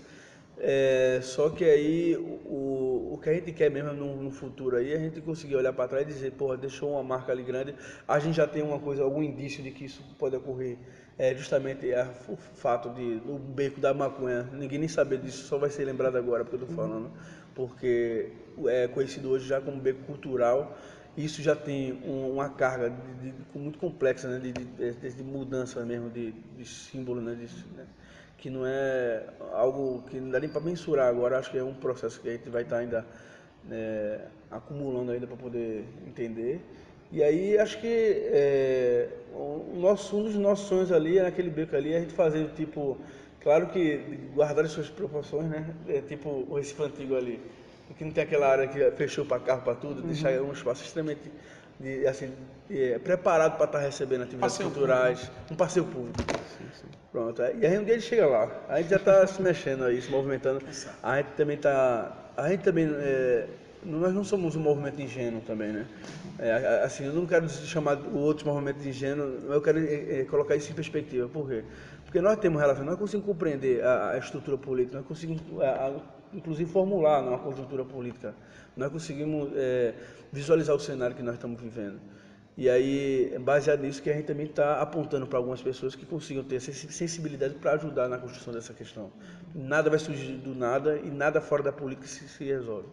É, 0.60 1.20
só 1.24 1.50
que 1.50 1.66
aí 1.66 2.16
o, 2.16 3.14
o 3.14 3.20
que 3.22 3.30
a 3.30 3.34
gente 3.34 3.52
quer 3.52 3.72
mesmo 3.72 3.92
no, 3.94 4.22
no 4.22 4.32
futuro 4.32 4.78
aí, 4.78 4.94
a 4.94 5.00
gente 5.00 5.20
conseguir 5.20 5.56
olhar 5.56 5.74
para 5.74 5.88
trás 5.88 6.04
e 6.08 6.14
dizer, 6.14 6.32
porra, 6.34 6.56
deixou 6.56 6.92
uma 6.92 7.04
marca 7.04 7.32
ali 7.32 7.44
grande, 7.44 7.74
a 8.08 8.20
gente 8.20 8.36
já 8.36 8.48
tem 8.48 8.62
uma 8.62 8.80
coisa, 8.80 9.04
algum 9.04 9.24
indício 9.24 9.64
de 9.64 9.72
que 9.72 9.86
isso 9.86 10.04
pode 10.18 10.36
ocorrer 10.36 10.78
é 11.18 11.34
justamente 11.36 11.94
a, 11.94 12.10
o 12.28 12.36
fato 12.36 12.90
de 12.90 13.22
o 13.28 13.38
beco 13.38 13.80
da 13.80 13.94
maconha, 13.94 14.50
ninguém 14.54 14.80
nem 14.80 14.88
saber 14.88 15.20
disso, 15.20 15.48
só 15.48 15.58
vai 15.58 15.70
ser 15.70 15.86
lembrado 15.86 16.18
agora 16.18 16.44
porque 16.44 16.56
eu 16.56 16.62
estou 16.62 16.76
falando, 16.76 17.12
porque 17.56 18.30
é 18.68 18.88
conhecido 18.88 19.30
hoje 19.30 19.48
já 19.48 19.62
como 19.62 19.80
beco 19.80 20.04
cultural. 20.04 20.78
Isso 21.16 21.42
já 21.44 21.56
tem 21.56 21.94
um, 22.06 22.32
uma 22.32 22.50
carga 22.50 22.90
de, 22.90 23.32
de, 23.32 23.34
muito 23.54 23.78
complexa, 23.78 24.28
né, 24.28 24.40
de, 24.40 24.52
de, 24.52 25.24
mudança 25.24 25.86
mesmo 25.86 26.10
de, 26.10 26.34
símbolo, 26.66 27.22
né, 27.22 27.38
né, 27.76 27.86
que 28.38 28.50
não 28.50 28.66
é 28.66 29.24
algo 29.54 30.04
que 30.10 30.20
não 30.20 30.32
dá 30.32 30.40
nem 30.40 30.50
para 30.50 30.62
mensurar 30.62 31.08
agora. 31.08 31.38
Acho 31.38 31.52
que 31.52 31.58
é 31.58 31.64
um 31.64 31.74
processo 31.74 32.20
que 32.20 32.30
a 32.30 32.32
gente 32.32 32.50
vai 32.50 32.64
estar 32.64 32.78
tá 32.78 32.82
ainda 32.82 33.06
é, 33.72 34.22
acumulando 34.50 35.12
ainda 35.12 35.28
para 35.28 35.38
poder 35.38 35.86
entender. 36.08 36.62
E 37.12 37.22
aí 37.22 37.60
acho 37.60 37.80
que 37.80 37.88
é, 37.88 39.08
o 39.34 39.78
nosso, 39.80 40.18
um 40.18 40.24
dos 40.24 40.34
nossos 40.34 40.68
sonhos 40.68 40.92
ali, 40.92 41.22
naquele 41.22 41.52
beco 41.52 41.76
ali, 41.76 41.94
é 41.94 41.98
a 41.98 42.00
gente 42.00 42.14
fazer 42.14 42.50
tipo, 42.56 42.98
claro 43.44 43.68
que 43.68 43.98
guardar 44.34 44.66
as 44.66 44.72
suas 44.72 44.90
proporções, 44.90 45.50
né? 45.50 45.66
É 45.88 46.02
tipo 46.02 46.46
o 46.50 46.56
Recife 46.56 46.84
Antigo 46.84 47.16
ali, 47.16 47.40
que 47.98 48.04
não 48.04 48.12
tem 48.12 48.24
aquela 48.24 48.48
área 48.48 48.68
que 48.68 48.92
fechou 48.92 49.26
para 49.26 49.40
carro, 49.40 49.62
para 49.62 49.76
tudo, 49.76 50.02
uhum. 50.02 50.08
deixar 50.08 50.32
um 50.42 50.52
espaço 50.52 50.84
extremamente 50.84 51.32
de, 51.80 52.08
assim, 52.08 52.32
é, 52.70 52.98
preparado 53.00 53.58
para 53.58 53.66
estar 53.66 53.80
tá 53.80 53.84
recebendo 53.84 54.24
atividades 54.24 54.54
passeio 54.54 54.70
culturais, 54.72 55.20
público. 55.20 55.54
um 55.54 55.56
passeio 55.56 55.86
público. 55.86 56.20
Sim, 56.58 56.66
sim. 56.82 56.88
Pronto, 57.12 57.42
e 57.42 57.66
aí 57.66 57.78
um 57.78 57.84
dia 57.84 57.94
ele 57.94 58.02
chega 58.02 58.26
lá, 58.26 58.50
a 58.68 58.80
gente 58.80 58.90
já 58.90 58.96
está 58.96 59.28
se 59.28 59.42
mexendo 59.42 59.84
aí, 59.84 60.02
se 60.02 60.10
movimentando, 60.10 60.64
a 61.04 61.18
gente 61.18 61.32
também 61.38 61.58
está, 61.58 62.32
a 62.36 62.50
gente 62.50 62.62
também 62.62 62.90
é, 62.92 63.46
nós 63.86 64.14
não 64.14 64.24
somos 64.24 64.56
um 64.56 64.60
movimento 64.60 65.02
ingênuo 65.02 65.42
também, 65.42 65.72
né? 65.72 65.86
É, 66.40 66.82
assim, 66.84 67.06
eu 67.06 67.14
não 67.14 67.26
quero 67.26 67.48
chamar 67.50 67.98
o 67.98 68.18
outro 68.18 68.48
movimento 68.48 68.78
de 68.78 68.90
ingênuo, 68.90 69.40
eu 69.50 69.62
quero 69.62 69.80
é, 69.80 70.22
é, 70.22 70.26
colocar 70.26 70.56
isso 70.56 70.72
em 70.72 70.76
perspectiva. 70.76 71.28
Por 71.28 71.48
quê? 71.48 71.64
Porque 72.14 72.22
nós 72.22 72.38
temos 72.38 72.62
relação, 72.62 72.86
nós 72.86 72.96
conseguimos 72.96 73.26
compreender 73.26 73.84
a, 73.84 74.12
a 74.12 74.18
estrutura 74.20 74.56
política, 74.56 74.98
nós 74.98 75.08
conseguimos, 75.08 75.42
a, 75.60 75.88
a, 75.88 75.94
inclusive, 76.32 76.72
formular 76.72 77.24
uma 77.24 77.40
conjuntura 77.40 77.84
política, 77.84 78.36
nós 78.78 78.92
conseguimos 78.92 79.50
é, 79.56 79.96
visualizar 80.32 80.76
o 80.76 80.80
cenário 80.80 81.16
que 81.16 81.24
nós 81.24 81.34
estamos 81.34 81.60
vivendo. 81.60 82.00
E 82.56 82.70
aí, 82.70 83.32
é 83.34 83.40
baseado 83.40 83.82
nisso, 83.82 84.00
que 84.00 84.12
a 84.12 84.14
gente 84.14 84.28
também 84.28 84.46
está 84.46 84.80
apontando 84.80 85.26
para 85.26 85.40
algumas 85.40 85.60
pessoas 85.60 85.96
que 85.96 86.06
consigam 86.06 86.44
ter 86.44 86.58
essa 86.58 86.72
sensibilidade 86.72 87.56
para 87.56 87.72
ajudar 87.72 88.08
na 88.08 88.20
construção 88.20 88.54
dessa 88.54 88.76
questão. 88.76 89.12
Nada 89.56 89.90
vai 89.90 89.98
surgir 89.98 90.34
do 90.34 90.54
nada 90.54 91.00
e 91.04 91.10
nada 91.10 91.42
fora 91.42 91.64
da 91.64 91.72
política 91.72 92.06
se, 92.06 92.30
se 92.30 92.44
resolve. 92.44 92.90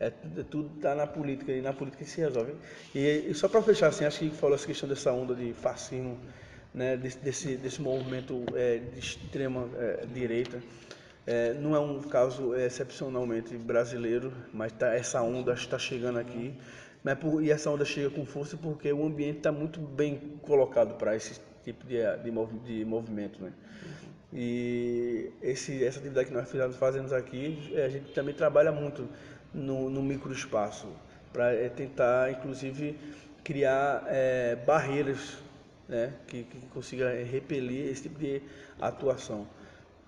É, 0.00 0.06
é, 0.06 0.10
tudo 0.50 0.74
está 0.74 0.92
na 0.92 1.06
política 1.06 1.52
e 1.52 1.62
na 1.62 1.72
política 1.72 2.04
se 2.04 2.20
resolve. 2.20 2.56
E, 2.92 3.26
e 3.28 3.32
só 3.32 3.46
para 3.46 3.62
fechar, 3.62 3.86
assim, 3.86 4.04
acho 4.04 4.18
que 4.18 4.30
falou 4.30 4.56
essa 4.56 4.66
questão 4.66 4.88
dessa 4.88 5.12
onda 5.12 5.36
de 5.36 5.52
fascismo, 5.52 6.18
né, 6.76 6.94
desse, 6.94 7.18
desse, 7.18 7.56
desse 7.56 7.80
movimento 7.80 8.44
é, 8.54 8.76
de 8.76 8.98
extrema 8.98 9.66
é, 9.76 10.04
direita. 10.12 10.62
É, 11.26 11.54
não 11.54 11.74
é 11.74 11.80
um 11.80 12.02
caso 12.02 12.54
excepcionalmente 12.54 13.56
brasileiro, 13.56 14.30
mas 14.52 14.72
tá, 14.72 14.94
essa 14.94 15.22
onda 15.22 15.54
está 15.54 15.78
chegando 15.78 16.18
aqui. 16.18 16.54
Mas 17.02 17.18
por, 17.18 17.42
e 17.42 17.50
essa 17.50 17.70
onda 17.70 17.84
chega 17.84 18.10
com 18.10 18.26
força 18.26 18.58
porque 18.58 18.92
o 18.92 19.06
ambiente 19.06 19.38
está 19.38 19.50
muito 19.50 19.80
bem 19.80 20.38
colocado 20.42 20.96
para 20.98 21.16
esse 21.16 21.40
tipo 21.64 21.86
de, 21.86 21.96
de, 22.22 22.58
de 22.64 22.84
movimento. 22.84 23.42
Né? 23.42 23.52
E 24.32 25.30
esse, 25.40 25.82
essa 25.82 25.98
atividade 25.98 26.28
que 26.28 26.34
nós 26.34 26.76
fazemos 26.76 27.12
aqui, 27.12 27.72
a 27.74 27.88
gente 27.88 28.12
também 28.12 28.34
trabalha 28.34 28.70
muito 28.70 29.08
no, 29.54 29.88
no 29.88 30.02
microespaço, 30.02 30.88
para 31.32 31.52
é, 31.52 31.68
tentar, 31.70 32.30
inclusive, 32.32 32.98
criar 33.42 34.04
é, 34.08 34.56
barreiras 34.66 35.38
né, 35.88 36.12
que, 36.26 36.44
que 36.44 36.58
consiga 36.68 37.10
repelir 37.24 37.90
esse 37.90 38.02
tipo 38.02 38.18
de 38.18 38.42
atuação. 38.80 39.46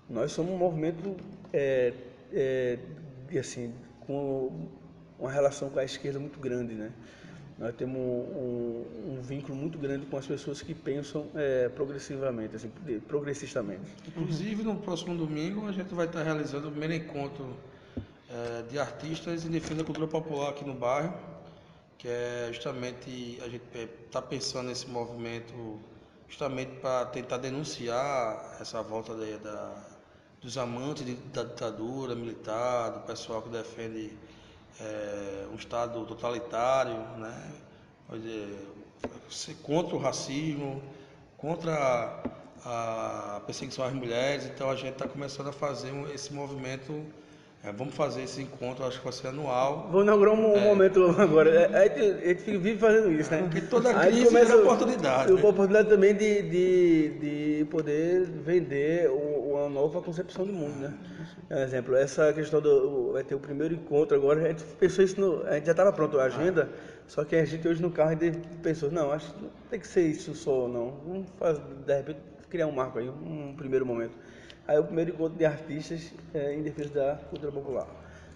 Nós 0.09 0.31
somos 0.31 0.51
um 0.51 0.57
movimento 0.57 1.15
é, 1.53 1.93
é, 2.33 2.79
assim, 3.39 3.73
com 4.01 4.67
uma 5.19 5.31
relação 5.31 5.69
com 5.69 5.79
a 5.79 5.83
esquerda 5.83 6.19
muito 6.19 6.39
grande, 6.39 6.73
né? 6.73 6.91
Nós 7.57 7.75
temos 7.75 7.97
um, 7.97 8.85
um, 9.05 9.21
vínculo 9.21 9.53
muito 9.53 9.77
grande 9.77 10.05
com 10.05 10.15
as 10.15 10.25
pessoas 10.25 10.61
que 10.61 10.73
pensam 10.73 11.27
é, 11.35 11.67
progressivamente, 11.67 12.55
assim, 12.55 12.71
progressistamente. 13.05 13.81
Inclusive, 14.07 14.63
no 14.63 14.77
próximo 14.77 15.13
domingo, 15.15 15.67
a 15.67 15.71
gente 15.73 15.93
vai 15.93 16.05
estar 16.05 16.23
realizando 16.23 16.69
o 16.69 16.71
primeiro 16.71 16.93
encontro 16.95 17.55
de 18.69 18.77
artistas 18.77 19.43
em 19.43 19.49
defesa 19.49 19.75
da 19.75 19.83
cultura 19.83 20.07
popular 20.07 20.49
aqui 20.49 20.63
no 20.63 20.75
bairro, 20.75 21.13
que 21.99 22.07
é 22.07 22.49
justamente 22.53 23.37
a 23.43 23.49
gente 23.49 23.61
está 24.05 24.21
pensando 24.21 24.69
nesse 24.69 24.87
movimento 24.87 25.77
justamente 26.29 26.71
para 26.79 27.05
tentar 27.07 27.37
denunciar 27.37 28.57
essa 28.61 28.81
volta 28.81 29.13
da, 29.13 29.75
dos 30.41 30.57
amantes 30.57 31.05
de, 31.05 31.15
da 31.15 31.43
ditadura 31.43 32.15
militar, 32.15 32.91
do 32.91 32.99
pessoal 33.01 33.41
que 33.41 33.49
defende 33.49 34.17
é, 34.79 35.45
um 35.51 35.55
Estado 35.55 36.05
totalitário, 36.05 36.95
né? 37.17 37.51
contra 39.61 39.95
o 39.95 39.99
racismo, 39.99 40.81
contra 41.37 42.23
a 42.63 43.41
perseguição 43.45 43.83
às 43.83 43.93
mulheres. 43.93 44.45
Então 44.45 44.69
a 44.69 44.75
gente 44.75 44.93
está 44.93 45.07
começando 45.07 45.49
a 45.49 45.53
fazer 45.53 45.91
esse 46.13 46.33
movimento 46.33 47.05
é, 47.61 47.73
vamos 47.73 47.93
fazer 47.93 48.23
esse 48.23 48.41
encontro, 48.41 48.85
acho 48.85 48.99
que 48.99 49.03
vai 49.03 49.11
ser 49.11 49.27
anual. 49.27 49.89
Vou 49.91 50.01
inaugurar 50.01 50.33
um 50.33 50.55
é. 50.55 50.63
momento 50.63 51.03
agora. 51.19 51.49
É, 51.49 51.65
a 51.65 51.87
gente, 51.87 52.23
a 52.23 52.27
gente 52.29 52.57
vive 52.57 52.77
fazendo 52.77 53.11
isso, 53.11 53.29
né? 53.31 53.41
Porque 53.41 53.59
toda 53.61 53.93
crise 53.93 54.25
começa, 54.27 54.53
é 54.53 54.55
uma 54.55 54.63
oportunidade. 54.63 55.31
Uma 55.33 55.49
oportunidade 55.49 55.89
também 55.89 56.15
de, 56.15 56.41
de, 56.43 57.09
de 57.19 57.65
poder 57.65 58.25
vender 58.27 59.09
uma 59.09 59.67
nova 59.67 60.01
concepção 60.01 60.45
do 60.45 60.53
mundo, 60.53 60.79
né? 60.79 60.93
Por 61.49 61.57
exemplo, 61.57 61.95
essa 61.97 62.31
questão 62.31 62.61
do. 62.61 63.11
Vai 63.11 63.25
ter 63.25 63.35
o 63.35 63.39
primeiro 63.39 63.73
encontro 63.73 64.15
agora, 64.15 64.41
a 64.41 64.47
gente 64.47 64.63
pensou 64.79 65.03
isso, 65.03 65.19
no, 65.19 65.45
a 65.45 65.55
gente 65.55 65.65
já 65.65 65.71
estava 65.71 65.91
pronto 65.91 66.17
a 66.17 66.23
agenda, 66.23 66.69
só 67.07 67.25
que 67.25 67.35
a 67.35 67.43
gente 67.43 67.67
hoje 67.67 67.81
no 67.81 67.91
carro 67.91 68.15
pensou, 68.63 68.89
não, 68.89 69.11
acho 69.11 69.33
que 69.33 69.43
não 69.43 69.49
tem 69.69 69.79
que 69.81 69.87
ser 69.87 70.07
isso 70.07 70.33
só, 70.33 70.65
não. 70.65 70.93
Vamos 71.05 71.27
fazer, 71.37 71.61
de 71.85 71.93
repente 71.93 72.19
criar 72.49 72.67
um 72.67 72.71
marco 72.71 72.99
aí, 72.99 73.09
um 73.09 73.53
primeiro 73.57 73.85
momento. 73.85 74.15
Aí 74.69 74.77
o 74.77 74.83
primeiro 74.83 75.09
encontro 75.09 75.35
de 75.35 75.45
artistas 75.45 76.13
é, 76.31 76.53
em 76.53 76.61
defesa 76.61 76.93
da 76.93 77.15
cultura 77.27 77.51
popular. 77.51 77.87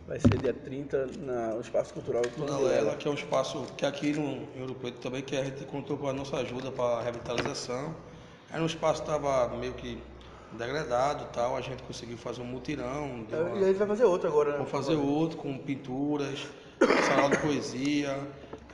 Vai 0.08 0.20
ser 0.20 0.36
dia 0.40 0.52
30 0.52 1.10
na, 1.20 1.50
no 1.50 1.62
Espaço 1.62 1.94
Cultural 1.94 2.24
Dona 2.36 2.58
Lela, 2.58 2.96
que 2.96 3.08
é 3.08 3.12
um 3.12 3.14
espaço 3.14 3.68
que 3.78 3.86
aqui 3.86 4.14
no, 4.14 4.48
Ouro 4.60 4.74
Preto 4.74 4.98
também, 4.98 5.22
que 5.22 5.38
a 5.38 5.44
gente 5.44 5.64
contou 5.66 5.96
com 5.96 6.08
a 6.08 6.14
nossa 6.14 6.38
ajuda 6.38 6.72
para 6.72 6.98
a 6.98 7.04
revitalização. 7.04 7.96
Era 8.52 8.64
um 8.64 8.66
espaço 8.66 9.04
que 9.04 9.12
estava 9.12 9.56
meio 9.56 9.74
que 9.74 10.02
degradado 10.54 11.26
tal, 11.32 11.56
a 11.56 11.62
gente 11.62 11.84
conseguiu 11.84 12.18
fazer 12.18 12.42
um 12.42 12.46
mutirão. 12.46 13.12
Uma... 13.30 13.60
E 13.60 13.64
a 13.66 13.68
gente 13.68 13.78
vai 13.78 13.88
fazer 13.90 14.06
outro 14.06 14.28
agora, 14.28 14.50
né? 14.54 14.58
Vamos 14.58 14.72
fazer 14.72 14.96
outro 14.96 15.38
com 15.38 15.56
pinturas, 15.60 16.48
salão 17.10 17.30
de 17.30 17.38
poesia, 17.38 18.18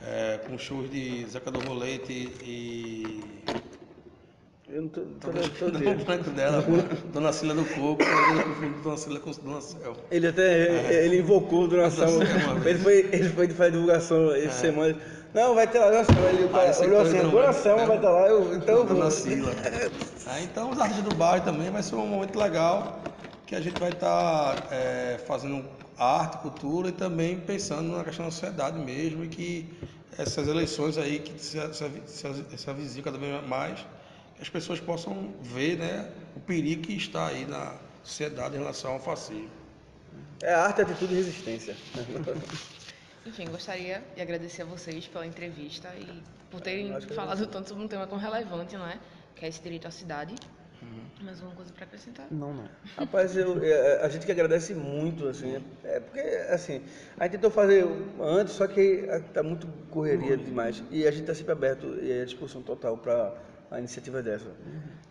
é, 0.02 0.38
com 0.48 0.56
shows 0.56 0.90
de 0.90 1.26
Zeca 1.26 1.50
do 1.50 1.60
Rolete 1.60 2.32
e 2.42 3.22
eu 4.72 4.82
não 4.82 4.88
tô, 4.88 5.00
tô, 5.00 5.30
tô, 5.30 5.70
tô 5.70 5.94
branco 6.04 6.30
dela, 6.30 6.64
Dona 7.12 7.32
Cília 7.32 7.54
do 7.54 7.64
Coco, 7.64 8.02
eu 8.02 8.44
confundo 8.44 8.82
Dona 8.82 8.96
Cília 8.96 9.20
com 9.20 9.30
Dona 9.30 9.60
Céu. 9.60 9.96
Ele 10.10 10.26
até, 10.28 10.92
é. 10.92 11.04
ele 11.06 11.18
invocou 11.18 11.66
Dona 11.66 11.90
Céu. 11.90 12.08
Ele 12.64 12.78
foi, 12.78 12.98
ele 13.12 13.28
foi 13.30 13.48
fazer 13.48 13.72
divulgação 13.72 14.32
essa 14.32 14.46
é. 14.46 14.50
semana. 14.50 14.96
Não, 15.34 15.54
vai 15.54 15.66
ter 15.66 15.80
lá, 15.80 15.90
Dona 15.90 16.04
Céu. 16.04 16.28
Ele 16.28 16.48
ah, 16.52 16.84
olhou 16.84 17.00
assim, 17.00 17.30
Dona 17.30 17.52
Céu 17.52 17.86
vai 17.86 17.96
estar 17.96 18.10
lá, 18.10 18.28
eu, 18.28 18.54
então 18.54 18.76
eu 18.76 18.84
Dona 18.84 19.10
Cília. 19.10 19.52
ah, 20.26 20.40
então 20.40 20.70
os 20.70 20.78
artistas 20.78 21.04
do 21.04 21.14
bairro 21.16 21.44
também 21.44 21.70
vai 21.70 21.82
ser 21.82 21.96
um 21.96 22.06
momento 22.06 22.38
legal, 22.38 23.00
que 23.46 23.56
a 23.56 23.60
gente 23.60 23.78
vai 23.80 23.90
estar 23.90 24.54
tá, 24.54 24.74
é, 24.74 25.18
fazendo 25.26 25.64
arte, 25.98 26.38
cultura 26.38 26.90
e 26.90 26.92
também 26.92 27.38
pensando 27.40 27.96
na 27.96 28.04
questão 28.04 28.24
da 28.24 28.30
sociedade 28.30 28.78
mesmo, 28.78 29.24
e 29.24 29.28
que 29.28 29.68
essas 30.16 30.46
eleições 30.46 30.96
aí 30.96 31.18
que 31.18 31.42
se, 31.42 31.58
se, 31.72 31.90
se, 32.06 32.44
se 32.56 32.70
avizinham 32.70 33.04
cada 33.04 33.18
vez 33.18 33.46
mais, 33.46 33.84
as 34.40 34.48
pessoas 34.48 34.80
possam 34.80 35.34
ver 35.42 35.76
né, 35.76 36.10
o 36.34 36.40
perigo 36.40 36.82
que 36.82 36.94
está 36.94 37.28
aí 37.28 37.44
na 37.44 37.76
sociedade 38.02 38.56
em 38.56 38.58
relação 38.58 38.92
ao 38.92 39.00
fascismo. 39.00 39.50
É 40.42 40.54
arte, 40.54 40.80
atitude 40.80 41.12
e 41.12 41.16
resistência. 41.16 41.76
Enfim, 43.26 43.44
gostaria 43.50 44.02
de 44.14 44.22
agradecer 44.22 44.62
a 44.62 44.64
vocês 44.64 45.06
pela 45.06 45.26
entrevista 45.26 45.92
e 45.94 46.22
por 46.50 46.60
terem 46.60 46.98
falado 47.00 47.46
tanto 47.46 47.68
sobre 47.68 47.84
um 47.84 47.88
tema 47.88 48.06
tão 48.06 48.16
relevante, 48.16 48.76
não 48.76 48.86
é? 48.86 48.98
Que 49.36 49.44
é 49.44 49.48
esse 49.48 49.62
direito 49.62 49.86
à 49.86 49.90
cidade. 49.90 50.34
Uhum. 50.82 51.24
Mais 51.26 51.36
alguma 51.36 51.54
coisa 51.54 51.70
para 51.74 51.84
acrescentar? 51.84 52.26
Não, 52.30 52.54
não. 52.54 52.68
Rapaz, 52.96 53.36
eu, 53.36 53.62
é, 53.62 54.02
a 54.02 54.08
gente 54.08 54.24
que 54.24 54.32
agradece 54.32 54.74
muito, 54.74 55.28
assim, 55.28 55.62
é 55.84 56.00
porque, 56.00 56.20
assim, 56.48 56.82
a 57.18 57.24
gente 57.24 57.32
tentou 57.32 57.50
fazer 57.50 57.86
antes, 58.18 58.54
só 58.54 58.66
que 58.66 58.80
está 58.80 59.42
muito 59.42 59.66
correria 59.90 60.38
demais. 60.38 60.82
E 60.90 61.06
a 61.06 61.10
gente 61.10 61.20
está 61.20 61.34
sempre 61.34 61.52
aberto 61.52 61.98
e 62.02 62.22
à 62.22 62.24
disposição 62.24 62.62
total 62.62 62.96
para 62.96 63.34
a 63.70 63.78
iniciativa 63.78 64.22
dessa. 64.22 64.48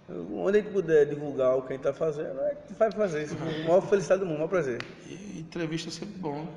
Uhum. 0.09 0.43
Onde 0.45 0.57
a 0.57 0.61
gente 0.61 0.73
puder 0.73 1.05
divulgar 1.05 1.55
o 1.55 1.61
que 1.61 1.73
a 1.73 1.75
gente 1.75 1.87
está 1.87 1.93
fazendo, 1.93 2.39
a 2.41 2.49
gente 2.49 2.73
vai 2.77 2.91
fazer 2.91 3.23
isso 3.23 3.35
com 3.35 3.43
a 3.43 3.67
maior 3.67 3.81
felicidade 3.81 4.21
do 4.21 4.25
mundo, 4.25 4.35
o 4.35 4.39
maior 4.39 4.49
prazer. 4.49 4.81
E 5.07 5.39
entrevista 5.39 5.89
é 5.89 5.91
sempre 5.91 6.17
bom. 6.19 6.47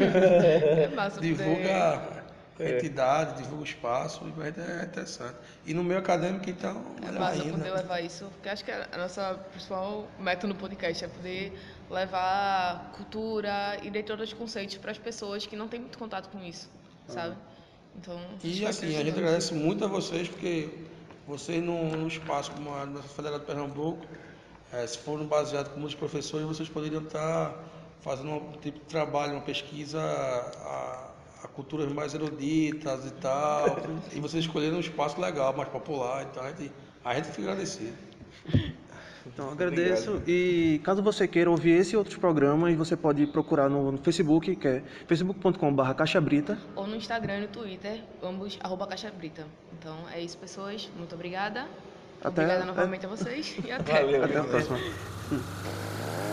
é 0.00 0.88
massa 0.94 1.20
Divulga 1.20 2.20
a 2.58 2.68
entidade, 2.68 3.42
divulga 3.42 3.62
o 3.62 3.64
espaço, 3.64 4.26
e 4.26 4.30
vai 4.30 4.48
é 4.48 4.84
interessante. 4.84 5.34
E 5.66 5.74
no 5.74 5.82
meio 5.82 5.98
acadêmico, 5.98 6.48
então, 6.48 6.82
É 7.06 7.10
massa 7.10 7.42
ainda. 7.42 7.58
poder 7.58 7.72
levar 7.72 8.00
isso, 8.00 8.26
porque 8.34 8.48
acho 8.48 8.64
que 8.64 8.70
a 8.70 8.98
nossa 8.98 9.34
principal 9.50 10.06
meta 10.18 10.46
no 10.46 10.54
podcast 10.54 11.04
é 11.04 11.08
poder 11.08 11.52
levar 11.90 12.92
cultura 12.96 13.78
e 13.82 13.90
dentre 13.90 14.12
outros 14.12 14.32
conceitos 14.32 14.76
para 14.76 14.90
as 14.92 14.98
pessoas 14.98 15.46
que 15.46 15.56
não 15.56 15.68
têm 15.68 15.80
muito 15.80 15.98
contato 15.98 16.28
com 16.28 16.42
isso, 16.44 16.70
sabe? 17.08 17.34
Então, 17.96 18.20
E 18.44 18.64
assim, 18.64 18.94
a 18.96 19.04
gente 19.04 19.18
agradece 19.18 19.52
muito 19.54 19.84
a 19.84 19.88
vocês, 19.88 20.28
porque 20.28 20.68
vocês 21.30 21.62
num, 21.62 21.90
num 21.90 22.08
espaço 22.08 22.50
como 22.50 22.70
a 22.70 22.82
Universidade 22.82 23.14
Federal 23.14 23.38
de 23.38 23.46
Pernambuco, 23.46 24.04
eh, 24.72 24.86
se 24.86 24.98
for 24.98 25.20
um 25.20 25.26
baseado 25.26 25.72
com 25.72 25.78
muitos 25.78 25.94
professores, 25.94 26.44
vocês 26.44 26.68
poderiam 26.68 27.02
estar 27.02 27.54
fazendo 28.00 28.30
um 28.30 28.52
tipo 28.60 28.80
de 28.80 28.84
trabalho, 28.86 29.34
uma 29.34 29.42
pesquisa 29.42 30.00
a, 30.00 31.10
a 31.44 31.48
culturas 31.48 31.90
mais 31.92 32.14
eruditas 32.14 33.06
e 33.06 33.10
tal, 33.12 33.78
e 34.12 34.18
vocês 34.18 34.44
escolheram 34.44 34.78
um 34.78 34.80
espaço 34.80 35.20
legal, 35.20 35.56
mais 35.56 35.68
popular, 35.68 36.26
então 36.28 36.42
a 36.42 36.48
gente, 36.48 36.72
a 37.04 37.14
gente 37.14 37.28
fica 37.28 37.42
agradecido. 37.42 37.96
Então 39.26 39.50
agradeço 39.50 40.22
e 40.26 40.80
caso 40.82 41.02
você 41.02 41.28
queira 41.28 41.50
ouvir 41.50 41.72
esse 41.72 41.94
e 41.94 41.96
outros 41.96 42.16
programas, 42.16 42.74
você 42.74 42.96
pode 42.96 43.26
procurar 43.26 43.68
no, 43.68 43.92
no 43.92 43.98
Facebook, 43.98 44.56
que 44.56 44.66
é 44.66 44.82
facebook.com.br 45.06 45.92
caixabrita. 45.94 46.58
Ou 46.74 46.86
no 46.86 46.96
Instagram 46.96 47.38
e 47.38 47.40
no 47.42 47.48
Twitter, 47.48 48.00
ambos, 48.22 48.58
arroba 48.62 48.86
Caixa 48.86 49.10
Brita. 49.10 49.46
Então 49.78 49.96
é 50.12 50.20
isso, 50.20 50.38
pessoas. 50.38 50.90
Muito 50.96 51.14
obrigada. 51.14 51.66
Até- 52.22 52.42
obrigada 52.44 52.64
novamente 52.64 53.06
a 53.06 53.08
vocês 53.08 53.56
e 53.64 53.70
até. 53.70 54.02
Valeu. 54.02 54.24
Até 54.24 54.38
a 54.38 54.44
próxima. 54.44 54.78